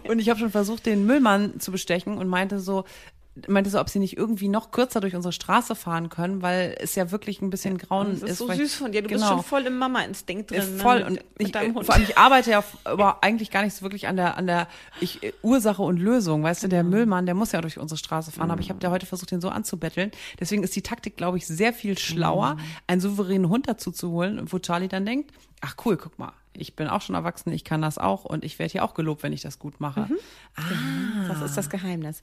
Und 0.08 0.20
ich 0.20 0.30
habe 0.30 0.40
schon 0.40 0.52
versucht, 0.52 0.86
den 0.86 1.06
Müllmann 1.06 1.60
zu 1.60 1.74
bestechen 1.74 2.18
und 2.18 2.30
meinte 2.30 2.60
so, 2.60 2.86
meinte 3.48 3.70
so, 3.72 3.80
ob 3.80 3.90
sie 3.90 3.98
nicht 4.00 4.16
irgendwie 4.16 4.48
noch 4.48 4.70
kürzer 4.72 5.02
durch 5.02 5.16
unsere 5.16 5.32
Straße 5.34 5.74
fahren 5.76 6.10
können, 6.10 6.42
weil 6.44 6.76
es 6.80 6.94
ja 6.94 7.10
wirklich 7.10 7.42
ein 7.42 7.50
bisschen 7.50 7.80
grauen 7.80 8.12
Das 8.12 8.22
ist 8.22 8.30
ist. 8.32 8.38
so 8.38 8.48
weil- 8.48 8.58
süß 8.58 8.76
von 8.76 8.92
dir. 8.92 9.02
Du 9.02 9.10
bist 9.10 9.24
Genau. 9.24 9.36
schon 9.38 9.44
voll 9.44 9.66
im 9.66 9.78
Mama-Instinkt 9.78 10.52
drin. 10.52 10.78
ne, 10.78 10.82
voll 10.84 11.00
mit- 11.00 11.08
und 11.08 11.40
mit 11.40 11.48
ich, 11.48 11.52
vor 11.86 11.96
allem 11.96 12.04
ich 12.04 12.18
arbeite 12.18 12.52
ja 12.52 12.64
aber 12.84 13.24
eigentlich 13.24 13.50
gar 13.50 13.64
nicht 13.64 13.74
so 13.76 13.82
wirklich 13.82 14.08
an 14.08 14.18
der 14.18 14.38
an 14.38 14.46
der 14.46 14.68
ich, 15.02 15.20
Ursache 15.42 15.82
und 15.82 15.98
Lösung, 15.98 16.44
weißt 16.44 16.64
du, 16.64 16.68
der 16.68 16.84
Müllmann, 16.84 17.26
der 17.26 17.34
muss 17.36 17.52
ja 17.54 17.62
durch 17.62 17.80
unsere 17.80 17.98
Straße 17.98 18.32
fahren, 18.32 18.52
aber 18.52 18.62
ich 18.62 18.70
habe 18.70 18.80
da 18.80 18.92
heute 18.92 19.06
versucht, 19.08 19.32
den 19.32 19.42
so 19.42 19.50
anzubetteln. 19.50 20.12
Deswegen 20.40 20.62
ist 20.64 20.76
die 20.76 20.84
Taktik, 20.84 21.18
glaube 21.18 21.38
ich, 21.38 21.48
sehr 21.48 21.74
viel 21.74 21.98
schlauer, 21.98 22.58
einen 22.88 23.02
souveränen 23.02 23.50
Hund 23.50 23.68
dazu 23.68 23.92
zu 23.92 24.12
holen, 24.12 24.46
wo 24.52 24.60
Charlie 24.60 24.88
dann 24.90 25.06
denkt, 25.06 25.32
ach 25.62 25.76
cool, 25.86 25.98
guck 25.98 26.20
mal, 26.20 26.34
ich 26.56 26.76
bin 26.76 26.88
auch 26.88 27.02
schon 27.02 27.16
erwachsen, 27.16 27.52
ich 27.52 27.64
kann 27.64 27.82
das 27.82 27.98
auch 27.98 28.26
und 28.26 28.46
ich 28.46 28.60
werde 28.60 28.72
hier 28.74 28.84
auch 28.84 28.94
gelobt, 28.94 29.24
wenn 29.24 29.34
ich 29.34 29.42
das 29.42 29.58
gut 29.58 29.80
mache. 29.80 30.08
Das 31.28 31.42
ist 31.42 31.58
das 31.58 31.70
Geheimnis. 31.72 32.22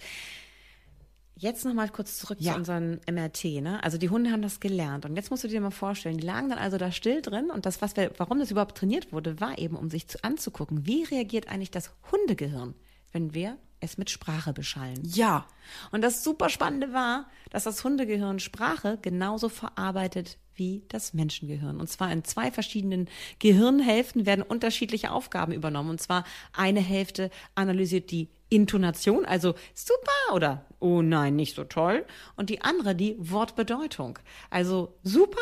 Jetzt 1.41 1.65
noch 1.65 1.73
mal 1.73 1.89
kurz 1.89 2.19
zurück 2.19 2.37
Ja. 2.39 2.53
zu 2.53 2.59
unserem 2.59 3.01
MRT. 3.11 3.63
Ne? 3.63 3.83
Also 3.83 3.97
die 3.97 4.11
Hunde 4.11 4.31
haben 4.31 4.43
das 4.43 4.61
gelernt. 4.61 5.07
Und 5.07 5.17
jetzt 5.17 5.31
musst 5.31 5.43
du 5.43 5.49
dir 5.49 5.61
mal 5.63 5.71
vorstellen, 5.71 6.19
die 6.19 6.27
lagen 6.27 6.51
dann 6.51 6.59
also 6.59 6.77
da 6.77 6.93
still 6.93 7.23
drin. 7.23 7.51
Und 7.51 7.65
das, 7.65 7.81
was 7.81 7.97
wir, 7.97 8.13
warum 8.19 8.39
das 8.39 8.51
überhaupt 8.51 8.77
trainiert 8.77 9.11
wurde, 9.11 9.41
war 9.41 9.59
eben, 9.59 9.75
um 9.75 9.89
sich 9.89 10.07
zu, 10.07 10.23
anzugucken, 10.23 10.85
wie 10.87 11.05
reagiert 11.05 11.49
eigentlich 11.49 11.71
das 11.71 11.93
Hundegehirn, 12.13 12.75
wenn 13.13 13.33
wir 13.33 13.57
es 13.81 13.97
mit 13.97 14.11
Sprache 14.11 14.53
beschallen. 14.53 15.01
Ja, 15.03 15.47
Und 15.93 16.03
das 16.03 16.23
super 16.23 16.51
Spannende 16.51 16.93
war, 16.93 17.27
dass 17.49 17.65
das 17.65 17.83
Hundegehirn 17.83 18.39
Sprache 18.39 18.99
genauso 19.01 19.49
verarbeitet 19.49 20.37
wie 20.55 20.85
das 20.89 21.15
Menschengehirn. 21.15 21.81
Und 21.81 21.89
zwar 21.89 22.13
in 22.13 22.23
zwei 22.23 22.51
verschiedenen 22.51 23.09
Gehirnhälften 23.39 24.27
werden 24.27 24.43
unterschiedliche 24.43 25.11
Aufgaben 25.11 25.53
übernommen. 25.53 25.89
Und 25.89 26.01
zwar 26.03 26.25
eine 26.53 26.81
Hälfte 26.81 27.31
analysiert 27.55 28.11
die 28.11 28.29
Intonation, 28.51 29.25
also 29.25 29.55
super 29.75 30.35
oder 30.35 30.67
oh 30.81 31.03
nein, 31.03 31.37
nicht 31.37 31.55
so 31.57 31.65
toll. 31.65 32.05
Und 32.37 32.51
die 32.51 32.63
andere 32.63 32.95
die 32.95 33.17
Wortbedeutung. 33.19 34.19
Also 34.51 34.95
super, 35.03 35.39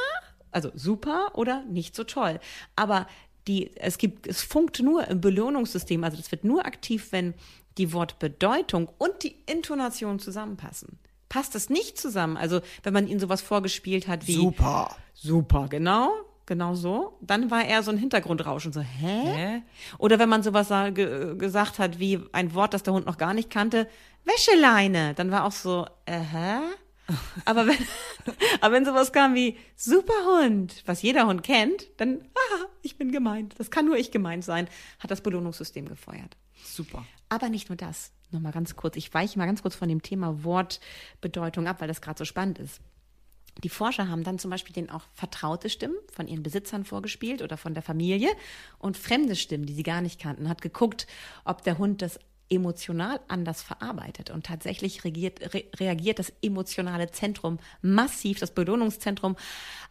also 0.50 0.70
super 0.74 1.32
oder 1.34 1.64
nicht 1.64 1.96
so 1.96 2.04
toll. 2.04 2.38
Aber 2.76 3.06
die, 3.46 3.74
es 3.76 3.98
gibt, 3.98 4.26
es 4.26 4.42
funkt 4.42 4.80
nur 4.80 5.08
im 5.08 5.20
Belohnungssystem, 5.20 6.04
also 6.04 6.16
das 6.16 6.30
wird 6.30 6.44
nur 6.44 6.66
aktiv, 6.66 7.08
wenn 7.12 7.34
die 7.78 7.92
Wortbedeutung 7.92 8.90
und 8.98 9.22
die 9.22 9.36
Intonation 9.46 10.18
zusammenpassen. 10.18 10.98
Passt 11.28 11.54
es 11.54 11.70
nicht 11.70 11.98
zusammen, 11.98 12.36
also 12.36 12.60
wenn 12.82 12.92
man 12.92 13.06
ihnen 13.06 13.20
sowas 13.20 13.40
vorgespielt 13.40 14.08
hat 14.08 14.26
wie 14.26 14.34
super. 14.34 14.96
super, 15.14 15.66
genau, 15.68 16.12
genau 16.48 16.74
so, 16.74 17.16
dann 17.20 17.52
war 17.52 17.64
eher 17.64 17.84
so 17.84 17.92
ein 17.92 17.98
Hintergrundrauschen, 17.98 18.72
so 18.72 18.80
hä? 18.80 19.22
Hä? 19.36 19.62
Oder 19.98 20.18
wenn 20.18 20.28
man 20.28 20.42
sowas 20.42 20.68
ge 20.94 21.36
gesagt 21.36 21.78
hat 21.78 22.00
wie 22.00 22.18
ein 22.32 22.54
Wort, 22.54 22.74
das 22.74 22.82
der 22.82 22.94
Hund 22.94 23.06
noch 23.06 23.18
gar 23.18 23.34
nicht 23.34 23.50
kannte, 23.50 23.88
Wäscheleine, 24.24 25.14
dann 25.14 25.30
war 25.30 25.44
auch 25.44 25.52
so, 25.52 25.86
äh, 26.06 26.18
hä? 26.18 26.58
Aber 27.46 27.66
wenn, 27.66 27.78
aber 28.60 28.74
wenn 28.74 28.84
sowas 28.84 29.12
kam 29.12 29.34
wie 29.34 29.56
Superhund, 29.76 30.82
was 30.84 31.00
jeder 31.00 31.26
Hund 31.26 31.42
kennt, 31.42 31.86
dann, 31.96 32.20
ah, 32.34 32.66
ich 32.82 32.98
bin 32.98 33.12
gemeint. 33.12 33.54
Das 33.56 33.70
kann 33.70 33.86
nur 33.86 33.96
ich 33.96 34.10
gemeint 34.10 34.44
sein, 34.44 34.68
hat 34.98 35.10
das 35.10 35.22
Belohnungssystem 35.22 35.88
gefeuert. 35.88 36.36
Super. 36.62 37.06
Aber 37.30 37.48
nicht 37.48 37.70
nur 37.70 37.76
das. 37.76 38.12
Nochmal 38.30 38.52
ganz 38.52 38.76
kurz. 38.76 38.96
Ich 38.96 39.14
weiche 39.14 39.38
mal 39.38 39.46
ganz 39.46 39.62
kurz 39.62 39.74
von 39.74 39.88
dem 39.88 40.02
Thema 40.02 40.44
Wortbedeutung 40.44 41.66
ab, 41.66 41.80
weil 41.80 41.88
das 41.88 42.02
gerade 42.02 42.18
so 42.18 42.26
spannend 42.26 42.58
ist. 42.58 42.82
Die 43.64 43.68
Forscher 43.68 44.08
haben 44.08 44.24
dann 44.24 44.38
zum 44.38 44.50
Beispiel 44.50 44.72
denen 44.72 44.90
auch 44.90 45.02
vertraute 45.14 45.68
Stimmen 45.68 45.96
von 46.12 46.28
ihren 46.28 46.42
Besitzern 46.42 46.84
vorgespielt 46.84 47.42
oder 47.42 47.56
von 47.56 47.74
der 47.74 47.82
Familie 47.82 48.30
und 48.78 48.96
fremde 48.96 49.34
Stimmen, 49.34 49.66
die 49.66 49.74
sie 49.74 49.82
gar 49.82 50.00
nicht 50.00 50.20
kannten. 50.20 50.48
Hat 50.48 50.62
geguckt, 50.62 51.06
ob 51.44 51.62
der 51.64 51.78
Hund 51.78 52.02
das 52.02 52.20
emotional 52.50 53.20
anders 53.28 53.62
verarbeitet. 53.62 54.30
Und 54.30 54.46
tatsächlich 54.46 55.04
reagiert, 55.04 55.54
re 55.54 55.64
reagiert 55.76 56.18
das 56.18 56.32
emotionale 56.42 57.10
Zentrum 57.10 57.58
massiv, 57.82 58.38
das 58.38 58.52
Belohnungszentrum, 58.52 59.36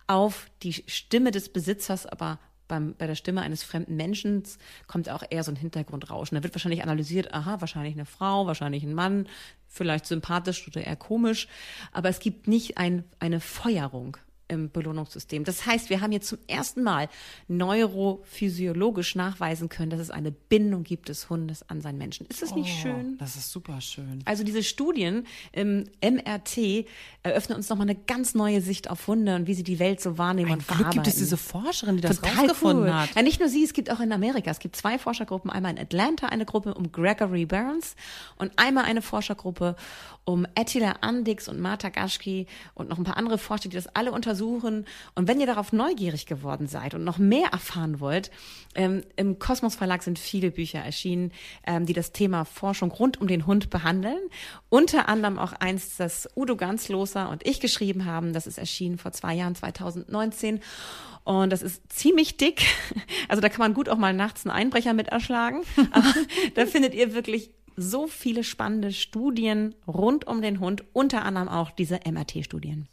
auf 0.08 0.50
die 0.64 0.74
Stimme 0.74 1.32
des 1.32 1.50
Besitzers, 1.50 2.06
aber 2.06 2.40
beim, 2.68 2.96
bei 2.96 3.08
der 3.08 3.16
Stimme 3.16 3.42
eines 3.42 3.64
fremden 3.64 3.96
Menschen 3.96 4.44
kommt 4.88 5.10
auch 5.10 5.24
eher 5.30 5.44
so 5.44 5.52
ein 5.52 5.56
Hintergrundrauschen. 5.56 6.36
Da 6.36 6.44
wird 6.44 6.54
wahrscheinlich 6.54 6.84
analysiert, 6.84 7.34
aha, 7.34 7.62
wahrscheinlich 7.62 7.94
eine 7.94 8.06
Frau, 8.06 8.46
wahrscheinlich 8.46 8.84
ein 8.84 8.94
Mann, 8.94 9.28
vielleicht 9.68 10.06
sympathisch 10.06 10.68
oder 10.68 10.86
eher 10.86 10.96
komisch. 10.96 11.48
Aber 11.92 12.10
es 12.10 12.20
gibt 12.20 12.48
nicht 12.48 12.78
ein, 12.78 13.04
eine 13.20 13.40
Feuerung 13.40 14.18
im 14.50 14.70
Belohnungssystem. 14.72 15.44
Das 15.44 15.66
heißt, 15.66 15.90
wir 15.90 16.02
haben 16.02 16.12
jetzt 16.12 16.28
zum 16.28 16.38
ersten 16.48 16.84
Mal 16.84 17.10
neurophysiologisch 17.48 19.16
nachweisen 19.16 19.70
können, 19.70 19.90
dass 19.90 20.00
es 20.00 20.10
eine 20.12 20.32
Bindung 20.32 20.84
gibt 20.84 21.10
des 21.10 21.30
Hundes 21.30 21.68
an 21.70 21.82
seinen 21.82 21.98
Menschen. 21.98 22.28
Ist 22.28 22.42
das 22.42 22.56
nicht 22.56 22.68
Oh, 22.78 22.82
schön? 22.82 23.18
Das 23.18 23.36
ist 23.36 23.52
super 23.52 23.82
schön. 23.82 24.22
Also 24.26 24.44
diese 24.44 24.64
Studien 24.64 25.26
im 25.52 25.86
MRT 26.02 26.86
eröffnen 27.24 27.58
uns 27.58 27.70
nochmal 27.70 27.90
eine 27.90 27.96
ganz 28.00 28.36
neue 28.36 28.62
Sicht 28.62 28.90
auf 28.90 29.08
Hunde 29.08 29.36
und 29.36 29.48
wie 29.48 29.54
sie 29.54 29.64
die 29.64 29.80
Welt 29.80 30.02
so 30.02 30.18
wahrnehmen 30.18 30.52
Ein 30.52 30.58
und 30.60 30.68
Glück 30.68 30.78
verarbeiten. 30.78 31.04
gibt 31.04 31.08
es 31.08 31.16
diese 31.16 31.38
Forscherin, 31.38 31.98
die 31.98 32.02
das 32.02 32.18
Total 32.22 32.36
rausgefunden 32.42 32.84
cool. 32.86 32.94
hat. 32.94 33.16
Ja, 33.16 33.22
nicht 33.22 33.40
nur 33.40 33.50
sie, 33.50 33.64
es 33.64 33.74
gibt 33.74 33.92
auch 33.92 34.00
in 34.00 34.12
Amerika, 34.12 34.50
es 34.52 34.60
gibt 34.60 34.76
zwei 34.76 34.98
Forschergruppen, 34.98 35.50
einmal 35.52 35.72
in 35.72 35.80
Atlanta 35.80 36.28
eine 36.28 36.46
Gruppe 36.46 36.74
um 36.74 36.92
Gregory 36.92 37.46
Burns 37.46 37.96
und 38.38 38.52
einmal 38.58 38.86
eine 38.86 39.02
Forschergruppe 39.02 39.76
um 40.24 40.46
Attila 40.56 40.98
Andix 41.02 41.48
und 41.48 41.60
Marta 41.60 41.90
Gaschki 41.90 42.48
und 42.74 42.90
noch 42.90 42.98
ein 42.98 43.04
paar 43.06 43.18
andere 43.18 43.38
Forscher, 43.38 43.70
die 43.70 43.76
das 43.76 43.88
alle 43.96 44.12
untersuchen. 44.12 44.37
Und 44.46 44.86
wenn 45.16 45.40
ihr 45.40 45.48
darauf 45.48 45.74
neugierig 45.74 46.26
geworden 46.26 46.68
seid 46.68 46.94
und 46.94 47.04
noch 47.04 47.18
mehr 47.18 47.50
erfahren 47.52 48.00
wollt, 48.00 48.32
ähm, 48.76 49.04
im 49.16 49.40
Kosmos 49.40 49.76
Verlag 49.76 50.04
sind 50.04 50.20
viele 50.20 50.52
Bücher 50.52 50.80
erschienen, 50.80 51.32
ähm, 51.66 51.86
die 51.86 51.94
das 51.94 52.12
Thema 52.12 52.46
Forschung 52.46 52.92
rund 52.92 53.20
um 53.20 53.28
den 53.28 53.46
Hund 53.46 53.70
behandeln. 53.70 54.20
Unter 54.70 55.10
anderem 55.10 55.40
auch 55.40 55.54
eins, 55.54 55.98
das 55.98 56.30
Udo 56.36 56.56
Ganzloser 56.56 57.30
und 57.30 57.46
ich 57.46 57.60
geschrieben 57.60 58.06
haben. 58.06 58.34
Das 58.34 58.48
ist 58.48 58.58
erschienen 58.58 58.98
vor 58.98 59.12
zwei 59.12 59.34
Jahren, 59.34 59.56
2019. 59.56 60.62
Und 61.24 61.52
das 61.52 61.62
ist 61.62 61.92
ziemlich 61.92 62.38
dick. 62.38 62.62
Also 63.30 63.42
da 63.42 63.50
kann 63.50 63.60
man 63.60 63.74
gut 63.74 63.90
auch 63.90 63.98
mal 63.98 64.14
nachts 64.14 64.46
einen 64.46 64.56
Einbrecher 64.56 64.94
mit 64.94 65.10
erschlagen. 65.10 65.64
Aber 65.92 66.14
da 66.56 66.66
findet 66.66 66.94
ihr 66.94 67.14
wirklich 67.14 67.52
so 67.76 68.08
viele 68.08 68.44
spannende 68.44 68.94
Studien 68.94 69.76
rund 69.86 70.26
um 70.26 70.42
den 70.42 70.60
Hund, 70.60 70.86
unter 70.94 71.26
anderem 71.26 71.50
auch 71.50 71.72
diese 71.72 72.00
MRT-Studien. 72.10 72.88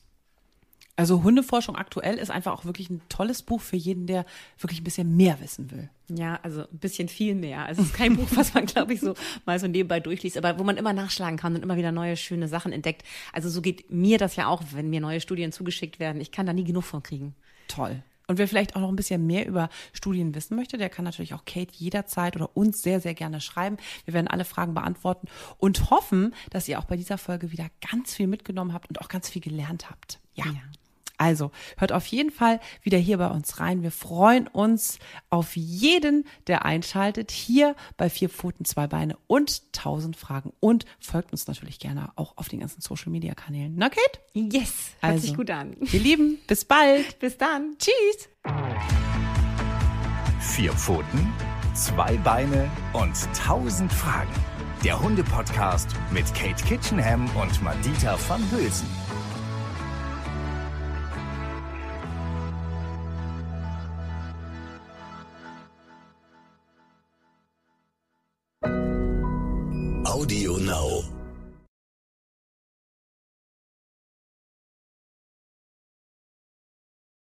Also 0.97 1.25
Hundeforschung 1.25 1.75
aktuell 1.75 2.19
ist 2.19 2.31
einfach 2.31 2.53
auch 2.53 2.65
wirklich 2.65 2.89
ein 2.89 3.03
tolles 3.09 3.43
Buch 3.43 3.61
für 3.61 3.77
jeden, 3.77 4.07
der 4.07 4.25
wirklich 4.59 4.81
ein 4.81 4.85
bisschen 4.85 5.17
mehr 5.17 5.41
wissen 5.41 5.73
will. 5.73 5.91
Ja, 6.09 6.39
also 6.43 6.61
ein 6.61 6.79
bisschen 6.79 7.09
viel 7.09 7.35
mehr. 7.35 7.65
Also 7.65 7.83
es 7.83 7.89
ist 7.89 7.95
kein 7.95 8.15
Buch, 8.17 8.29
was 8.35 8.55
man, 8.55 8.67
glaube 8.67 8.95
ich, 8.95 9.01
so 9.01 9.15
mal 9.45 9.59
so 9.59 9.67
nebenbei 9.67 9.99
durchliest, 9.99 10.37
aber 10.37 10.59
wo 10.59 10.63
man 10.63 10.77
immer 10.77 10.93
nachschlagen 10.93 11.37
kann 11.37 11.57
und 11.57 11.63
immer 11.63 11.77
wieder 11.77 11.91
neue 11.91 12.17
schöne 12.17 12.47
Sachen 12.47 12.73
entdeckt. 12.73 13.03
Also 13.33 13.49
so 13.49 13.61
geht 13.61 13.91
mir 13.91 14.19
das 14.19 14.37
ja 14.37 14.47
auch, 14.47 14.63
wenn 14.73 14.89
mir 14.89 15.01
neue 15.01 15.21
Studien 15.21 15.51
zugeschickt 15.51 15.99
werden. 15.99 16.21
Ich 16.21 16.31
kann 16.31 16.47
da 16.47 16.53
nie 16.53 16.65
genug 16.65 16.85
von 16.85 17.03
kriegen. 17.03 17.35
Toll. 17.67 18.03
Und 18.27 18.39
wer 18.39 18.49
vielleicht 18.49 18.75
auch 18.77 18.81
noch 18.81 18.89
ein 18.89 18.97
bisschen 18.97 19.27
mehr 19.27 19.47
über 19.47 19.69
Studien 19.93 20.35
wissen 20.35 20.57
möchte, 20.57 20.79
der 20.79 20.89
kann 20.89 21.05
natürlich 21.05 21.35
auch 21.35 21.45
Kate 21.45 21.75
jederzeit 21.75 22.37
oder 22.37 22.57
uns 22.57 22.83
sehr, 22.83 23.01
sehr 23.01 23.15
gerne 23.15 23.41
schreiben. 23.41 23.77
Wir 24.05 24.15
werden 24.15 24.29
alle 24.29 24.45
Fragen 24.45 24.75
beantworten 24.75 25.27
und 25.59 25.91
hoffen, 25.91 26.35
dass 26.51 26.69
ihr 26.69 26.79
auch 26.79 26.85
bei 26.85 26.97
dieser 26.97 27.19
Folge 27.19 27.53
wieder 27.53 27.67
ganz 27.91 28.15
viel 28.15 28.27
mitgenommen 28.27 28.73
habt 28.73 28.89
und 28.89 29.01
auch 29.01 29.09
ganz 29.09 29.29
viel 29.29 29.43
gelernt 29.43 29.91
habt. 29.91 30.21
Ja. 30.35 30.47
Ja. 30.47 30.53
Also, 31.17 31.51
hört 31.77 31.93
auf 31.93 32.07
jeden 32.07 32.31
Fall 32.31 32.61
wieder 32.83 32.99
hier 32.99 33.19
bei 33.19 33.29
uns 33.29 33.61
rein. 33.61 33.83
Wir 33.83 33.91
freuen 33.93 34.49
uns 34.49 34.99
auf 35.31 35.57
jeden, 35.57 36.27
der 36.47 36.65
einschaltet, 36.65 37.31
hier 37.31 37.77
bei 37.97 38.11
Vier 38.11 38.29
Pfoten, 38.29 38.65
Zwei 38.65 38.87
Beine 38.87 39.17
und 39.27 39.73
tausend 39.73 40.17
Fragen. 40.17 40.53
Und 40.61 40.85
folgt 41.01 41.33
uns 41.33 41.47
natürlich 41.47 41.79
gerne 41.79 42.11
auch 42.17 42.37
auf 42.37 42.49
den 42.49 42.61
ganzen 42.61 42.81
Social 42.81 43.11
Media 43.13 43.35
Kanälen. 43.35 43.75
Na, 43.77 43.89
Kate? 43.89 44.21
Yes, 44.33 44.93
hört 45.01 45.13
Also. 45.15 45.27
sich 45.27 45.37
gut 45.37 45.51
an. 45.51 45.77
Ihr 45.93 46.01
Lieben, 46.01 46.39
bis 46.47 46.65
bald. 46.65 47.19
Bis 47.21 47.39
dann. 47.39 47.77
Tschüss. 47.79 48.29
Vier 50.41 50.73
Pfoten, 50.73 51.33
zwei 51.75 52.17
Beine 52.19 52.71
und 52.93 53.15
tausend 53.35 53.93
Fragen. 53.93 54.31
Der 54.85 55.01
Hunde-Podcast 55.01 55.89
mit 56.11 56.27
Kate 56.35 56.63
Kitchenham 56.65 57.25
und 57.37 57.63
Madita 57.63 58.19
van 58.29 58.43
Hülsen. 58.51 58.87
Audio 70.25 70.57
Now. 70.57 71.14